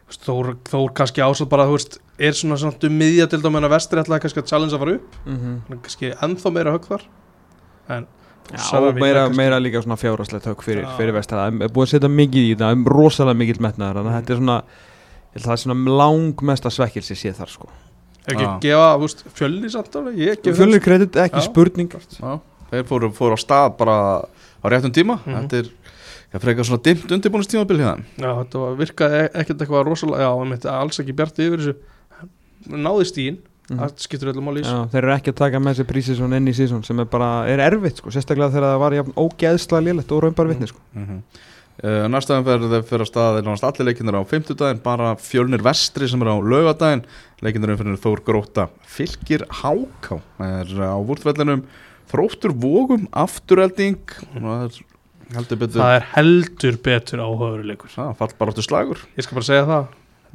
Þór, 0.09 0.55
Þór 0.69 0.91
kannski 0.93 1.23
ásett 1.25 1.49
bara 1.49 1.65
veist, 1.65 1.97
er 2.21 2.35
svona 2.37 2.57
svona 2.61 2.77
um 2.87 2.99
miðja 2.99 3.25
til 3.29 3.41
dæmis 3.41 3.65
að 3.65 3.73
Vestri 3.73 4.01
ætlaði 4.03 4.21
kannski 4.21 4.43
að 4.43 4.51
challenge 4.51 4.75
að 4.75 4.83
fara 4.83 4.93
upp. 4.99 5.15
Mm 5.25 5.37
-hmm. 5.39 5.79
Kannski 5.81 6.11
ennþá 6.13 6.51
meira 6.53 6.71
högg 6.75 6.85
þar. 6.85 7.07
En 7.89 8.07
Já, 8.53 8.77
og 8.77 8.99
meira, 9.01 9.29
meira 9.33 9.57
líka 9.59 9.81
svona 9.81 9.97
fjárhagslegt 9.97 10.45
högg 10.45 10.61
fyrir, 10.61 10.85
fyrir 10.99 11.15
vestara 11.15 11.47
það 11.47 11.63
er 11.65 11.71
búið 11.73 11.87
að 11.87 11.93
setja 11.95 12.09
mikið 12.13 12.43
í 12.43 12.51
þetta, 12.53 12.71
um 12.77 12.83
rosalega 12.85 13.39
mikið 13.39 13.61
metnaður 13.65 13.97
þannig 13.99 14.11
að 14.11 14.19
þetta 14.19 14.33
er 14.35 14.37
svona 14.41 14.57
það 15.35 15.53
er 15.55 15.61
svona 15.63 15.95
langmesta 16.01 16.71
svekkilsi 16.73 17.17
sé 17.17 17.33
þar 17.35 17.51
sko. 17.51 17.69
Ekki 18.25 18.45
Já. 18.45 18.51
gefa 18.61 18.91
veist, 19.01 19.23
fjölni 19.37 19.71
samt 19.73 19.97
alveg? 19.97 20.19
Ég 20.21 20.43
gef 20.45 20.59
Fjölnir 20.59 20.81
kredit, 20.81 21.17
ekki 21.25 21.41
Já. 21.41 21.45
spurning. 21.49 21.97
Já, 22.19 22.39
þeir 22.71 22.85
fóru, 22.89 23.09
fóru 23.17 23.37
á 23.37 23.39
stað 23.41 23.75
bara 23.81 23.97
á 24.21 24.65
réttum 24.69 24.93
tíma. 24.93 25.19
Mhm. 25.25 25.41
þetta 25.41 25.59
er 25.63 25.73
já, 26.33 26.39
frekar 26.39 26.65
svona 26.67 26.83
dimmt 26.83 27.11
undirbúinustímabil 27.11 27.77
hjá 27.81 27.89
þeim 27.95 28.05
Já, 28.21 28.31
þetta 28.43 28.63
var, 28.63 28.77
virkaði 28.81 29.19
e- 29.23 29.31
ekkert 29.41 29.61
eitthvað 29.65 29.85
rosalega 29.89 30.23
Já, 30.25 30.31
það 30.65 30.79
alls 30.79 30.99
ekki 31.03 31.15
bjart 31.19 31.43
yfir 31.45 31.59
þessu 31.59 31.75
Náði 32.65 33.05
stíin, 33.05 33.37
Mhm. 33.65 33.79
það 33.81 33.93
skiptur 34.05 34.29
öllum 34.29 34.45
máli 34.45 34.61
í 34.61 34.63
þessu. 34.65 34.77
Já, 34.77 34.89
þeir 34.93 35.03
eru 35.03 35.13
ekki 35.15 35.31
að 35.31 35.37
taka 35.41 35.59
með 35.59 35.77
sér 35.79 35.87
prísisón 35.89 36.35
inn 36.37 36.47
í 36.47 36.53
sísón 36.53 36.83
sem 36.85 36.99
er 37.01 37.05
bara, 37.09 37.29
er 37.49 37.59
erfitt 37.65 37.97
sko, 37.97 38.11
sérstaklega 38.13 38.53
þegar 38.53 38.67
það 38.75 38.81
var 38.83 38.93
jafn 38.93 39.15
ógeðslega 39.17 39.85
lélegt 39.87 40.11
og 40.13 40.21
raunbar 40.21 40.47
vitni 40.51 40.67
sko. 40.69 40.79
mm 40.93 41.05
-hmm. 41.05 41.21
uh, 41.83 42.07
Næsta 42.13 42.37
umferð 42.37 42.69
þeir 42.69 42.83
fyrir 42.85 43.01
að 43.05 43.09
stað 43.09 43.37
er 43.39 43.43
nánast 43.43 43.63
allir 43.65 43.87
leikinnir 43.89 44.19
á 44.21 44.23
50 44.23 44.83
bara 44.83 45.15
fjölnir 45.15 45.61
vestri 45.65 46.07
sem 46.07 46.21
er 46.21 46.27
á 46.29 46.37
laugadaginn 46.37 47.05
leikinnir 47.41 47.73
umferðinu 47.73 47.97
Þór 47.97 48.21
Gróta 48.23 48.69
fylgir 48.85 49.41
Háká 49.49 50.21
er 50.39 50.69
á 50.85 50.97
vúrtvellinum 51.01 51.63
þróttur 52.11 52.53
vógum 52.53 53.07
afturhelding 53.11 53.97
og 54.35 54.41
það 54.41 54.63
er 54.65 54.94
heldur 55.33 55.57
betur 55.63 55.81
Það 55.81 55.95
er 55.95 56.05
heldur 56.15 56.77
betur 56.85 57.23
áhugaveruleikur 57.25 57.89
það 57.95 58.11
fall 58.19 58.33
bara 58.39 58.51
áttu 58.53 58.65
slagur 58.65 59.01
Ég 59.17 59.25
skal 59.27 59.39
bara 59.41 59.49
segja 59.51 59.65
það 59.71 59.85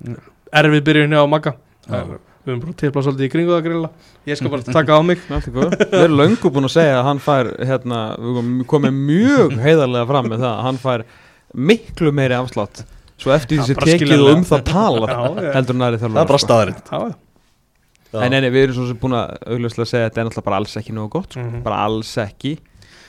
Mm. 0.00 0.14
Erfið 0.56 0.80
byrjun 0.86 1.12
hjá 1.12 1.22
Magga 1.28 1.50
Já. 1.52 1.90
Það 1.90 1.98
er- 2.00 2.20
Við 2.40 2.48
höfum 2.54 2.60
bara 2.62 2.72
tipla 2.80 3.02
svolítið 3.04 3.26
í 3.26 3.30
kringu 3.34 3.52
það 3.52 3.64
grilla 3.66 3.88
Ég 4.30 4.38
skal 4.40 4.48
bara 4.54 4.62
taka 4.78 4.96
á 4.96 5.00
mig. 5.04 5.18
Við 5.28 5.98
erum 6.00 6.14
löngu 6.16 6.50
búin 6.54 6.64
að 6.64 6.72
segja 6.72 6.94
að 6.96 7.04
hann 7.04 7.20
fær 7.20 7.50
hérna, 7.68 7.98
við 8.16 8.64
komum- 8.70 9.02
mjög 9.10 9.58
heiðarlega 9.60 10.06
fram 10.08 10.30
með 10.32 10.40
það 10.40 10.54
að 10.54 10.62
hann 10.64 10.78
fær 10.80 11.04
miklu 11.52 12.12
meiri 12.16 12.38
afslátt 12.38 12.80
svo 13.20 13.34
eftir 13.36 13.60
því 13.60 13.66
sem 13.68 13.76
tekið 13.84 14.24
um 14.32 14.46
það 14.48 14.64
tala 14.70 15.10
Já, 15.12 15.20
já. 15.44 15.52
heldur 15.58 15.76
næri 15.82 16.00
þjálfur 16.00 16.16
það 16.16 16.24
er 16.24 16.32
bara 16.32 17.10
já. 17.10 18.24
En 18.24 18.32
enni, 18.40 18.48
við 18.50 18.62
erum 18.70 18.74
svo 18.80 18.86
sem 18.88 18.98
búin 19.04 19.18
að 19.20 19.36
augljóslega 19.52 19.90
segja 19.92 20.06
að 20.06 20.08
þetta 20.08 20.20
er 20.22 20.30
náttúrulega 20.30 20.48
bara 20.48 20.56
alls 20.64 20.76
ekki 20.80 20.96
nógu 20.96 21.12
gott 21.18 21.36
sko. 21.36 21.44
Mhm. 21.44 21.60
bara 21.68 21.84
alls 21.84 22.16
ekki 22.24 22.56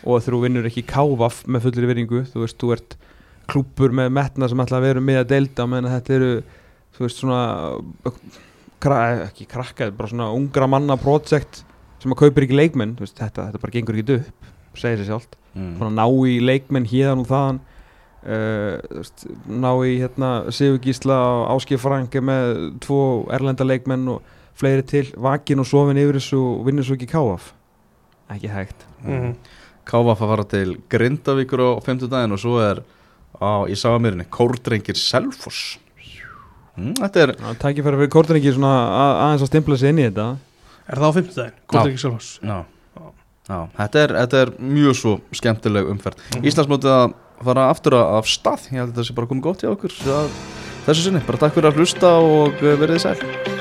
og 0.06 0.22
þú 0.26 0.42
vinnur 0.46 0.68
ekki 0.70 0.84
kávaf 0.90 1.44
með 1.48 1.68
fullir 1.68 1.90
virðingu 1.92 2.24
þú 2.32 2.44
veist, 2.44 2.58
þú 2.62 2.72
ert 2.76 2.96
klúpur 3.52 3.94
með 3.96 4.14
metna 4.16 4.48
sem 4.50 4.62
ætla 4.64 4.80
að 4.80 4.88
vera 4.88 5.04
með 5.04 5.20
að 5.22 5.32
deilda 5.34 5.68
menn 5.68 5.88
að 5.90 5.96
þetta 5.98 6.16
eru, 6.18 6.32
þú 6.96 7.04
veist, 7.06 7.20
svona 7.22 7.42
kra, 8.82 9.02
ekki 9.28 9.48
krakka 9.50 9.84
þetta 9.84 9.92
er 9.92 9.98
bara 10.00 10.12
svona 10.14 10.30
ungra 10.36 10.70
manna 10.72 10.98
projekt 11.00 11.64
sem 12.02 12.14
að 12.14 12.22
kaupir 12.24 12.48
ekki 12.48 12.58
leikmenn, 12.58 12.96
þú 12.98 13.06
veist, 13.06 13.18
þetta, 13.20 13.50
þetta 13.50 13.62
bara 13.62 13.76
gengur 13.76 14.00
ekki 14.00 14.18
upp, 14.22 14.50
segir 14.80 15.02
sér 15.02 15.12
sjálft 15.12 15.38
mm. 15.54 15.84
ná 15.98 16.06
í 16.08 16.40
leikmenn 16.42 16.88
hérðan 16.90 17.24
og 17.26 17.30
þaðan 17.30 17.62
uh, 17.62 18.76
þú 18.88 19.02
veist, 19.02 19.26
ná 19.52 19.72
í 19.86 19.96
hérna 20.02 20.30
Sigur 20.56 20.82
Gísla 20.84 21.18
og 21.18 21.48
Áskif 21.58 21.84
Frank 21.86 22.16
er 22.18 22.26
með 22.26 22.54
tvo 22.86 23.02
erlenda 23.34 23.68
leikmenn 23.68 24.08
og 24.16 24.38
fleiri 24.58 24.86
til, 24.88 25.08
vakin 25.18 25.62
og 25.62 25.68
sofin 25.70 26.00
yfir 26.02 26.18
þessu 26.20 26.40
og 26.40 26.64
vinnur 26.68 26.88
svo 26.88 26.98
ekki 26.98 27.10
káaf 27.12 27.52
ekki 28.32 28.52
hægt 28.54 28.88
Mhm. 29.02 29.32
Káfa 29.34 29.61
að 30.00 30.22
fara 30.22 30.46
til 30.48 30.76
Grindavíkur 30.92 31.64
á 31.64 31.70
50 31.84 32.12
daginn 32.12 32.36
og 32.36 32.42
svo 32.42 32.60
er 32.64 32.84
á, 33.38 33.68
í 33.68 33.76
Sáamýrinni 33.76 34.28
Kórdrengir 34.32 35.00
Selfoss. 35.00 35.80
Mm, 36.78 36.94
Þetta 37.02 37.24
er 37.26 37.34
Það 37.40 37.58
tækir 37.60 37.86
fyrir 37.86 38.00
fyrir 38.00 38.12
kortinningi 38.14 38.54
svona 38.56 38.76
að, 38.88 39.16
aðeins 39.26 39.44
að 39.44 39.52
stimpla 39.52 39.80
sig 39.80 39.92
inn 39.92 40.00
í 40.00 40.06
þetta. 40.08 40.28
Er 40.88 41.02
það 41.02 41.12
á 41.12 41.16
fimmtudaginn? 41.18 41.58
Góður 41.68 41.92
ekki 41.92 42.02
sjálfs 42.02 42.30
Já, 42.42 42.58
já. 43.52 43.58
Þetta, 43.78 44.04
er, 44.06 44.16
þetta 44.22 44.42
er 44.46 44.54
mjög 44.72 44.98
svo 45.02 45.16
skemmtileg 45.36 45.92
umferð. 45.92 46.24
Mm. 46.32 46.48
Íslandsmótið 46.52 46.96
að 46.96 47.16
fara 47.42 47.70
aftur 47.74 47.98
af 48.00 48.30
stað. 48.30 48.70
Ég 48.72 48.80
held 48.80 48.94
að 48.94 49.02
það 49.02 49.10
sé 49.10 49.18
bara 49.18 49.32
komið 49.34 49.48
gott 49.50 49.66
hjá 49.66 49.74
okkur 49.74 49.98
að, 50.16 50.36
Þessu 50.82 51.04
sinni, 51.06 51.22
bara 51.28 51.38
takk 51.44 51.54
fyrir 51.60 51.70
að 51.70 51.82
hlusta 51.82 52.16
og 52.26 52.64
eh, 52.66 52.80
verið 52.82 53.04
sæl 53.04 53.61